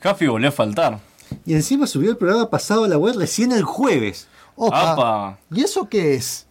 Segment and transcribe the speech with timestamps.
[0.00, 0.98] Jaffi volvió a faltar.
[1.44, 4.28] Y encima subió el programa pasado a la web recién el jueves.
[4.54, 4.92] Opa.
[4.92, 5.38] Apa.
[5.50, 6.46] ¿Y eso qué es?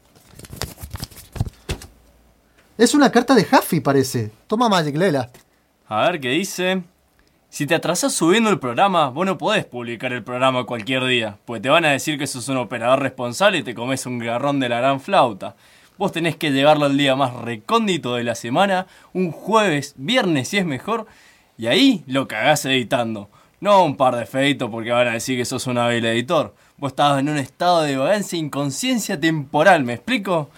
[2.77, 4.31] Es una carta de Huffy, parece.
[4.47, 5.29] Toma Magic, léela.
[5.87, 6.83] A ver qué dice.
[7.49, 11.61] Si te atrasás subiendo el programa, vos no podés publicar el programa cualquier día, pues
[11.61, 14.67] te van a decir que sos un operador responsable y te comes un garrón de
[14.67, 15.55] la gran flauta.
[15.97, 20.57] Vos tenés que llevarlo al día más recóndito de la semana, un jueves, viernes si
[20.57, 21.07] es mejor,
[21.57, 23.29] y ahí lo cagás editando.
[23.59, 26.53] No un par de feitos porque van a decir que sos un hábil editor.
[26.77, 30.49] Vos estabas en un estado de vagancia e inconsciencia temporal, ¿me explico?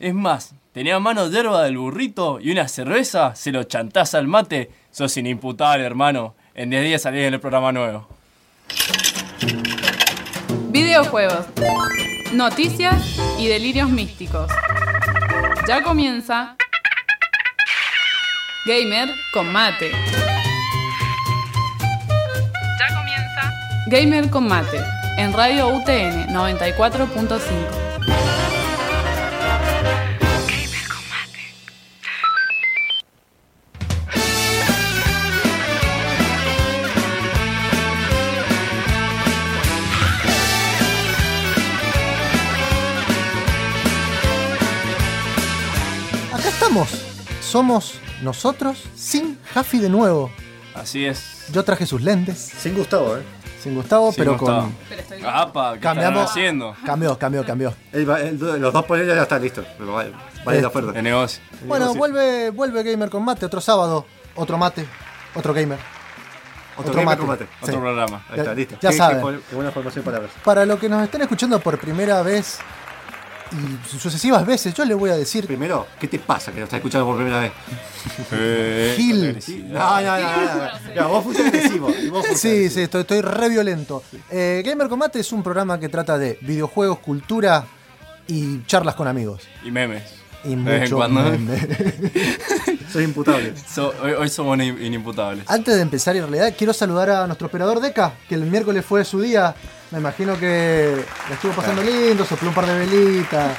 [0.00, 4.26] Es más, tenía mano de hierba del burrito y una cerveza, se lo chantás al
[4.26, 6.34] mate, sos inimputable, hermano.
[6.54, 8.08] En 10 días salís en el programa nuevo.
[10.70, 11.46] Videojuegos,
[12.32, 14.50] noticias y delirios místicos.
[15.68, 16.56] Ya comienza
[18.66, 19.92] Gamer con mate.
[23.92, 24.82] Gamer con mate
[25.18, 27.38] en Radio UTN 94.5.
[46.32, 46.88] Acá estamos.
[47.42, 50.30] Somos nosotros sin Huffy de nuevo.
[50.74, 51.46] Así es.
[51.52, 53.22] Yo traje sus lentes, Sin Gustavo, ¿eh?
[53.62, 54.70] sin Gustavo, pero Gustavo.
[55.20, 55.26] con.
[55.26, 56.30] Apa, ¿qué Cambiamos.
[56.30, 56.74] haciendo?
[56.84, 57.74] Cambió, cambió, cambió.
[57.92, 59.64] Los dos poneros ya están listos.
[59.78, 60.12] Pero vale,
[60.44, 60.92] vale Eh, la oferta.
[60.92, 61.42] De negocio.
[61.66, 64.84] Bueno, vuelve, vuelve Gamer con mate, otro sábado, otro mate,
[65.34, 65.78] otro gamer.
[66.76, 67.18] Otro, otro gamer mate.
[67.18, 67.44] con mate.
[67.60, 67.80] Otro Sí.
[67.80, 68.24] programa.
[68.30, 68.76] Ahí está, Ya- listo.
[68.80, 69.16] ya Qué- saben.
[69.18, 70.32] Qué, buena- qué buena formación de palabras.
[70.42, 72.58] Para los que nos estén escuchando por primera vez
[73.52, 76.78] y sucesivas veces, yo les voy a decir Primero, ¿qué te pasa que lo estás
[76.78, 77.52] escuchando por primera vez?
[78.32, 79.36] Eh, Gil.
[79.40, 80.54] Sí, No, no, no, no,
[80.94, 81.02] no.
[81.02, 81.90] No, vos fuiste agresivo.
[81.90, 82.74] y vos fuiste Sí, agresivo.
[82.74, 84.02] sí, estoy, estoy re violento.
[84.30, 87.64] Eh, Gamer Combate es un programa que trata de videojuegos, cultura
[88.26, 89.42] y charlas con amigos.
[89.64, 90.02] Y memes.
[90.44, 91.22] Y De vez en mucho cuando.
[91.22, 91.58] meme.
[92.92, 93.54] Soy imputable.
[93.72, 95.48] So- hoy, hoy somos in- inimputables.
[95.48, 99.04] Antes de empezar, en realidad, quiero saludar a nuestro operador Deca, que el miércoles fue
[99.04, 99.54] su día.
[99.90, 103.56] Me imagino que la estuvo pasando lindo, sopló un par de velitas.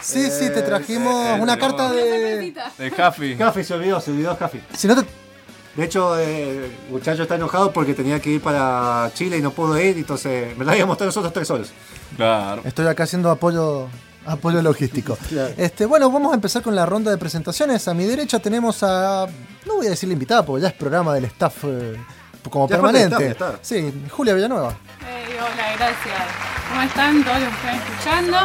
[0.00, 2.52] Sí, sí, te trajimos eh, una tenemos- carta de...
[2.78, 3.36] De Jaffi.
[3.36, 4.60] Café se olvidó, se olvidó Café.
[4.76, 5.06] Si no te...
[5.76, 9.52] De hecho, eh, el muchacho está enojado porque tenía que ir para Chile y no
[9.52, 11.70] pudo ir, entonces me la habíamos mostrar nosotros tres solos.
[12.16, 12.60] Claro.
[12.66, 13.88] Estoy acá haciendo apoyo,
[14.26, 15.16] apoyo logístico.
[15.56, 17.86] Este, bueno, vamos a empezar con la ronda de presentaciones.
[17.88, 19.26] A mi derecha tenemos a.
[19.66, 21.96] No voy a decir la invitada porque ya es programa del staff eh,
[22.50, 23.28] como Ya permanente.
[23.28, 23.56] staff.
[23.62, 24.74] Sí, Julia Villanueva.
[25.00, 26.28] Hey, hola, gracias.
[26.68, 28.36] ¿Cómo están todos los que están escuchando?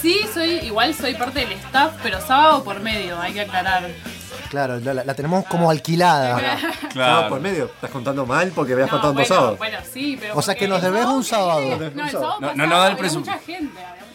[0.00, 3.88] Sí, soy igual soy parte del staff, pero sábado por medio, hay que aclarar.
[4.50, 6.38] Claro, la, la tenemos como alquilada.
[6.38, 6.58] Sábado
[6.92, 7.28] Claro.
[7.30, 7.64] por medio.
[7.66, 9.58] Estás contando mal porque habías No, faltado dos bueno, sábados.
[9.58, 11.60] bueno, sí, pero O sea que nos debes un sábado.
[11.60, 14.04] No, el sábado No, no, pasado no da el había presu- mucha gente, había mucha
[14.04, 14.13] gente.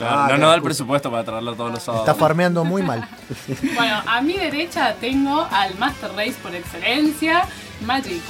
[0.00, 2.08] Claro, Ah, no nos da el presupuesto para traerlo todos los sábados.
[2.08, 3.06] Está farmeando muy mal.
[3.74, 7.46] Bueno, a mi derecha tengo al Master Race por excelencia,
[7.84, 8.22] Magic.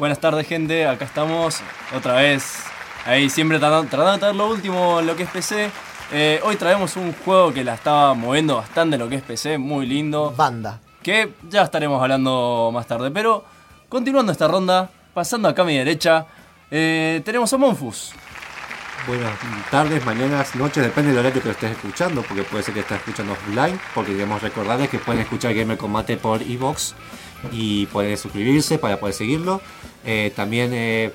[0.00, 0.86] Buenas tardes, gente.
[0.88, 1.60] Acá estamos
[1.96, 2.64] otra vez.
[3.06, 5.70] Ahí siempre tratando, tratando de traer lo último en lo que es PC.
[6.12, 9.58] Eh, hoy traemos un juego que la estaba moviendo bastante en lo que es PC,
[9.58, 10.34] muy lindo.
[10.36, 10.80] Banda.
[11.04, 13.12] Que ya estaremos hablando más tarde.
[13.12, 13.44] Pero
[13.88, 16.26] continuando esta ronda, pasando acá a mi derecha,
[16.70, 18.12] eh, tenemos a Monfus.
[19.06, 19.38] Buenas
[19.70, 22.98] tardes, mañanas, noches, depende del horario que lo estés escuchando, porque puede ser que estés
[22.98, 26.94] escuchando offline, porque queremos recordarles que pueden escuchar Gamer Combate por Evox
[27.50, 29.62] y pueden suscribirse para poder seguirlo.
[30.04, 31.12] Eh, también, eh,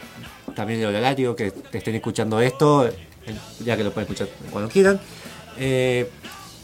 [0.56, 2.94] también el horario que te estén escuchando esto, eh,
[3.64, 5.00] ya que lo pueden escuchar cuando quieran.
[5.58, 6.10] Eh,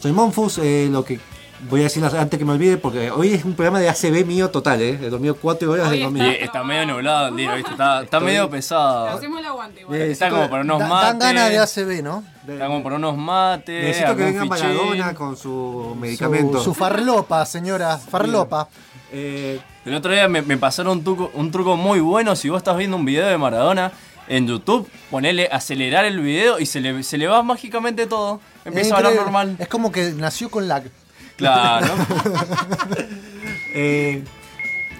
[0.00, 1.20] soy Monfus, eh, lo que
[1.68, 4.50] voy a decir antes que me olvide, porque hoy es un programa de ACB mío
[4.50, 4.98] total, eh.
[5.02, 6.36] He dormido 4 horas de está- dormir.
[6.40, 7.70] está medio nublado el día, ¿viste?
[7.72, 9.08] Está, está medio pesado.
[9.08, 10.00] Hacemos el aguante igual.
[10.00, 11.18] Eh, Está como para unos Da- mates.
[11.18, 12.24] dan ganas de ACB, ¿no?
[12.48, 13.84] Está como para unos mates.
[13.84, 14.44] Necesito que venga.
[14.44, 16.58] Maradona con su medicamento.
[16.58, 17.98] Su, su farlopa, señora.
[17.98, 18.68] Farlopa.
[19.12, 22.34] Eh, El otro día me, me pasaron un truco, un truco muy bueno.
[22.36, 23.90] Si vos estás viendo un video de Maradona
[24.28, 28.40] en YouTube, ponele acelerar el video y se le, se le va mágicamente todo.
[28.64, 29.56] Empieza a hablar normal.
[29.58, 30.84] Es como que nació con lag.
[31.36, 31.86] Claro.
[33.74, 34.22] Eh,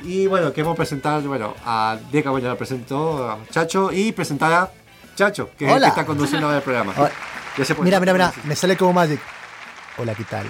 [0.02, 4.50] y bueno, queremos presentar, bueno, a Deca, bueno, ya lo presentó a Chacho y presentar
[4.50, 4.70] a
[5.14, 6.94] Chacho, que es el que está conduciendo el programa.
[7.58, 8.32] Ya se Mira, mira, mira.
[8.44, 9.20] Me sale como Magic.
[9.99, 10.46] Hola, ¿qué tal?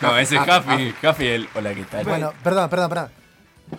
[0.00, 0.94] No, ese es Ah, Café.
[1.02, 1.48] Café, el.
[1.56, 2.04] Hola, ¿qué tal?
[2.04, 3.10] Bueno, perdón, perdón, perdón.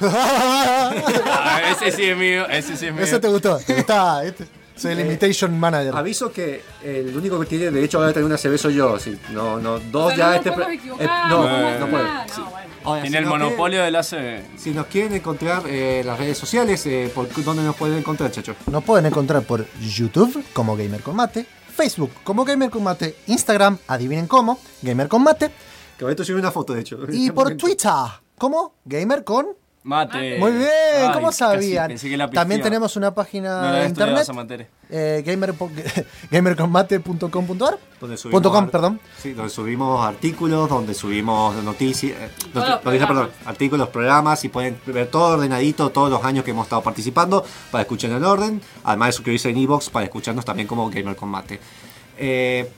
[0.02, 2.46] Ah, ese sí es mío.
[2.50, 3.04] Ese sí es mío.
[3.04, 4.48] Eso te gustó, te gustaba, ¿viste?
[4.78, 5.96] Soy el Eh, imitation manager.
[5.96, 9.00] Aviso que el único que tiene derecho ahora a tener una CB soy yo.
[9.00, 10.50] Sí, no, no, dos O sea, ya no este.
[11.04, 12.06] eh, no, no puede.
[12.34, 12.42] Sí.
[12.42, 12.68] no, bueno.
[12.84, 14.58] Ahora, Tiene si el no monopolio del ACB.
[14.58, 18.32] Si nos quieren encontrar eh, en las redes sociales, eh, ¿por dónde nos pueden encontrar,
[18.32, 18.56] chacho?
[18.72, 21.46] Nos pueden encontrar por YouTube como Gamer con Mate,
[21.76, 25.52] Facebook como Gamer con Mate, Instagram, adivinen cómo, Gamer con Mate,
[25.98, 26.98] Que ahorita subí una foto, de hecho.
[27.12, 27.92] y por Twitter
[28.38, 29.48] como Gamer con
[29.88, 30.38] Mate.
[30.38, 30.70] Muy bien,
[31.02, 31.88] Ay, ¿cómo sabían?
[31.88, 34.28] pensé que la También tenemos una No página la de internet,
[34.90, 35.54] eh, gamer,
[36.32, 37.78] gamerconmate.com.ar.
[38.02, 39.00] Donde subimos com, perdón.
[39.18, 45.08] Sí, donde subimos artículos, donde subimos noticias, eh, noticias, perdón, artículos, programas y pueden ver
[45.08, 49.14] todo ordenadito, todos los años que hemos estado participando para escuchar en orden, además de
[49.14, 51.62] suscribirse en iBox para escucharnos también como Gamer Combate.
[52.18, 52.70] Eh,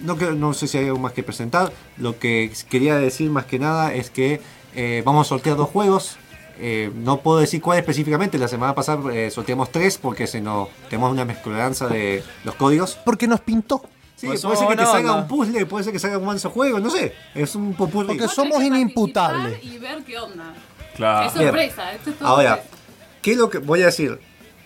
[0.00, 3.46] no, creo- no sé si hay algo más que presentar, lo que quería decir más
[3.46, 4.40] que nada es que
[4.74, 6.16] eh, vamos a sortear dos juegos.
[6.60, 10.68] Eh, no puedo decir cuál específicamente, la semana pasada eh, sorteamos tres porque se nos,
[10.88, 12.98] tenemos una mezcolanza de los códigos.
[13.04, 13.82] Porque nos pintó.
[14.16, 15.22] Sí, Pues puede ser que te buena salga onda.
[15.22, 17.14] un puzzle, puede ser que salga un manso juego, no sé.
[17.34, 18.08] Es un popurrí.
[18.08, 19.62] Porque Vos somos inimputables.
[19.62, 20.52] Y ver qué onda.
[20.96, 21.28] Claro.
[21.28, 22.76] Es sorpresa, esto es todo Ahora, sorpresa.
[23.22, 24.18] ¿qué es lo que voy a decir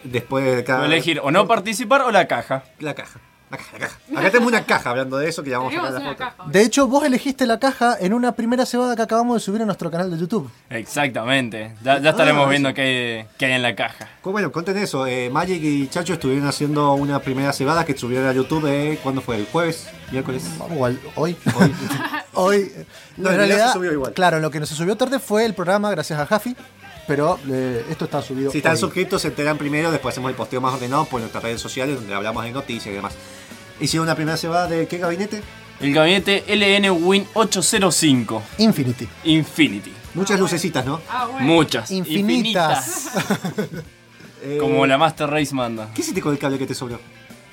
[0.05, 0.79] después de cada...
[0.81, 2.65] Puedo elegir o no participar o la caja.
[2.79, 3.21] La caja.
[3.53, 3.99] La caja, la caja.
[4.17, 6.17] Acá tenemos una caja hablando de eso que ya vamos a sacar la foto.
[6.17, 6.37] caja.
[6.47, 9.67] De hecho, vos elegiste la caja en una primera cebada que acabamos de subir a
[9.67, 10.51] nuestro canal de YouTube.
[10.71, 11.75] Exactamente.
[11.83, 12.75] Ya, ya estaremos Ah, viendo sí.
[12.75, 12.83] qué
[13.29, 14.09] hay, qué hay en la caja.
[14.25, 15.07] Bueno, conten eso.
[15.07, 18.67] Eh, Magic y Chacho estuvieron haciendo una primera cebada que subieron a YouTube.
[18.67, 19.37] Eh, ¿Cuándo fue?
[19.37, 19.87] ¿El jueves?
[20.11, 20.45] ¿Miércoles?
[20.59, 21.37] Vamos, al- hoy.
[21.55, 21.75] Hoy.
[22.35, 22.73] Hoy.
[23.19, 24.13] No, en realidad realidad, se subió igual.
[24.15, 26.57] claro, lo que nos subió tarde fue el programa, gracias a Jaffi.
[27.07, 28.51] Pero eh, esto está subido.
[28.51, 28.79] Si están hoy.
[28.79, 32.15] suscritos se enteran primero, después hacemos el posteo más ordenado por nuestras redes sociales donde
[32.15, 33.13] hablamos de noticias y demás.
[33.83, 35.43] Hicieron una primera cebada de qué gabinete?
[35.81, 39.09] El gabinete LN Win 805 Infinity.
[39.25, 39.93] Infinity.
[40.15, 41.01] Muchas lucecitas, ¿no?
[41.11, 41.47] Ah, bueno.
[41.47, 41.91] Muchas.
[41.91, 43.11] Infinitas.
[44.61, 45.91] Como la Master Race manda.
[45.93, 47.01] ¿Qué hiciste con el cable que te sobró?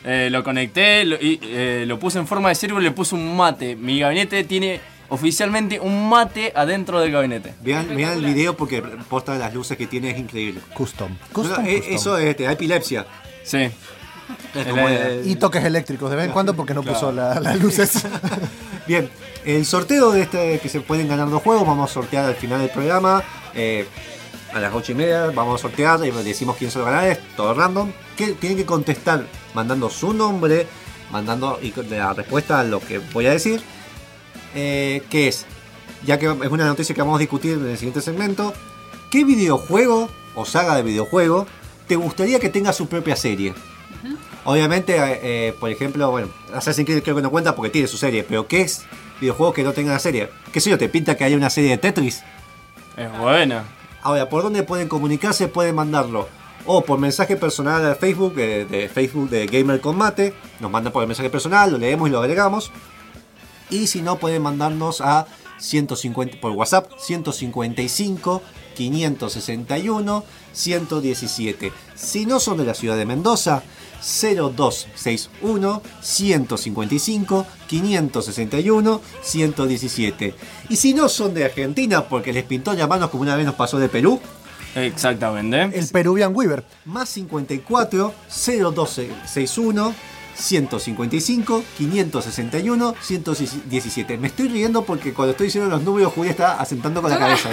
[0.03, 3.15] Eh, lo conecté lo, y eh, lo puse en forma de círculo y le puse
[3.15, 3.75] un mate.
[3.75, 4.79] Mi gabinete tiene
[5.09, 7.55] oficialmente un mate adentro del gabinete.
[7.61, 10.61] Vean, vean el video porque posta de las luces que tiene es increíble.
[10.75, 11.09] Custom.
[11.09, 11.65] No, eh, custom.
[11.65, 13.07] Eso es, te da epilepsia.
[13.43, 13.71] Sí.
[15.25, 17.91] Y toques eléctricos de vez en cuando porque no puso la- las luces.
[18.87, 19.09] Bien,
[19.45, 22.59] el sorteo de este que se pueden ganar dos juegos, vamos a sortear al final
[22.59, 23.23] del programa.
[23.55, 23.85] eh,
[24.51, 27.19] a las 8 y media vamos a sortear y decimos quién se lo ganará, es
[27.35, 27.91] todo random.
[28.17, 30.65] Que tienen que contestar mandando su nombre,
[31.11, 33.61] mandando y la respuesta a lo que voy a decir.
[34.55, 35.45] Eh, que es,
[36.03, 38.51] ya que es una noticia que vamos a discutir en el siguiente segmento,
[39.11, 41.45] ¿qué videojuego o saga de videojuego
[41.87, 43.53] te gustaría que tenga su propia serie?
[44.45, 47.97] Obviamente, eh, eh, por ejemplo, bueno, Assassin's Creed creo que no cuenta porque tiene su
[47.97, 48.83] serie, pero ¿qué es
[49.19, 50.29] videojuego que no tenga una serie?
[50.51, 50.77] ¿Qué sé yo?
[50.77, 52.23] ¿Te pinta que haya una serie de Tetris?
[52.95, 53.65] Es buena.
[54.01, 55.47] Ahora, ¿por dónde pueden comunicarse?
[55.47, 56.27] Pueden mandarlo
[56.65, 60.33] o por mensaje personal al Facebook, eh, de Facebook de Gamer Combate.
[60.59, 62.71] Nos mandan por el mensaje personal, lo leemos y lo agregamos.
[63.69, 65.25] Y si no, pueden mandarnos a
[65.57, 68.41] 150 por WhatsApp 155
[68.75, 71.73] 561 117.
[71.95, 73.63] Si no son de la ciudad de Mendoza,
[74.01, 80.35] 0261 155 561 117.
[80.69, 83.79] Y si no son de Argentina, porque les pintó llamarnos como una vez nos pasó
[83.79, 84.19] de Perú,
[84.75, 85.77] Exactamente.
[85.77, 86.63] El Peruvian Weaver.
[86.85, 89.95] más 54 0261
[90.35, 94.17] 155 561 117.
[94.17, 97.49] Me estoy riendo porque cuando estoy diciendo los números, Julia está asentando con la cabeza.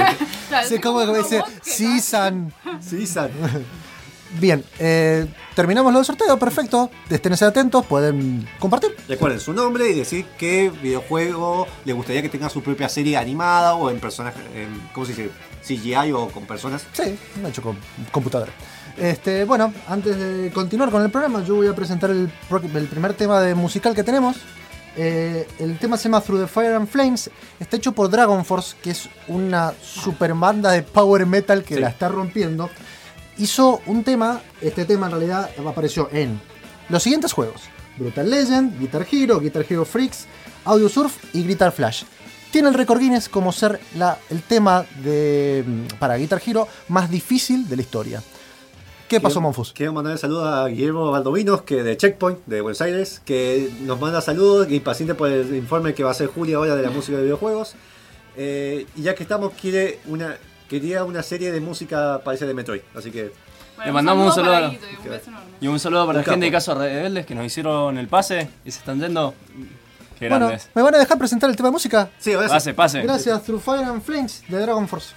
[0.69, 1.63] Sí, como que como dice, vos que
[4.41, 6.91] Bien, eh, terminamos lo del sorteo, perfecto.
[7.09, 8.95] Esténse atentos, pueden compartir.
[9.09, 13.75] Recuerden su nombre y decir qué videojuego le gustaría que tenga su propia serie animada
[13.77, 15.31] o en personaje, en, ¿cómo se dice?
[15.65, 16.85] CGI o con personas.
[16.93, 17.77] Sí, he hecho con
[18.13, 18.53] computadora.
[18.97, 22.31] Este, bueno, antes de continuar con el programa, yo voy a presentar el,
[22.75, 24.37] el primer tema de musical que tenemos.
[24.99, 27.31] Eh, el tema se llama Through the Fire and Flames.
[27.61, 31.81] Está hecho por Dragon Force, que es una super banda de power metal que Sí.
[31.81, 32.71] la está rompiendo.
[33.39, 36.41] Hizo un tema, este tema en realidad apareció en
[36.89, 37.63] los siguientes juegos:
[37.99, 40.27] Brutal Legend, Guitar Hero, Guitar Hero Freaks,
[40.65, 42.05] Audio Surf y Guitar Flash.
[42.51, 47.11] Tiene el récord Guinness como ser la- el tema de, mm, para Guitar Hero más
[47.11, 48.23] difícil de la historia.
[49.09, 49.73] ¿Qué pasó, Monfus?
[49.73, 54.01] Quiero mandar un saludo a Guillermo Valdovinos, que de Checkpoint, de Buenos Aires, que nos
[54.01, 56.91] manda saludos y paciente por el informe que va a hacer Julia ahora de la
[56.91, 57.75] música de videojuegos.
[58.37, 60.37] Eh, y ya que estamos, quiere una,
[60.69, 62.83] quería una serie de música parece de Metroid.
[62.95, 63.33] Así que
[63.77, 64.73] Bueno, Le mandamos un saludo a-
[65.61, 65.77] y un.
[65.77, 66.53] Y saludo para Un la gente de.
[66.53, 69.35] Caso Rebeldes que nos hicieron el pase y se están yendo.
[70.19, 70.71] Qué Bueno, grandes.
[70.75, 72.09] ¿me van a dejar presentar el tema de música?
[72.19, 72.55] sí, ahora sí.
[72.55, 73.03] Pase, pase.
[73.03, 75.13] Gracias, Through Fire and Flames de Dragon Force.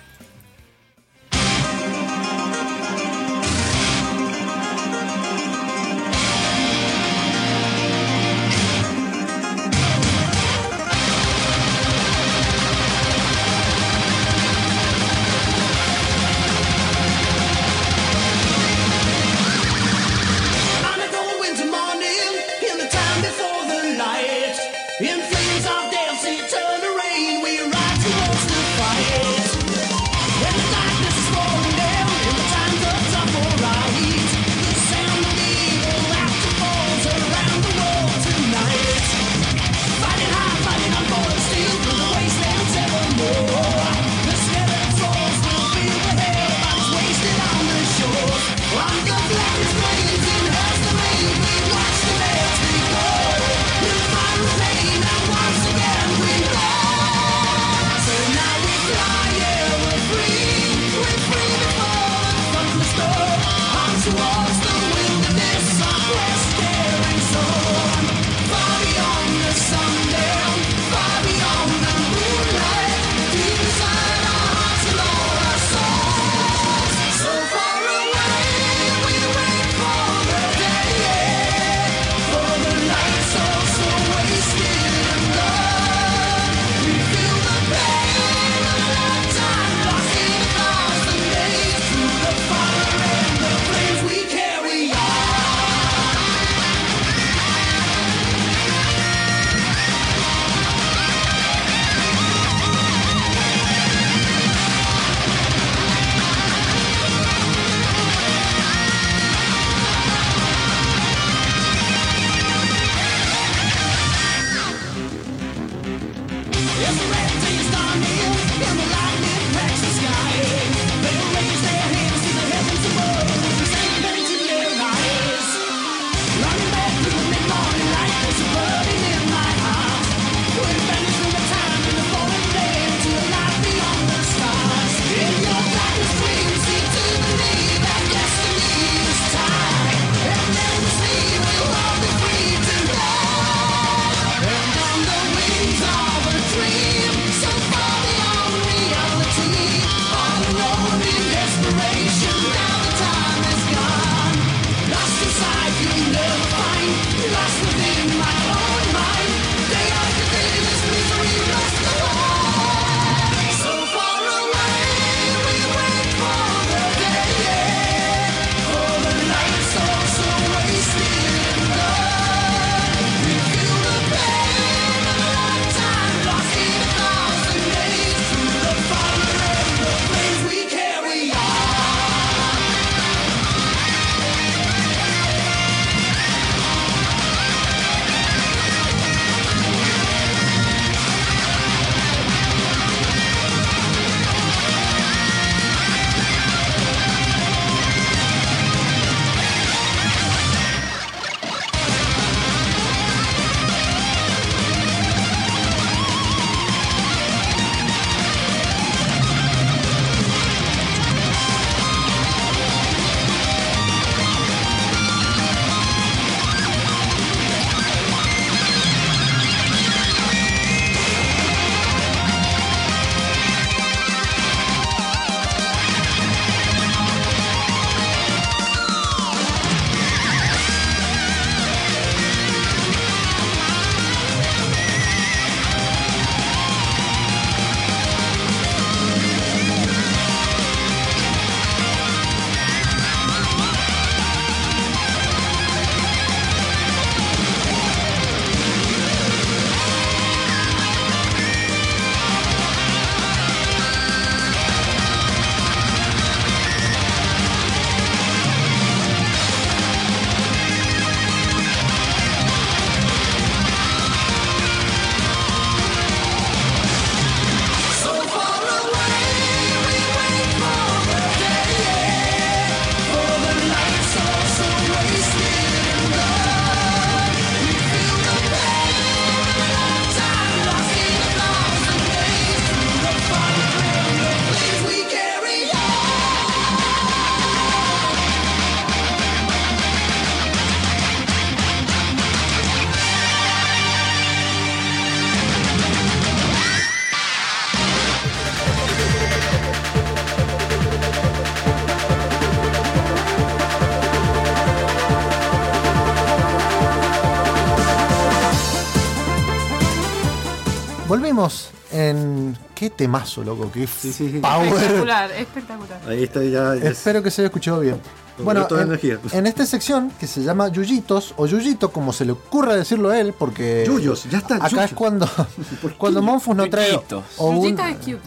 [313.00, 313.72] Temazo, loco.
[313.72, 314.40] Qué Sí, sí, sí.
[314.40, 314.68] power.
[314.68, 316.02] Espectacular, espectacular.
[316.08, 316.76] Ahí está ya.
[316.76, 317.96] es- Espero que se haya escuchado bien.
[318.36, 319.20] Con Bueno, toda en, energía.
[319.32, 323.20] en esta sección que se llama Yuyitos o Yuyito, como se le ocurra decirlo a
[323.20, 324.86] él, porque Yuyos, ya está, acá Yuyos.
[324.86, 325.30] es cuando
[325.98, 327.24] cuando Monfus no trae Yuyitos.
[327.38, 328.20] o un- Yuyita es cute.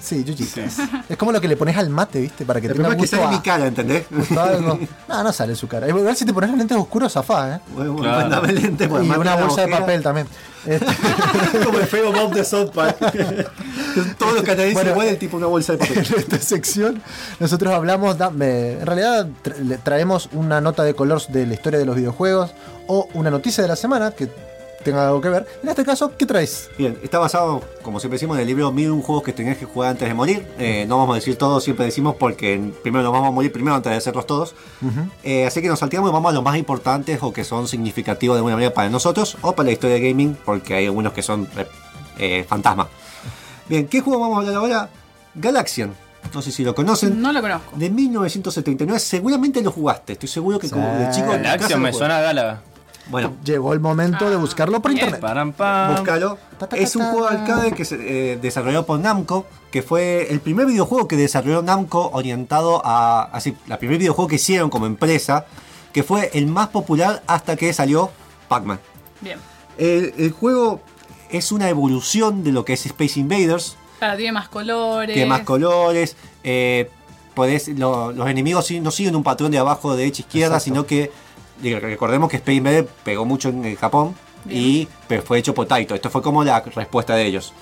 [0.00, 0.74] Sí, Yuyitos.
[1.08, 2.44] Es como lo que le pones al mate, ¿viste?
[2.44, 4.06] Para que El tenga problema es que gusto sale a- mi cara, ¿entendés?
[4.10, 4.34] gusto.
[5.08, 5.88] No, no sale en su cara.
[5.88, 7.60] Igual si te pones lentes oscuros, zafá, ¿eh?
[7.74, 8.20] Bueno, bueno, Claro.
[8.30, 10.26] mandame lente, pues, y una bolsa de papel también.
[10.66, 10.86] Este,
[11.64, 12.96] Como el feo Bob de South Park.
[14.18, 15.98] Todos los canadienses Bueno, igual, el tipo una bolsa de papel.
[16.06, 17.02] en esta sección
[17.40, 19.26] nosotros hablamos, en realidad
[19.82, 22.50] traemos una nota de color de la historia de los videojuegos
[22.86, 24.28] o una noticia de la semana que
[24.84, 25.46] tenga algo que ver.
[25.62, 26.70] En este caso, ¿qué traes?
[26.78, 29.90] Bien, está basado, como siempre decimos, en el libro Mil juegos que tenés que jugar
[29.90, 30.46] antes de morir.
[30.58, 33.76] Eh, no vamos a decir todos, siempre decimos porque primero nos vamos a morir primero
[33.76, 34.54] antes de hacerlos todos.
[35.22, 38.36] Eh, así que nos salteamos y vamos a los más importantes o que son significativos
[38.36, 41.22] de alguna manera para nosotros o para la historia de gaming, porque hay algunos que
[41.22, 41.66] son eh,
[42.18, 42.88] eh, fantasmas.
[43.68, 44.90] Bien, ¿qué juego vamos a hablar ahora?
[45.34, 45.94] Galaxian.
[46.34, 47.20] No sé si lo conocen.
[47.22, 47.76] No lo conozco.
[47.76, 50.14] De 1979, seguramente lo jugaste.
[50.14, 51.32] Estoy seguro que como de chico.
[51.32, 52.62] en tu casa Galaxia lo me suena a Galaga.
[53.10, 55.20] Bueno, Llegó el momento de buscarlo por internet.
[55.20, 55.94] Param, pam.
[55.96, 56.38] Búscalo.
[56.72, 61.08] Es un juego arcade que se eh, desarrolló por Namco, que fue el primer videojuego
[61.08, 63.22] que desarrolló Namco orientado a.
[63.32, 65.46] Así, la primer videojuego que hicieron como empresa,
[65.92, 68.10] que fue el más popular hasta que salió
[68.48, 68.78] Pac-Man.
[69.20, 69.38] Bien.
[69.78, 70.80] El, el juego
[71.30, 75.14] es una evolución de lo que es Space Invaders, Claro, tiene más colores.
[75.14, 76.16] tiene más colores.
[76.44, 76.90] eh,
[77.34, 80.64] podés- lo- los enemigos no siguen un patrón de abajo, derecha, izquierda, Exacto.
[80.64, 81.10] sino que
[81.62, 84.60] recordemos que Space Invaders pegó mucho en, Japón Bien.
[84.60, 85.94] y pero fue hecho por Taito.
[85.94, 87.52] Esto fue como la respuesta de ellos.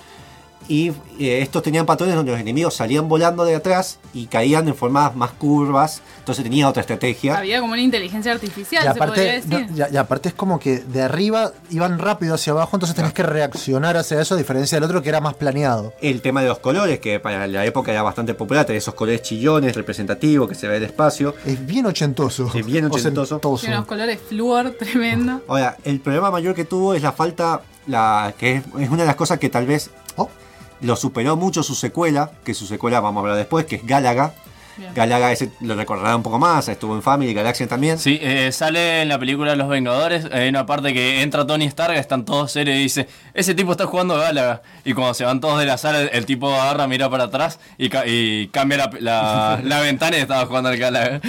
[0.68, 0.88] Y
[1.20, 5.14] eh, estos tenían patrones donde los enemigos salían volando de atrás y caían en formas
[5.14, 6.02] más curvas.
[6.18, 7.38] Entonces tenía otra estrategia.
[7.38, 9.70] Había como una inteligencia artificial, Y se podría aparte, decir.
[9.78, 13.12] no, y- y aparte es como que de arriba iban rápido hacia abajo, entonces tenés
[13.12, 15.92] que reaccionar hacia eso, a diferencia del otro que era más planeado.
[16.00, 19.22] El tema de los colores, que para la época era bastante popular, tenía esos colores
[19.22, 21.34] chillones, representativos, que se ve el espacio.
[21.44, 22.50] Es bien ochentoso.
[22.54, 23.38] Es bien ochentoso.
[23.60, 25.42] Tiene unos colores flúor tremendo.
[25.46, 29.06] Ahora, el problema mayor que tuvo es la falta, la que es, es una de
[29.06, 30.30] las cosas que tal vez Oh,
[30.80, 34.34] lo superó mucho su secuela, que su secuela vamos a hablar después, que es Galaga.
[34.78, 34.92] Bien.
[34.94, 37.98] Galaga ese lo recordará un poco más, estuvo en Family, Galaxian también.
[37.98, 40.26] Sí, eh, sale en la película Los Vengadores.
[40.30, 43.86] Hay una parte que entra Tony Stark, están todos serios y dice: Ese tipo está
[43.86, 44.60] jugando Galaga.
[44.84, 47.58] Y cuando se van todos de la sala, el, el tipo agarra, mira para atrás
[47.78, 51.22] y, ca- y cambia la, la- la ventana y estaba jugando al Galaga.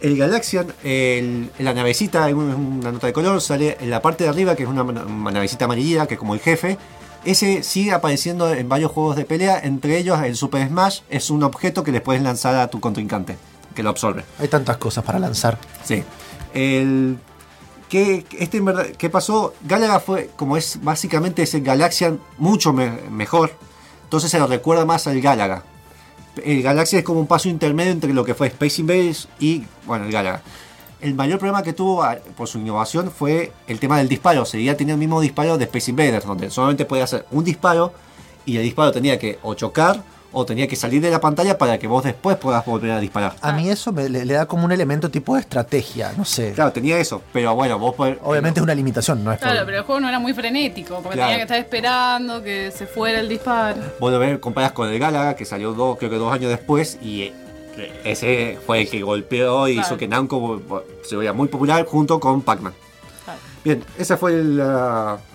[0.00, 4.30] El Galaxian, el- la navecita, un- una nota de color, sale en la parte de
[4.30, 6.78] arriba, que es una, una navecita amarilla, que es como el jefe.
[7.24, 11.42] Ese sigue apareciendo en varios juegos de pelea, entre ellos el Super Smash es un
[11.42, 13.36] objeto que le puedes lanzar a tu contrincante,
[13.74, 14.24] que lo absorbe.
[14.38, 15.58] hay tantas cosas para lanzar.
[15.84, 16.02] Sí.
[16.54, 17.18] El,
[17.90, 19.52] ¿qué, este en verdad, ¿Qué pasó?
[19.62, 23.52] Galaga fue, como es básicamente ese Galaxian mucho me- mejor,
[24.04, 25.62] entonces se lo recuerda más al Galaga.
[26.42, 30.06] El Galaxia es como un paso intermedio entre lo que fue Space Invaders y, bueno,
[30.06, 30.40] el Galaga.
[31.00, 34.44] El mayor problema que tuvo a- por su innovación fue el tema del disparo.
[34.44, 37.92] Seguía teniendo el mismo disparo de Space Invaders, donde solamente podía hacer un disparo
[38.44, 41.76] y el disparo tenía que o chocar o tenía que salir de la pantalla para
[41.78, 43.34] que vos después puedas volver a disparar.
[43.40, 46.52] A mí eso me- le, le da como un elemento tipo de estrategia, no sé.
[46.52, 49.78] Claro, tenía eso, pero bueno, vos podés- Obviamente es una limitación, no es Claro, pero
[49.78, 51.30] el juego no era muy frenético, porque Claro.
[51.30, 53.80] tenía que estar esperando que se fuera el disparo.
[53.98, 56.98] Vos lo ves, comparas con el Galaga, que salió dos, creo que dos años después,
[57.02, 57.34] y eh,
[58.04, 59.88] ese fue el que golpeó y Claro.
[59.88, 60.60] hizo que Namco
[61.04, 62.72] se vea muy popular junto con Pac-Man.
[63.24, 63.40] Claro.
[63.64, 64.60] Bien, ese fue el,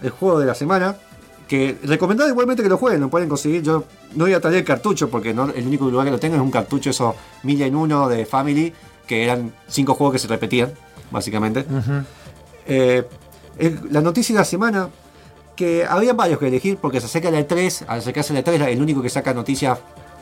[0.01, 0.95] el juego de la semana.
[1.47, 3.61] Que recomendado igualmente que lo jueguen, lo pueden conseguir.
[3.61, 3.83] Yo
[4.15, 6.41] no voy a traer el cartucho porque no, el único lugar que lo tengo es
[6.41, 8.73] un cartucho, esos mil en uno de Family,
[9.05, 10.73] que eran cinco juegos que se repetían,
[11.11, 11.63] básicamente.
[12.65, 13.03] Eh,
[13.59, 14.89] el- la noticia de la semana,
[15.55, 18.81] que había varios que elegir porque se acerca la E3, al acercarse la E3, el
[18.81, 19.77] único que saca noticias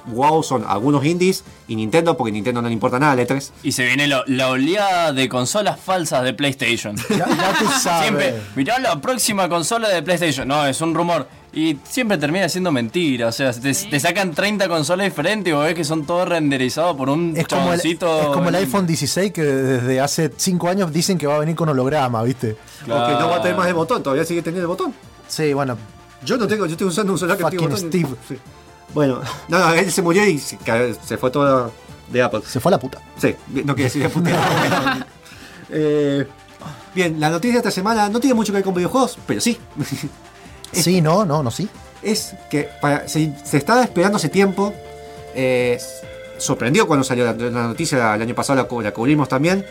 [0.08, 3.52] wow son algunos indies y Nintendo, porque Nintendo no le importa nada la E3.
[3.64, 6.96] Y se viene lo- la oleada de consolas falsas de PlayStation.
[7.10, 8.02] Ya, ya tú sabes.
[8.08, 10.48] Siempre, mirá la próxima consola de PlayStation.
[10.48, 11.28] No, es un rumor.
[11.56, 13.28] Y siempre termina siendo mentira.
[13.28, 16.98] O sea, te, te sacan 30 consolas diferentes y vos ves que son todos renderizados
[16.98, 18.22] por un Es como, el, chaboncito.
[18.22, 21.56] es como el iPhone 16 que desde hace 5 años dicen que va a venir
[21.56, 22.58] con holograma, ¿viste?
[22.86, 23.04] Claro.
[23.04, 24.94] O que no va a tener más el botón, todavía sigue teniendo el botón.
[25.28, 25.78] Sí, bueno,
[26.26, 27.88] Yo no tengo, yo estoy usando un celular que tiene botón.
[27.88, 28.10] Steve.
[28.28, 28.38] Sí.
[28.94, 30.58] Bueno, no, no, él se murió y se,
[31.06, 31.72] se fue todo
[32.12, 32.42] de Apple.
[32.48, 33.00] se fue a la puta.
[33.18, 35.08] Sí, no quiere decir de puteada.
[35.76, 36.28] Eh,
[36.94, 39.58] bien, la noticia de esta semana no tiene mucho que ver con videojuegos, pero sí.
[40.72, 41.68] Sí, no, no, no, sí.
[42.04, 44.74] es que para- se, se estaba esperando hace tiempo.
[45.34, 45.80] eh,
[46.38, 49.66] sorprendió cuando salió la, la noticia el año pasado, la, cu- la cubrimos también.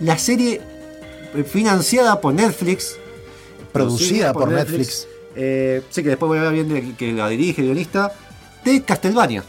[0.00, 0.60] La serie
[1.50, 2.96] financiada por Netflix,
[3.72, 5.06] Producida por Netflix.
[5.34, 8.12] eh, sí que después voy a ver bien de- que la dirige el guionista,
[8.64, 9.44] de Castlevania.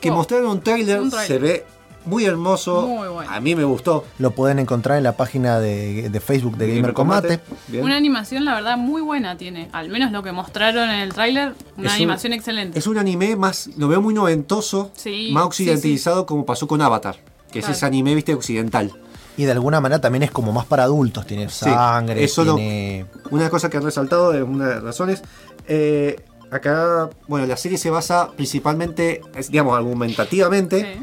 [0.00, 1.64] Que Oh, mostraron un tráiler, se ve
[2.04, 2.82] muy hermoso.
[2.88, 3.30] Muy bueno.
[3.30, 4.04] A mí me gustó.
[4.18, 7.38] Lo pueden encontrar en la página de, de Facebook de Gamer Combate.
[7.80, 9.68] Una animación, la verdad, muy buena tiene.
[9.72, 12.78] Al menos lo que mostraron en el tráiler, una Es un- animación excelente.
[12.80, 16.82] Es un anime más, lo veo muy noventoso, Sí, más sí, occidentalizado como pasó con
[16.82, 17.16] Avatar,
[17.52, 18.92] que es ese anime, viste, occidental.
[19.36, 21.24] Y de alguna manera también es como más para adultos.
[21.26, 23.06] Tiene sangre, eso lo- tiene.
[23.30, 25.22] Una cosa que han resaltado de una de las razones,
[25.68, 26.16] eh,
[26.52, 31.02] acá, bueno, la serie se basa principalmente, digamos, argumentativamente, Sí.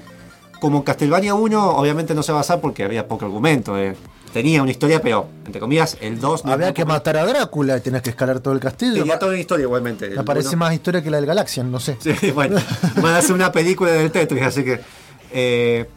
[0.61, 3.95] como Castlevania 1, obviamente no se va a basar porque había poco argumento, eh.
[4.33, 7.77] tenía una historia, pero, entre comillas, el 2 no Había que poco- matar a Drácula
[7.77, 8.93] y tenés que escalar todo el castillo.
[9.01, 10.07] Tenía toda una historia igualmente.
[10.11, 10.57] Me parece uno.
[10.57, 11.97] más historia que la del Galaxian, no sé.
[11.99, 12.57] Sí, bueno,
[13.01, 14.79] van a hacer una película del Tetris, así que.
[15.31, 15.89] eh,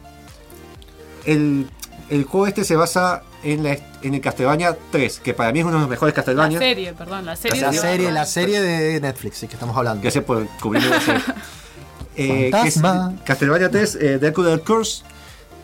[1.25, 1.67] el,
[2.15, 5.65] el juego este se basa en, la, en el Castlevania 3, que para mí es
[5.65, 6.59] uno de los mejores La Castlevania.
[6.59, 7.61] serie, perdón, la serie.
[7.61, 10.01] La de- serie, la serie de Netflix, sí, que estamos hablando.
[10.01, 11.21] Gracias por cubrirme la serie.
[12.15, 12.79] Eh, que es.
[13.25, 15.03] Castlevania 3, eh, Dracula Curse,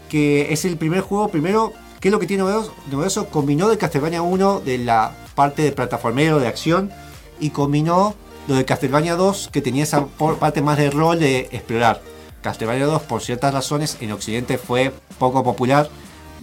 [0.09, 2.73] que es el primer juego, primero, ¿qué es lo que tiene novedoso?
[2.89, 3.27] novedoso?
[3.27, 6.91] Combinó de Castlevania 1 de la parte de plataformero, de acción,
[7.39, 8.15] y combinó
[8.47, 12.01] lo de Castlevania 2, que tenía esa por- parte más de rol de explorar.
[12.41, 15.87] Castlevania 2, por ciertas razones, en Occidente fue poco popular,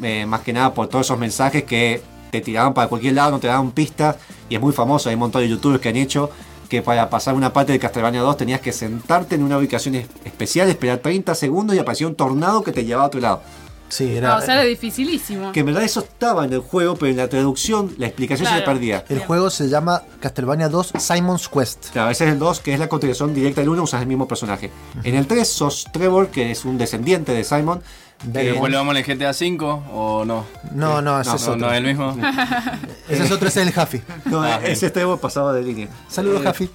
[0.02, 3.38] eh, más que nada por todos esos mensajes que te tiraban para cualquier lado, no
[3.38, 4.16] te daban pistas,
[4.48, 6.30] y es muy famoso, hay un montón de youtubers que han hecho
[6.68, 10.08] que para pasar una parte de Castlevania 2 tenías que sentarte en una ubicación es-
[10.24, 13.42] especial, esperar 30 segundos y aparecía un tornado que te llevaba a otro lado.
[13.88, 14.34] Sí, era.
[14.34, 15.52] Ah, o sea, era dificilísimo.
[15.52, 18.54] Que en verdad eso estaba en el juego, pero en la traducción la explicación se
[18.56, 18.66] Claro.
[18.66, 19.04] le perdía.
[19.08, 21.90] el juego se llama Castlevania 2 Simon's Quest.
[21.90, 24.26] Claro, ese es el 2, que es la continuación directa del 1, usas el mismo
[24.26, 24.72] personaje.
[25.04, 27.80] En el 3 sos Trevor, que es un descendiente de Simon.
[28.24, 29.58] De- que- ¿Después lo vamos al GTA V
[29.92, 30.44] o no?
[30.72, 31.56] No, no, ese No, es ¿No, otro.
[31.66, 32.16] no es el mismo?
[33.08, 34.02] Ese es otro, ese es el Huffy.
[34.24, 35.88] no, Ah, ese es Trevor pasado de línea.
[36.08, 36.70] Saludos, Eh, Huffy.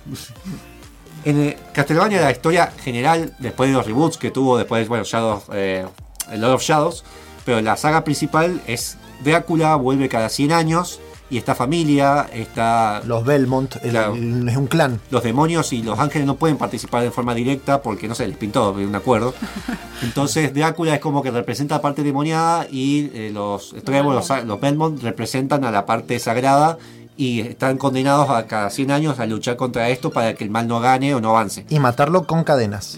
[1.25, 5.43] En eh, Castlevania la historia general, después de los reboots que tuvo, después, bueno, Shadow,
[5.53, 5.85] eh,
[6.31, 7.03] el Lord of Shadows,
[7.45, 10.99] pero la saga principal es Drácula, vuelve cada 100 años,
[11.31, 14.13] y esta familia, está Los Belmont, el- Claro.
[14.15, 14.99] el- es un clan.
[15.09, 18.37] los demonios y los ángeles no pueden participar de forma directa porque no sé, les
[18.37, 19.33] pintó de un acuerdo.
[20.03, 24.59] Entonces Drácula es como que representa la parte demoniada y eh, los Trevor, los, los
[24.61, 26.77] Belmont representan a la parte sagrada
[27.17, 30.67] y están condenados a cada 100 años a luchar contra esto para que el mal
[30.67, 31.65] no gane o no avance.
[31.69, 32.97] Y matarlo con cadenas.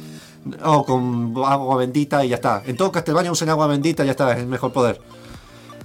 [0.63, 2.63] O con agua bendita y ya está.
[2.65, 5.00] En todo Castlevania usan agua bendita y ya está, es el mejor poder.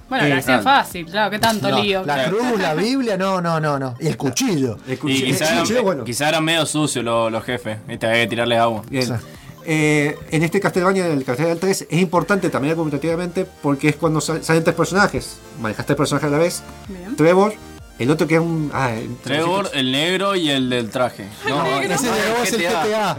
[0.09, 0.63] Bueno, Eh, lo hacían ah.
[0.63, 2.03] fácil, claro, qué tanto No, lío.
[2.03, 3.95] la cruz, la Biblia, no, no, no, no.
[3.99, 4.77] Y el cuchillo.
[4.87, 6.03] El Y cuchillo- quizá el eran, bueno.
[6.03, 7.77] quizá eran medio sucios los, los jefes.
[7.87, 8.81] Viste, había que tirarles agua.
[8.89, 9.17] Bien.
[9.65, 14.19] Eh, en este Castlevania, en el Castlevania 3, es importante también argumentativamente porque es cuando
[14.19, 15.37] sal- salen tres personajes.
[15.61, 16.63] Manejas tres personajes a la vez.
[16.87, 17.15] Bien.
[17.15, 17.53] Trevor,
[17.99, 18.71] el otro que es un.
[18.73, 21.27] Ah, el- Trevor, el negro y el del traje.
[21.47, 23.17] No, Ese de nuevo es el GTA.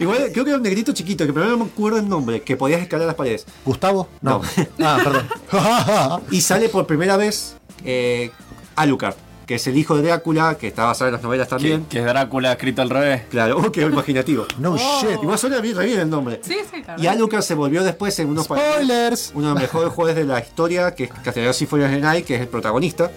[0.00, 2.56] Igual creo que era un negrito chiquito, que primero no me acuerdo el nombre, que
[2.56, 3.46] podías escalar las paredes.
[3.64, 4.08] ¿Gustavo?
[4.20, 4.40] No.
[4.40, 4.64] No.
[4.86, 6.22] Ah, perdón.
[6.30, 8.30] Y sale por primera vez eh,
[8.76, 9.14] Alucard,
[9.46, 11.84] que es el hijo de Drácula, que está basado en las novelas Que, también.
[11.86, 13.22] que es Drácula escrito al revés.
[13.30, 14.46] Claro, oh, qué imaginativo.
[14.58, 15.22] No shit.
[15.22, 16.40] Igual suena bien, re bien el nombre.
[16.42, 17.02] Sí, sí, claro.
[17.02, 19.32] Y Alucard se volvió después en unos Spoilers.
[19.34, 22.36] uno de los mejores juegos de la historia, que es Symphony of the Night, que
[22.36, 23.10] es el protagonista.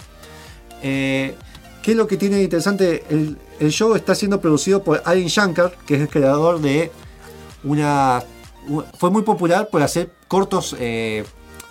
[0.82, 1.34] Eh,
[1.82, 3.04] ¿Qué es lo que tiene interesante?
[3.08, 6.90] El, el show está siendo producido por Allen Shankar, que es el creador de
[7.64, 8.22] una...
[8.98, 11.24] Fue muy popular por hacer cortos eh,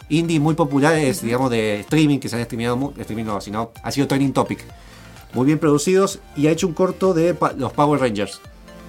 [0.09, 4.07] indie muy populares, digamos, de streaming, que se han streameado, streaming no, sino ha sido
[4.07, 4.63] trending topic.
[5.33, 8.41] Muy bien producidos y ha hecho un corto de los Power Rangers,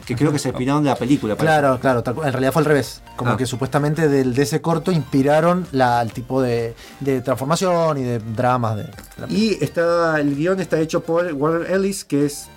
[0.09, 1.37] que creo que se inspiraron de la película.
[1.37, 1.59] parece.
[1.61, 2.27] Claro, claro, tal cual.
[2.29, 3.03] en realidad fue al revés.
[3.17, 3.37] Como Ah.
[3.37, 8.19] que supuestamente del, de ese corto inspiraron la, el tipo de, de transformación y de
[8.19, 8.87] dramas de,
[9.29, 12.49] Y está el guion está hecho por Warren Ellis, que es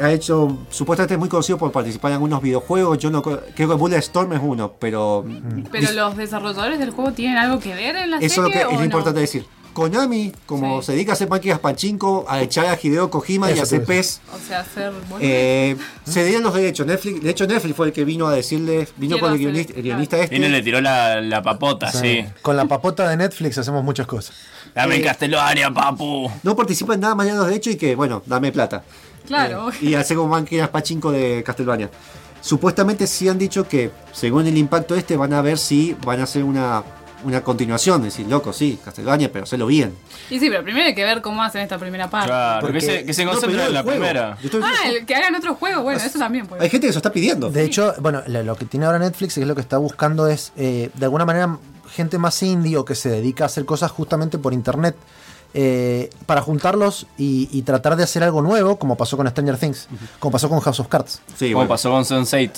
[0.00, 2.96] ha hecho supuestamente es muy conocido por participar en algunos videojuegos.
[2.96, 5.22] Yo no co- creo que Bulletstorm es uno, pero
[5.70, 8.66] Pero los desarrolladores del juego tienen algo que ver en la eso es lo serie
[8.68, 8.84] que es no?
[8.86, 9.46] importante decir.
[9.76, 10.86] Konami, como Sí.
[10.86, 14.22] se dedica a hacer máquinas pachinko, a echar a Hideo Kojima y a hacer PES,
[14.34, 16.86] O sea, hacer eh, se dieron los derechos.
[16.86, 19.78] Netflix, de hecho Netflix fue el que vino a decirle, vino con el guionista, el
[19.78, 20.34] esto, guionista este.
[20.34, 21.98] Vino y le tiró la, la papota, Sí.
[21.98, 22.24] sí.
[22.40, 24.34] Con la papota de Netflix hacemos muchas cosas.
[24.74, 26.30] Dame Eh, Castelvania, papu.
[26.42, 28.82] No participa en nada más allá de los derechos y que, bueno, dame plata.
[29.26, 29.68] Claro.
[29.70, 31.90] Eh, y hace como máquinas pachinko de Castlevania.
[32.40, 36.22] Supuestamente sí han dicho que, según el impacto este, van a ver si van a
[36.24, 36.82] hacer una,
[37.24, 38.02] una continuación.
[38.02, 39.94] Decir, loco, sí, Castlevania, pero hacerlo bien.
[40.30, 42.28] Y sí, pero primero hay que ver cómo hacen esta primera parte.
[42.28, 43.98] Claro, porque- que se, que se No, concentren pero en la juego.
[44.00, 44.38] primera.
[44.42, 46.98] Estoy- Ah, el que hagan otro juego, bueno, eso también puede Hay gente que se
[46.98, 47.50] está pidiendo.
[47.50, 50.26] De hecho, bueno, lo, lo que tiene ahora Netflix, que es lo que está buscando,
[50.28, 51.58] es eh, de alguna manera
[51.90, 54.96] gente más indie o que se dedica a hacer cosas justamente por internet.
[55.58, 59.88] eh, para juntarlos y, y tratar de hacer algo nuevo, como pasó con Stranger Things,
[60.18, 61.68] como pasó con House of Cards, Sí, Como bueno.
[61.70, 62.50] pasó con Sense8.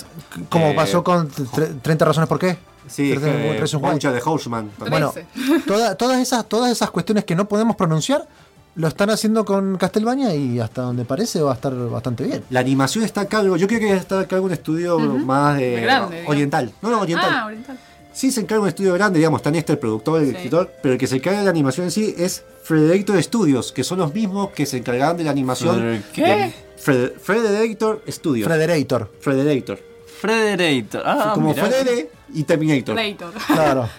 [0.49, 2.57] como Eh, pasó con tre- 30 razones por qué.
[2.89, 3.91] Sí, 30 eh, Reasons Why.
[3.93, 4.71] mucho de Horseman.
[4.89, 5.13] Bueno,
[5.67, 8.27] toda- todas, esas, todas esas cuestiones que no podemos pronunciar
[8.75, 12.43] lo están haciendo con Castlevania y hasta donde parece va a estar bastante bien.
[12.49, 15.57] La animación está a cargo, yo creo que está a cargo de un estudio más
[15.57, 16.71] de De grande, oriental.
[16.81, 17.29] No, no, oriental.
[17.33, 17.77] Ah, oriental.
[18.13, 20.35] Sí, se encarga un estudio grande, digamos, está este el productor, el Sí.
[20.35, 23.83] escritor, pero el que se encarga de la animación en sí es Frederator Studios, que
[23.83, 26.03] son los mismos que se encargaban de la animación.
[26.13, 26.53] ¿qué?
[26.77, 28.47] Fred- Frederator Studios.
[28.47, 29.11] Frederator.
[29.19, 29.79] Frederator.
[30.19, 31.03] Frederator.
[31.05, 31.65] Ah, Como mirá.
[31.65, 32.95] Fredere y Terminator.
[32.95, 33.33] Leitor.
[33.47, 33.89] Claro.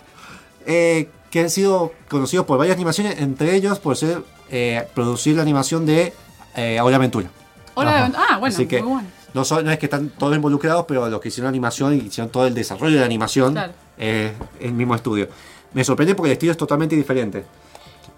[0.66, 5.42] Eh, que han sido conocidos por varias animaciones, entre ellos por ser eh, producir la
[5.42, 6.12] animación de
[6.56, 7.28] eh, Ahora Aventura.
[7.74, 8.12] Hola, Ajá.
[8.30, 9.08] ah, bueno, Así que muy bueno.
[9.32, 11.98] no, son- no es que están todos involucrados, pero los que hicieron la animación y
[11.98, 13.72] hicieron todo el desarrollo de la animación Claro.
[13.96, 15.28] eh, el mismo estudio.
[15.72, 17.44] Me sorprende porque el estilo es totalmente diferente.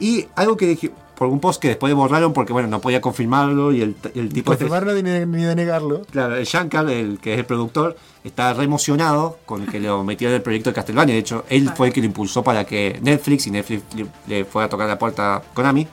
[0.01, 0.91] Y algo que dije
[1.23, 4.53] por un post que después borraron porque bueno no podía confirmarlo y el, el tipo
[4.53, 6.03] este- Confirmarlo ni, ni de negarlo.
[6.11, 10.29] Claro, el Shankar, el que es el productor, está re emocionado con que lo metió
[10.29, 11.15] en el proyecto de Castlevania.
[11.15, 13.83] De hecho, él fue el que lo impulsó para que Netflix y Netflix
[14.27, 15.87] le, fuera a tocar la puerta a Konami.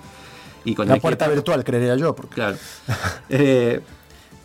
[0.65, 2.15] Y con La puerta que- virtual, creería yo.
[2.15, 2.57] Porque Claro.
[3.29, 3.79] Eh,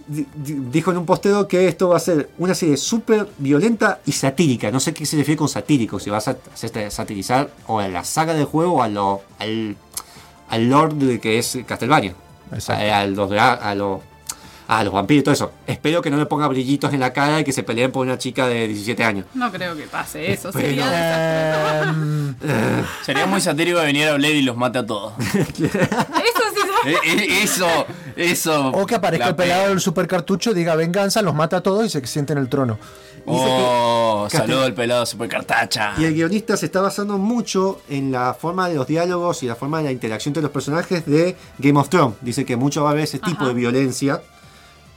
[0.06, 4.00] di- di- dijo en un posteo que esto va a ser una serie súper violenta
[4.06, 4.70] y satírica.
[4.70, 8.04] No sé qué se refiere con satírico, si vas a sat- satirizar o a la
[8.04, 9.76] saga del juego o a lo, al,
[10.48, 12.14] al lord de que es Castlevania.
[12.68, 14.00] A, a los, a, los,
[14.68, 15.52] a los vampiros y todo eso.
[15.66, 18.16] Espero que no le ponga brillitos en la cara y que se peleen por una
[18.18, 19.26] chica de 17 años.
[19.34, 20.50] No creo que pase eso.
[20.52, 21.94] Pero- Sería
[23.04, 25.14] Sería muy satírico que viniera Blade y los mate a todos.
[25.32, 27.66] Eso sí Eh, eh, eso,
[28.14, 28.68] eso.
[28.68, 31.86] o que aparezca el pelado pe- del super cartucho, diga venganza, los mata a todos
[31.86, 32.78] y se siente en el trono.
[33.26, 35.94] Oh, saludo al pelado super cartacha.
[35.98, 39.54] Y el guionista se está basando mucho en la forma de los diálogos y la
[39.54, 42.16] forma de la interacción entre los personajes de Game of Thrones.
[42.20, 44.20] Dice que mucho va a haber ese tipo de violencia.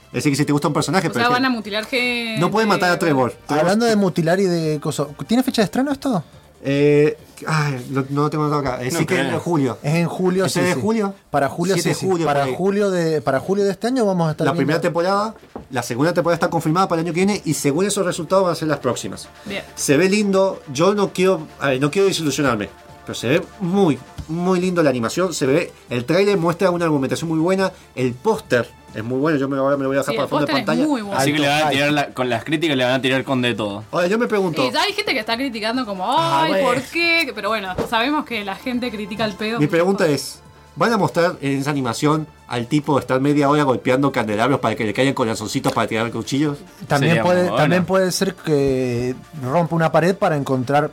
[0.08, 2.40] Es decir, que si te gusta un personaje, O por sea, van a mutilar gente.
[2.40, 3.34] no pueden matar a Trevor.
[3.46, 5.08] Trevor- Hablando de mutilar y de cosas.
[5.26, 6.24] ¿Tiene fecha de estreno esto?
[6.62, 8.82] Eh, ay, lo- no lo tengo anotado acá.
[8.84, 9.78] Eh, No sí que es en julio.
[9.82, 10.80] Es en julio, ¿Este sí, de sí.
[10.80, 11.14] julio?
[11.30, 14.28] Para julio, 7 sí, de julio, para julio de para julio de este año vamos
[14.28, 15.34] a estar La viendo- primera temporada,
[15.70, 18.52] la segunda temporada está confirmada para el año que viene y según esos resultados van
[18.52, 19.28] a ser las próximas.
[19.44, 19.62] Bien.
[19.74, 22.68] Se ve lindo, yo no quiero, a ver, no quiero desilusionarme,
[23.04, 23.98] pero se ve muy,
[24.28, 28.68] muy lindo la animación, se ve, el tráiler muestra una argumentación muy buena, el póster
[28.94, 30.46] es muy bueno, yo me, ahora me lo voy a dejar Sí, para el fondo
[30.46, 30.86] de pantalla.
[30.86, 31.18] muy bueno.
[31.18, 33.42] Así que le van a tirar la- con las críticas le van a tirar con
[33.42, 33.84] de todo.
[33.92, 36.62] Ahora yo me pregunto, Y ya hay gente que está criticando como, Ah, ay.
[36.64, 37.30] ¿por qué?
[37.34, 39.58] Pero bueno, sabemos que la gente critica el pedo.
[39.60, 40.40] mi pregunta es,
[40.76, 44.84] ¿van a mostrar en esa animación al tipo estar media hora golpeando candelabros para que
[44.84, 46.56] le caigan corazoncitos para tirar cuchillos?
[46.86, 50.90] También Sería puede, también puede ser que rompa una pared para encontrar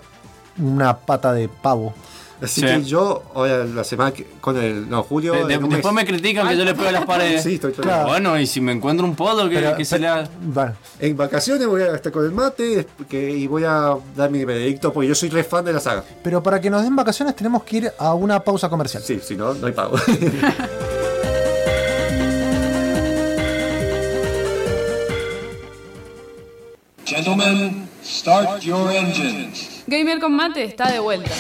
[0.58, 1.94] una pata de pavo.
[2.42, 2.68] Así Sí.
[2.68, 5.34] que yo, ahora la semana que, con el, no, julio...
[5.34, 6.04] De- de- después mes.
[6.04, 7.44] me critican que yo le pego a las paredes.
[7.44, 8.08] Sí, estoy claro.
[8.10, 10.30] Bueno, y si me encuentro un polo que, Pero- que se le haga.
[10.42, 14.44] Bueno, En vacaciones voy a estar con el mate que, y voy a dar mi
[14.44, 16.04] veredicto porque yo soy re fan de la saga.
[16.24, 19.02] pero para que nos den vacaciones tenemos que ir a una pausa comercial.
[19.02, 19.96] Sí, si no, no hay pago.
[27.06, 29.84] Gentlemen, start your engines.
[29.88, 31.32] Gamer con mate está de vuelta.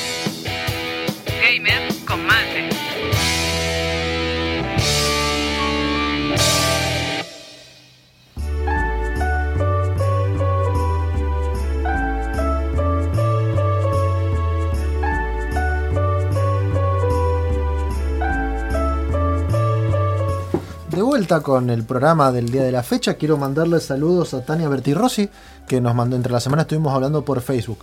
[20.95, 24.69] De vuelta con el programa del día de la fecha, quiero mandarle saludos a Tania
[24.69, 25.29] Bertirossi,
[25.67, 27.79] que nos mandó entre la semana, estuvimos hablando por Facebook.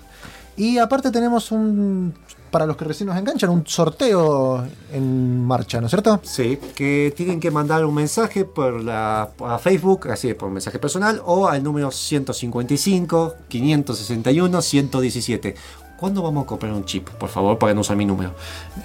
[0.56, 2.14] Y aparte tenemos un,
[2.52, 4.62] para los que recién nos enganchan, un sorteo
[4.92, 6.20] en marcha, ¿no es cierto?
[6.22, 11.22] sí, que tienen que mandar un mensaje por la a Facebook, así por mensaje personal,
[11.24, 15.54] o al número 155 561 117.
[15.98, 17.08] ¿Cuándo vamos a comprar un chip?
[17.08, 18.34] Por favor, para no usar mi número.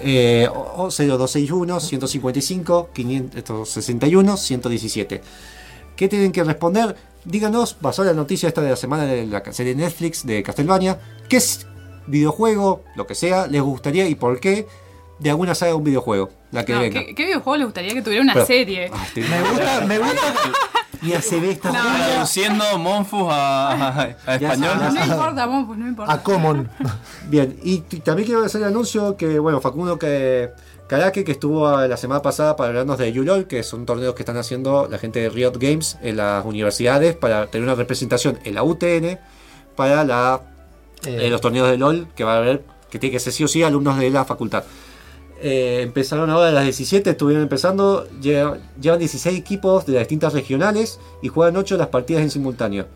[0.00, 5.22] Eh, o, o 0261 155 561 117.
[5.94, 6.96] ¿Qué tienen que responder?
[7.24, 10.98] Díganos, basado en la noticia esta de la semana de la serie Netflix de Castlevania,
[11.28, 11.36] ¿qué
[12.08, 14.66] videojuego, lo que sea, les gustaría y por qué
[15.18, 16.30] de alguna saga de un videojuego?
[16.50, 17.00] La que No, venga.
[17.00, 18.90] ¿qué, qué videojuego le gustaría que tuviera una Pero- serie?
[18.92, 20.22] Ah, Me gusta, me gusta.
[21.00, 24.78] Mira, se ve esta Traduciendo Monfus a, a- a español.
[24.94, 26.12] No importa, pues no importa.
[26.12, 26.68] A Common.
[27.28, 30.50] Bien, y también quiero hacer el anuncio que, bueno, Facundo que
[30.88, 34.22] Karake, que estuvo ah, la semana pasada para hablarnos de YuLOL, que son torneos que
[34.22, 38.54] están haciendo la gente de Riot Games en las universidades para tener una representación en
[38.54, 39.18] la UTN
[39.76, 40.40] para la,
[41.06, 43.44] Eh, eh, los torneos de LOL que va a haber, que tiene que ser sí
[43.44, 44.64] o sí alumnos de la facultad.
[45.40, 48.08] Eh, empezaron ahora a las 17, estuvieron empezando.
[48.20, 52.86] Llevan, llevan 16 equipos de las distintas regionales y juegan 8 las partidas en simultáneo.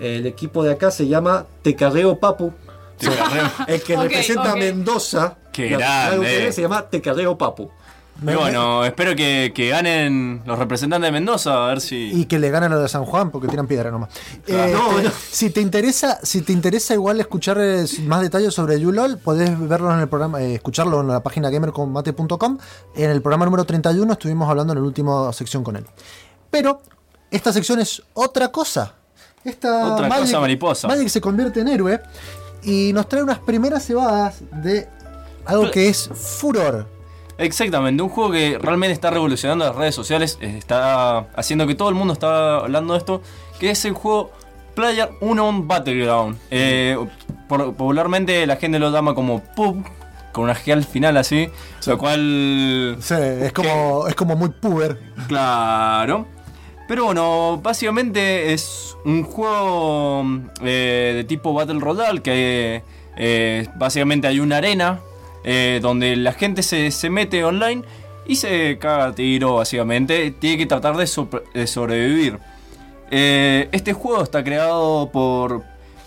[0.00, 2.52] El equipo de acá se llama Tecarreo Papu.
[2.98, 3.50] Te carreo.
[3.68, 4.58] El que Ok, representa a ok.
[4.58, 5.36] Mendoza.
[5.52, 6.38] Qué la- la grande.
[6.46, 7.70] UTV se llama Tecarreo Papu.
[8.22, 12.10] Y bueno, espero que, que ganen los representantes de Mendoza, a ver si.
[12.12, 14.10] Y que le ganen a lo de San Juan porque tiran piedra nomás.
[14.46, 14.64] Claro.
[14.68, 15.10] Eh, No, te- no.
[15.30, 19.92] Si te interesa, si te interesa igual escuchar eh, más detalles sobre Yulol, podés verlo
[19.92, 22.58] en el programa, eh, escucharlo en la página gamercombate.com.
[22.94, 25.84] En el programa número 31 estuvimos hablando en la última sección con él.
[26.50, 26.80] Pero
[27.30, 28.94] esta sección es otra cosa.
[29.44, 30.88] Esta Otra cosa mariposa.
[30.88, 32.00] Magic se convierte en héroe
[32.62, 34.88] y nos trae unas primeras cebadas de
[35.44, 36.93] algo que es furor.
[37.38, 41.94] Exactamente, un juego que realmente está revolucionando las redes sociales, está haciendo que todo el
[41.94, 43.22] mundo está hablando de esto,
[43.58, 44.30] que es el juego
[44.74, 46.38] Player Unknown Battleground.
[46.50, 46.96] Eh,
[47.48, 49.84] popularmente la gente lo llama como PUB,
[50.32, 51.48] con una G al final así,
[51.86, 52.96] lo cual...
[53.00, 54.98] Sí, es como, es como muy puber.
[55.28, 56.26] Claro.
[56.86, 60.24] Pero bueno, básicamente es un juego
[60.60, 62.82] eh, de tipo Battle Royale que
[63.16, 65.00] eh, básicamente hay una arena
[65.44, 67.82] eh, donde la gente se, se mete online
[68.26, 70.30] y se caga a tiro básicamente.
[70.32, 71.06] Tiene que tratar de,
[71.66, 72.38] sobrevivir.
[73.10, 75.62] Eh, este juego está creado por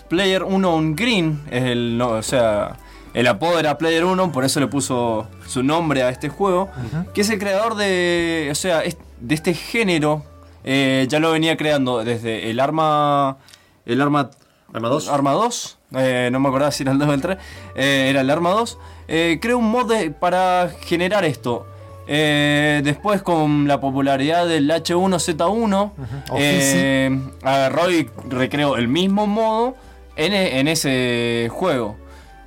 [0.08, 2.76] Player Unknown Green, es el, no, o sea,
[3.14, 6.70] el apodo era Player Unknown, por eso le puso su nombre a este juego,
[7.14, 8.82] que es el creador de, o sea,
[9.20, 10.24] de este género.
[10.64, 13.38] eh, ya lo venía creando desde el arma,
[13.86, 14.30] el arma,
[14.72, 15.08] Arma 2.
[15.08, 17.38] arma 2, eh, no me acordaba si era el 2 o el 3,
[17.74, 18.78] eh, era el arma 2.
[19.08, 21.66] Eh, creó un mod de- para generar esto.
[22.06, 25.92] Eh, después con la popularidad del H1Z1,
[26.30, 29.74] O eh, agarró y recreó el mismo modo
[30.16, 31.96] en, en ese juego.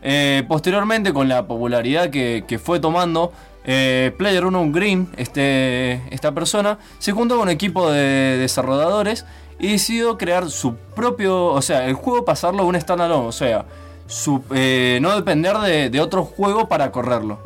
[0.04, 3.32] Eh, posteriormente, con la popularidad que, que fue tomando,
[3.64, 9.26] eh, Player 1 Green, este, esta persona, se juntó con un equipo de desarrolladores
[9.62, 13.66] y decidió crear su propio, o sea, el juego pasarlo a un standalone, o sea,
[14.08, 17.38] su, eh, no depender de, de otro juego para correrlo.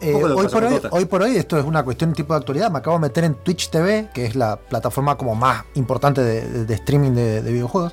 [0.00, 2.70] Eh, hoy, por hoy, hoy por hoy esto es una cuestión tipo de actualidad.
[2.70, 6.42] Me acabo de meter en Twitch TV, que es la plataforma como más importante de,
[6.48, 7.92] de- de streaming de, de videojuegos.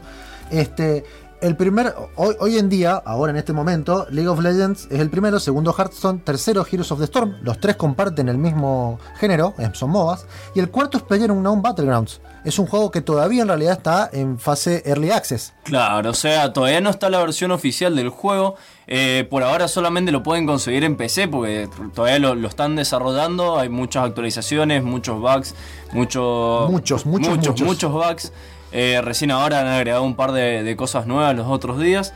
[0.51, 1.03] Este,
[1.41, 5.09] el primer, hoy, hoy en día, ahora en este momento, League of Legends es el
[5.09, 7.35] primero, segundo Hearthstone, tercero Heroes of the Storm.
[7.41, 10.25] Los tres comparten el mismo género, eh, son MOBAs.
[10.55, 12.21] Y el cuarto es PlayerUnknown Battlegrounds.
[12.43, 15.53] Es un juego que todavía en realidad está en fase Early Access.
[15.63, 18.55] Claro, o sea, todavía no está la versión oficial del juego.
[18.87, 23.57] Eh, por ahora solamente lo pueden conseguir en PC porque todavía lo, lo están desarrollando.
[23.57, 25.55] Hay muchas actualizaciones, muchos bugs,
[25.91, 27.67] muchos, Muchos, muchos, muchos, muchos.
[27.67, 28.31] muchos bugs.
[28.77, 32.13] Eh, recién ahora han agregado un par de, de cosas nuevas los otros días.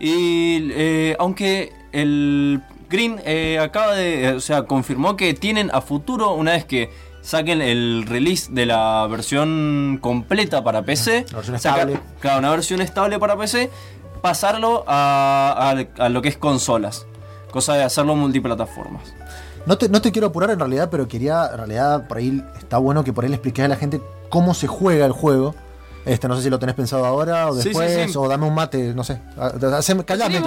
[0.00, 6.32] Y eh, aunque el Green eh, acaba de, o sea, confirmó que tienen a futuro,
[6.34, 6.90] una vez que
[7.22, 12.00] saquen el release de la versión completa para PC, La versión saca- estable.
[12.18, 13.70] claro, una versión estable para PC,
[14.22, 17.06] pasarlo a, a- a lo que es consolas.
[17.52, 19.14] Cosa de hacerlo multiplataformas.
[19.66, 22.78] No te, no te quiero apurar en realidad, pero quería, en realidad, por ahí está
[22.78, 25.54] bueno que por ahí le a la gente cómo se juega el juego.
[26.06, 28.16] Este, no sé si lo tenés pensado ahora o Sí, sí, después, sí.
[28.18, 29.20] o dame un mate, no sé.
[29.38, 30.40] Ah, haceme- Callame,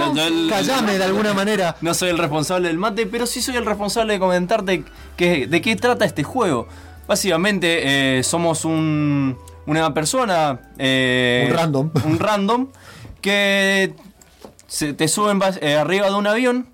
[0.50, 1.76] callame de alguna manera.
[1.82, 4.84] No soy el responsable del mate, pero sí soy el responsable de comentarte
[5.16, 6.68] que, de qué trata este juego.
[7.08, 9.38] Básicamente eh, somos un,
[9.68, 10.60] una persona...
[10.80, 11.92] eh, Un random.
[12.06, 12.68] Un random
[13.22, 13.94] que
[14.68, 16.68] se, te suben eh, arriba de un avión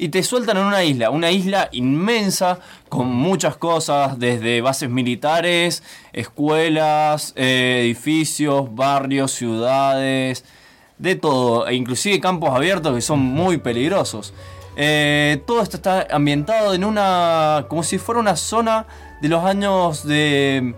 [0.00, 1.10] y te sueltan en una isla.
[1.10, 2.58] Una isla inmensa
[2.88, 5.82] con muchas cosas, desde bases militares,
[6.14, 10.46] escuelas, eh, edificios, barrios, ciudades
[10.96, 14.32] de todo, e inclusive campos abiertos que son muy peligrosos.
[14.74, 17.66] Eh, todo esto está ambientado en una.
[17.68, 18.86] como si fuera una zona
[19.20, 20.74] de los años de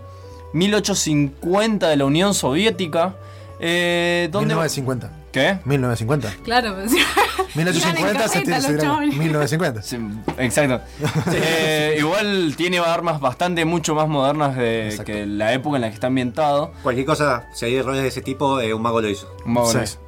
[0.51, 3.15] 1850 de la Unión Soviética.
[3.61, 4.47] eh, donde.
[4.47, 5.22] 1950.
[5.33, 5.57] ¿Qué?
[5.65, 6.31] 1950.
[6.43, 9.17] Claro, pues, 1850 se Iban en se carreta los tira- chabones.
[9.17, 9.81] 1950.
[9.81, 9.97] Sí,
[10.37, 10.81] exacto.
[11.35, 15.11] Eh, igual tiene armas bastante mucho más modernas de, Exacto.
[15.11, 16.71] que la época en la que está ambientado.
[16.83, 19.35] Cualquier cosa, si hay errores de ese tipo, eh, un mago lo hizo.
[19.45, 19.75] Más o Sí.
[19.75, 19.99] menos.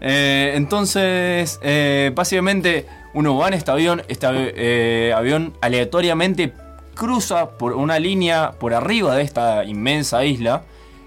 [0.00, 6.52] Eh, entonces, eh, básicamente, uno va en este avión, este avi- eh, avión aleatoriamente
[6.94, 10.62] cruza por una línea por arriba de esta inmensa isla.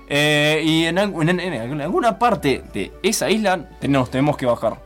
[0.10, 4.46] Eh, y en, algu- en- en- en alguna parte de esa isla nos tenemos que
[4.46, 4.78] bajar.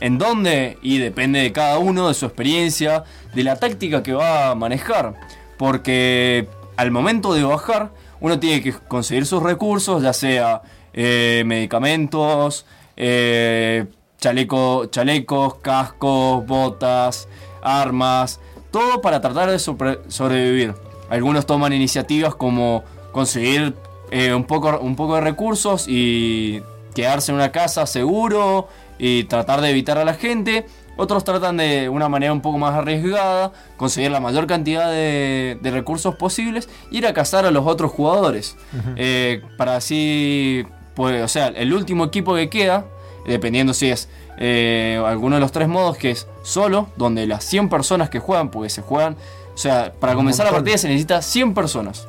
[0.00, 0.76] ¿En dónde?
[0.82, 3.04] Y depende de cada uno, de su experiencia,
[3.34, 5.14] de la táctica que va a manejar.
[5.56, 10.62] Porque al momento de bajar, uno tiene que conseguir sus recursos, ya sea
[10.92, 12.66] eh, medicamentos,
[12.96, 13.86] eh,
[14.18, 17.28] chaleco, chalecos, cascos, botas,
[17.62, 20.74] armas, todo para tratar de sobre- sobrevivir.
[21.08, 22.82] Algunos toman iniciativas como
[23.12, 23.74] conseguir
[24.16, 26.62] eh, un, poco, un poco de recursos y
[26.94, 30.66] quedarse en una casa seguro y tratar de evitar a la gente.
[30.96, 35.70] Otros tratan de una manera un poco más arriesgada, conseguir la mayor cantidad de, de
[35.72, 38.56] recursos posibles, ir a cazar a los otros jugadores.
[38.94, 42.84] Eh, para así, pues, o sea, el último equipo que queda,
[43.26, 44.08] dependiendo si es
[44.38, 48.52] eh, alguno de los tres modos, que es solo, donde las 100 personas que juegan,
[48.52, 49.16] porque se juegan,
[49.52, 52.06] o sea, para comenzar la partida se necesita 100 personas.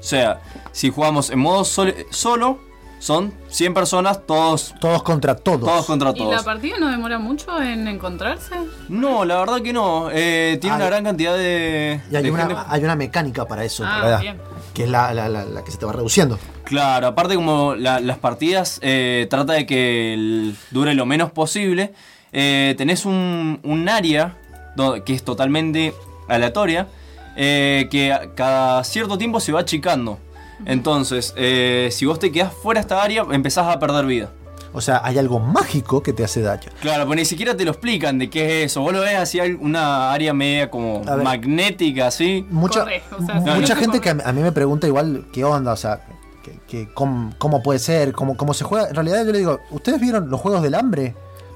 [0.00, 0.40] O sea,
[0.76, 2.58] si jugamos en modo sol- solo,
[2.98, 5.60] son 100 personas, todos, Todos contra todos.
[5.60, 6.42] todos contra ¿Y la todos.
[6.44, 8.54] partida no demora mucho en encontrarse?
[8.90, 10.10] No, la verdad que no.
[10.12, 12.00] Eh, tiene Hay- una gran cantidad de.
[12.10, 14.36] Y hay de gente- una, hay una mecánica para eso, Ah, bien.
[14.74, 16.38] que es la, la- la- la que se te va reduciendo.
[16.64, 21.94] Claro, aparte como la- las partidas eh, trata de que el- dure lo menos posible,
[22.32, 24.36] eh, tenés un, un área
[24.74, 25.94] do- que es totalmente
[26.28, 26.88] aleatoria,
[27.36, 30.18] eh, que a- cada cierto tiempo se va achicando.
[30.64, 34.30] Entonces, eh, si vos te quedás fuera de esta área, empezás a perder vida.
[34.72, 36.70] O sea, hay algo mágico que te hace daño.
[36.82, 38.82] Claro, pues ni siquiera te lo explican de qué es eso.
[38.82, 41.22] Vos lo ves así, hay una área media como ver.
[41.22, 42.46] magnética, así.
[42.50, 44.00] Mucha, Corre, o sea, mu- sí, mucha no gente corre.
[44.00, 46.04] que a mí- a mí me pregunta igual qué onda, o sea,
[46.42, 48.88] que, que cómo, cómo puede ser, cómo, cómo se juega.
[48.88, 51.14] En realidad yo le digo, ¿ustedes vieron los juegos del hambre?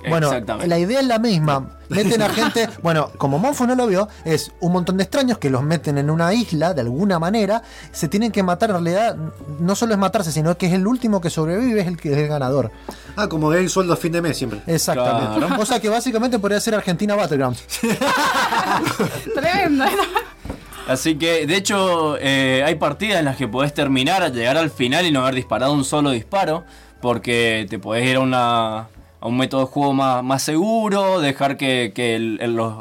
[0.08, 0.30] Bueno,
[0.66, 1.76] la idea es la misma.
[1.88, 5.50] Meten a gente, bueno, como Monfo no lo vio, es un montón de extraños que
[5.50, 8.70] los meten en una isla de alguna manera, se tienen que matar.
[8.70, 9.16] En realidad,
[9.58, 12.18] no solo es matarse, sino que es el último que sobrevive, es el que es
[12.18, 12.70] el ganador.
[13.16, 14.62] Ah, como el sueldo a fin de mes siempre.
[14.66, 15.38] Exactamente.
[15.38, 15.60] Claro.
[15.60, 17.64] O sea que básicamente podría ser Argentina Battlegrounds.
[19.34, 19.84] Tremendo.
[20.90, 25.06] Así que, de hecho, eh, hay partidas en las que podés terminar, llegar al final
[25.06, 26.64] y no haber disparado un solo disparo,
[27.00, 28.88] porque te podés ir a, una,
[29.20, 32.38] a un método de juego más, más seguro, dejar que, que el,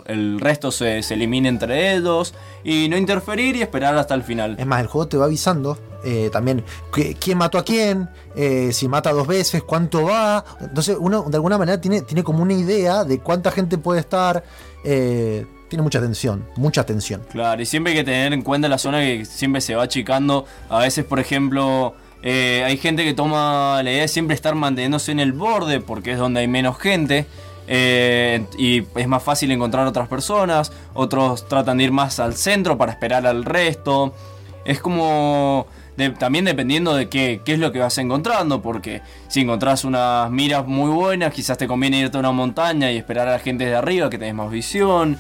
[0.08, 2.34] el- resto se, se elimine entre ellos,
[2.64, 4.56] y no interferir y esperar hasta el final.
[4.58, 6.64] Es más, el juego te va avisando eh, también
[6.94, 10.46] que- quién mató a quién, eh, si mata dos veces, cuánto va.
[10.62, 14.44] Entonces uno de alguna manera tiene, tiene como una idea de cuánta gente puede estar.
[14.86, 17.22] eh, tiene mucha atención, mucha atención.
[17.32, 20.46] Claro, y siempre hay que tener en cuenta la zona que siempre se va achicando.
[20.68, 21.94] A veces, por ejemplo,
[22.24, 26.12] eh, hay gente que toma la idea de siempre estar manteniéndose en el borde porque
[26.14, 27.26] es donde hay menos gente.
[27.68, 30.72] eh, y es más fácil encontrar otras personas.
[30.94, 34.14] Otros tratan de ir más al centro para esperar al resto.
[34.66, 35.68] Es como...
[35.98, 40.30] de- también dependiendo de qué, qué es lo que vas encontrando, porque si encontrás unas
[40.32, 43.66] miras muy buenas, quizás te conviene irte a una montaña y esperar a la gente
[43.66, 45.18] de arriba que tenés más visión.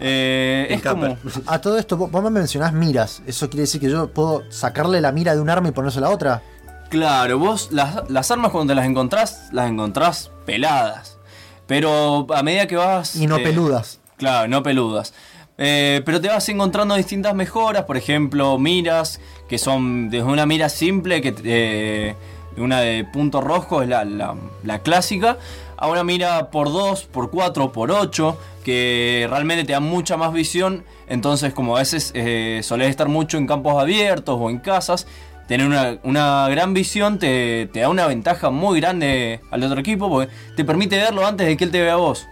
[0.00, 1.16] Eh, es como...
[1.46, 3.22] A todo esto, vos me mencionás miras.
[3.26, 6.10] ¿Eso quiere decir que yo puedo sacarle la mira de un arma y ponérsela a
[6.10, 6.42] la otra?
[6.90, 11.18] Claro, vos las, las armas cuando te las encontrás, las encontrás peladas.
[11.66, 13.16] Pero a medida que vas...
[13.16, 13.98] Y no eh, peludas.
[14.16, 15.12] Claro, no peludas.
[15.58, 20.68] Eh, pero te vas encontrando distintas mejoras, por ejemplo, miras, que son desde una mira
[20.68, 22.14] simple, que
[22.58, 25.38] una de punto rojo es la, la- la clásica,
[25.76, 30.32] a una mira por 2, por 4, por 8, que realmente te da mucha más
[30.32, 30.84] visión.
[31.08, 35.06] Entonces, como a veces eh, solés estar mucho en campos abiertos o en casas,
[35.46, 35.66] tener
[36.02, 40.64] una, gran visión te, te da una ventaja muy grande al otro equipo, porque te
[40.64, 42.26] permite verlo antes de que él te vea a vos.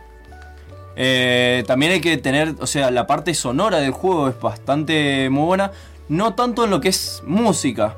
[0.96, 5.44] Eh, también hay que tener, o sea, la parte sonora del juego es bastante muy
[5.44, 5.72] buena.
[6.08, 7.96] No tanto en lo que es música,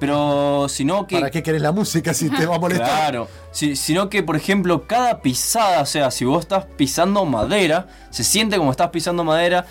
[0.00, 1.16] pero sino que.
[1.16, 2.88] ¿Para qué querés la música si te va a molestar?
[2.88, 7.86] Claro, si- sino que por ejemplo cada pisada, o sea, si vos estás pisando madera,
[8.10, 9.66] se siente como estás pisando madera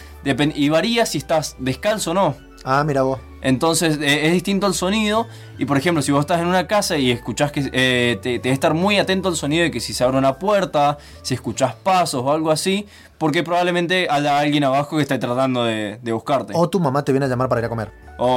[0.55, 2.47] y varía si estás descalzo o no.
[2.70, 3.18] Ah, mira vos.
[3.41, 5.26] Entonces eh, es distinto el sonido.
[5.57, 8.49] Y por ejemplo, si vos estás en una casa y escuchás que eh, te, te
[8.49, 12.24] estar muy atento al sonido de que si se abre una puerta, si escuchás pasos
[12.26, 12.86] o algo así,
[13.18, 16.51] porque probablemente haya alguien abajo que esté tratando de, de buscarte.
[16.55, 17.91] O, O tu mamá te viene a llamar para ir a comer.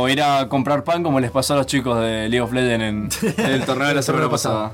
[0.08, 3.44] ir a comprar pan como les pasó a los chicos de League of Legends en
[3.46, 4.70] el torneo de la semana pasada.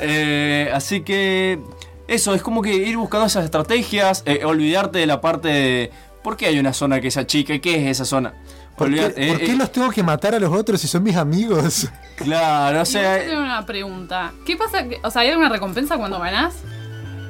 [0.00, 1.60] Eh, así que
[2.08, 5.90] eso, es como que ir buscando esas estrategias, eh, olvidarte de la parte de
[6.24, 8.34] por qué hay una zona que es chica y qué es esa zona.
[8.76, 11.04] ¿Por qué, por eh, qué eh, los tengo que matar a los otros si son
[11.04, 11.86] mis amigos?
[12.16, 14.32] Claro, o sea, yo tengo una pregunta.
[14.46, 14.88] ¿Qué pasa?
[14.88, 16.54] que- O sea, ¿hay alguna recompensa cuando ganás?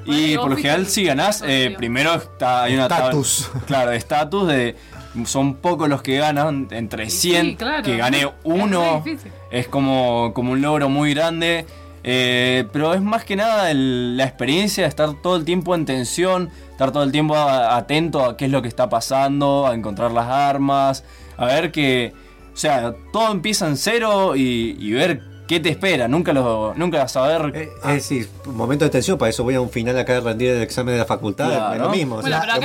[0.05, 3.51] y Bueno, por lo general si ganás, eh, primero está, hay una Estatus.
[3.67, 4.77] Claro, de estatus de
[5.25, 7.83] son pocos los que ganan, entre Y 100, sí, claro.
[7.83, 9.33] que gane Es uno, difícil.
[9.51, 11.67] es como, como un logro muy grande.
[12.05, 15.85] Eh, pero es más que nada el- la experiencia de estar todo el tiempo en
[15.87, 19.75] tensión, estar todo el tiempo a- atento a qué es lo que está pasando, a
[19.75, 21.03] encontrar las armas,
[21.37, 22.13] a ver que,
[22.53, 26.09] o sea, todo empieza en cero y, y ver ¿Qué te espera?
[26.09, 27.55] Nunca lo nunca vas a ver.
[27.55, 30.21] Eh, es decir, un momento de tensión, para eso voy a un final acá de
[30.21, 31.75] rendir el examen de la facultad, Claro.
[31.75, 32.15] es lo mismo.
[32.17, 32.61] o Bueno, sea, pero acá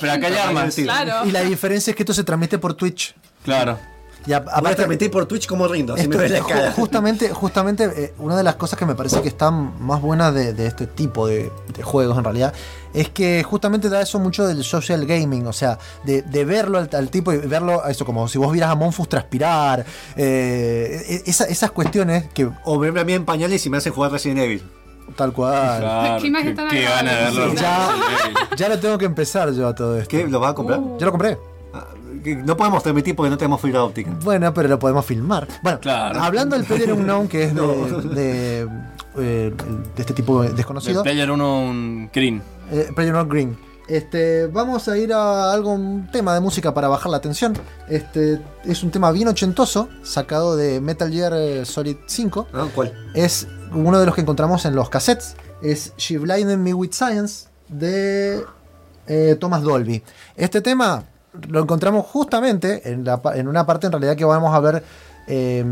[0.00, 0.74] pero hay armas.
[0.74, 1.24] Claro.
[1.24, 3.14] Y la diferencia es que esto se transmite por Twitch.
[3.44, 3.78] Claro.
[4.26, 6.72] Y a- Voy a aparte, transmitir por Twitch como rindo, así esto- me la cara.
[6.72, 10.52] justamente, justamente eh, una de las cosas que me parece que están más buenas de,
[10.54, 12.54] de este tipo de, de juegos en realidad
[12.94, 16.88] es que justamente da eso mucho del social gaming, o sea, de, de verlo al,
[16.92, 19.84] al tipo y verlo, eso como si vos vieras a Monfus transpirar,
[20.16, 23.92] eh, e- esa- esas cuestiones que O verme a mí en pañales y me hacen
[23.92, 24.62] jugar Resident Evil.
[25.16, 25.80] tal cual.
[25.80, 26.22] Claro.
[26.22, 27.54] ¿Qué qué- verlo.
[27.54, 27.88] Ya,
[28.56, 30.08] ya lo tengo que empezar yo a todo esto.
[30.10, 30.26] ¿Qué?
[30.26, 30.80] ¿Lo vas a comprar?
[30.98, 31.36] Ya lo compré.
[32.24, 34.10] No podemos transmitir porque no tenemos fibra óptica.
[34.22, 35.46] Bueno, pero lo podemos filmar.
[35.62, 36.20] Bueno, Claro.
[36.22, 37.98] hablando del Player Unknown, que es de, No.
[38.00, 38.68] de,
[39.18, 39.52] eh,
[39.96, 42.42] de este tipo El desconocido, Player 1 un Green.
[42.70, 43.58] eh, Player Unknown Green.
[43.86, 47.52] Este, vamos a ir a algo, un tema de música para bajar la tensión.
[47.86, 52.48] Este es un tema bien ochentoso, sacado de Metal Gear eh, Solid 5.
[52.54, 52.66] ¿Ah?
[52.74, 52.94] ¿Cuál?
[53.14, 55.36] Es uno de los que encontramos en los cassettes.
[55.62, 58.42] Es She Blinded Me With Science de
[59.06, 60.02] eh, Thomas Dolby.
[60.34, 61.04] Este tema
[61.48, 64.84] lo encontramos justamente en, la en una parte en realidad que vamos a ver
[65.26, 65.64] eh,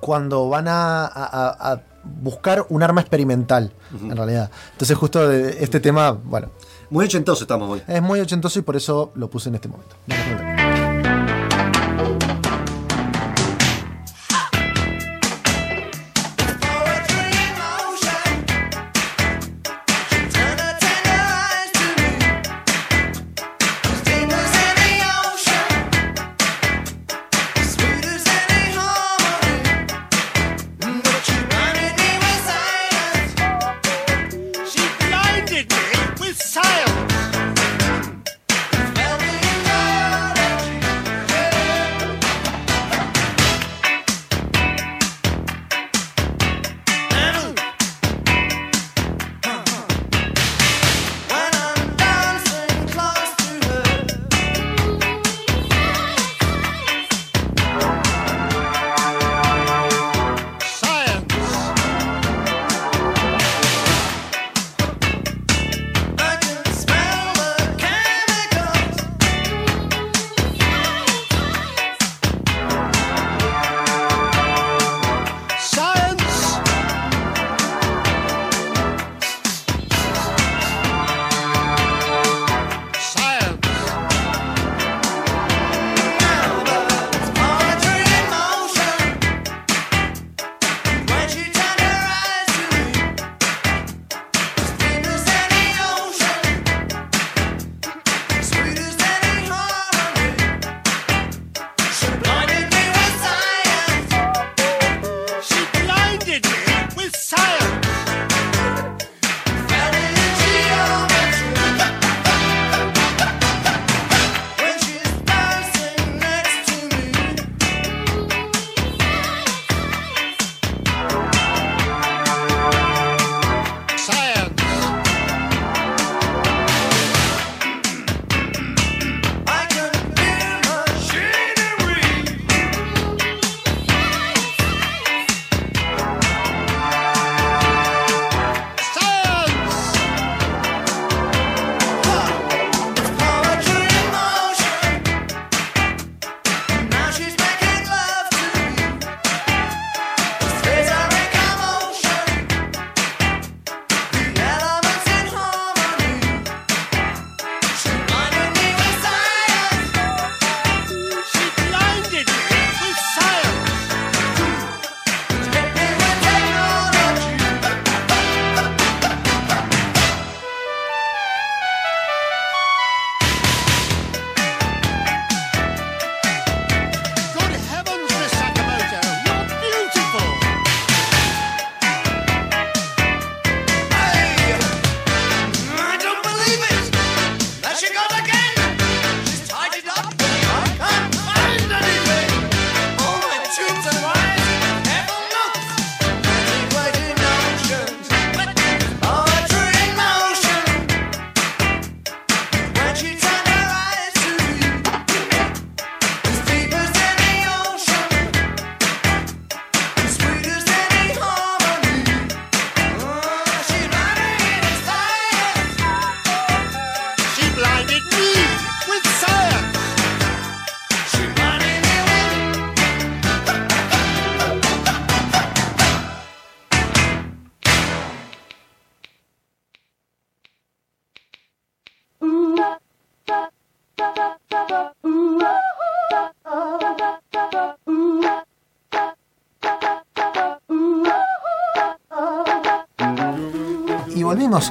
[0.00, 4.50] cuando van a, a- a- a buscar un arma experimental, en realidad.
[4.72, 6.48] Entonces justo de este tema, bueno,
[6.90, 7.82] Muy ochentoso estamos hoy.
[7.88, 9.96] es muy ochentoso y por eso lo puse en este momento.
[10.06, 10.73] Vamos a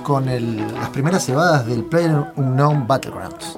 [0.03, 3.55] con el- las primeras cebadas del Player Unknown Battlegrounds.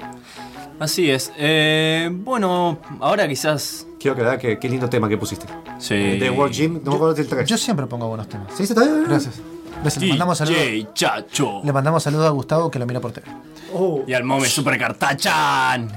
[0.79, 1.31] Así es.
[1.37, 3.87] Eh, bueno, ahora quizás.
[3.99, 5.45] Quiero aclarar que qué lindo tema que pusiste.
[5.79, 6.17] Sí.
[6.19, 7.47] The World Gym, no me acuerdo del 3.
[7.49, 8.47] Yo siempre pongo buenos temas.
[8.55, 8.63] ¿Sí?
[8.63, 9.05] ¿Está bien?
[9.07, 9.35] Gracias.
[9.81, 10.03] Gracias.
[10.03, 10.59] Le mandamos saludos.
[10.93, 11.61] Chacho.
[11.63, 13.25] Le mandamos saludos a Gustavo que lo mira por TV.
[13.73, 14.03] Oh.
[14.07, 15.89] Y al Mome Super Cartachan.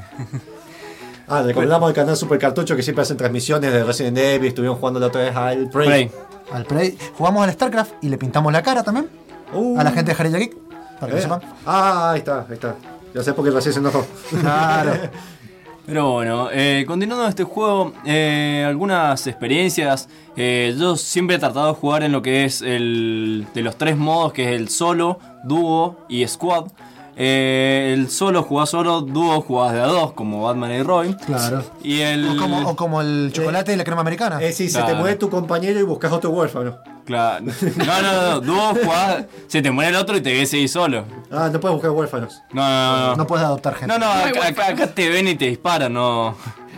[1.28, 4.48] Ah, recordamos el canal Super Cartucho que siempre hacen transmisiones de Resident Evil.
[4.48, 5.86] Estuvieron jugando la otra vez al Prey.
[5.86, 6.10] Play.
[6.52, 6.96] Al Play.
[7.18, 9.08] Jugamos al StarCraft y le pintamos la cara también.
[9.52, 9.78] Uh.
[9.78, 10.56] A la gente de Jarilla Geek.
[11.00, 11.16] Para que Eh.
[11.16, 11.40] lo sepan.
[11.66, 12.74] Ah, ahí está, ahí está.
[13.14, 14.06] Ya sé por qué recién se enojó.
[14.40, 14.92] Claro.
[15.86, 20.08] Pero bueno, eh, continuando este juego, eh, algunas experiencias.
[20.36, 23.96] Eh, yo siempre he tratado de jugar en lo que es el de los tres
[23.96, 26.66] modos, que es el solo, dúo y squad.
[27.20, 31.14] Eh, el solo jugás solo, dúo jugás de a dos, como Batman y Robin.
[31.14, 31.64] Claro.
[31.82, 32.28] Y el.
[32.28, 34.40] O como, o como el chocolate y la crema americana.
[34.40, 36.76] Eh, sí, se te muere tu compañero y buscas otro huérfano.
[37.04, 37.44] Claro.
[37.76, 41.04] No, no, no, dúo jugás, se te muere el otro y te ves ahí solo.
[41.32, 42.40] Ah, no puedes buscar huérfanos.
[42.52, 43.16] No, no, no.
[43.16, 43.86] No puedes adoptar gente.
[43.92, 46.36] No, no, acá, acá- acá te ven y te disparan, no,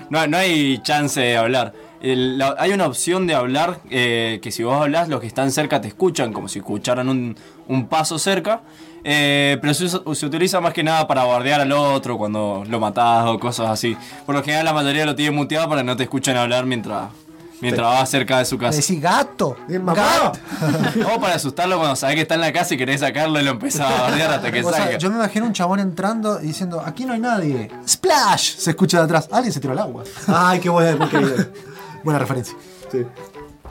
[0.09, 1.75] no, no hay chance de hablar.
[2.01, 5.51] El- la- hay una opción de hablar eh, que si vos hablas, los que están
[5.51, 7.37] cerca te escuchan, como si escucharan un,
[7.69, 8.63] un paso cerca.
[9.05, 13.27] Eh, pero se, se utiliza más que nada para bardear al otro cuando lo matás
[13.27, 13.97] o cosas así.
[14.27, 17.11] Por lo general la mayoría lo tiene muteado para que no te escuchen hablar mientras,
[17.61, 18.77] mientras vas cerca de su casa.
[18.77, 19.57] decís gato.
[19.69, 19.95] Mamá.
[19.95, 20.39] gato.
[21.15, 23.53] O para asustarlo cuando sabes que está en la casa y querés sacarlo y lo
[23.53, 24.99] empezás a bardear hasta que O sea, salga.
[24.99, 27.71] yo me imagino un chabón entrando y diciendo, aquí no hay nadie.
[27.89, 28.57] ¡Splash!
[28.57, 29.29] Se escucha de atrás.
[29.33, 30.05] Alguien se tiró al agua.
[30.27, 30.99] Ay, qué bien.
[32.05, 32.55] Buena referencia.
[32.91, 33.05] Sí.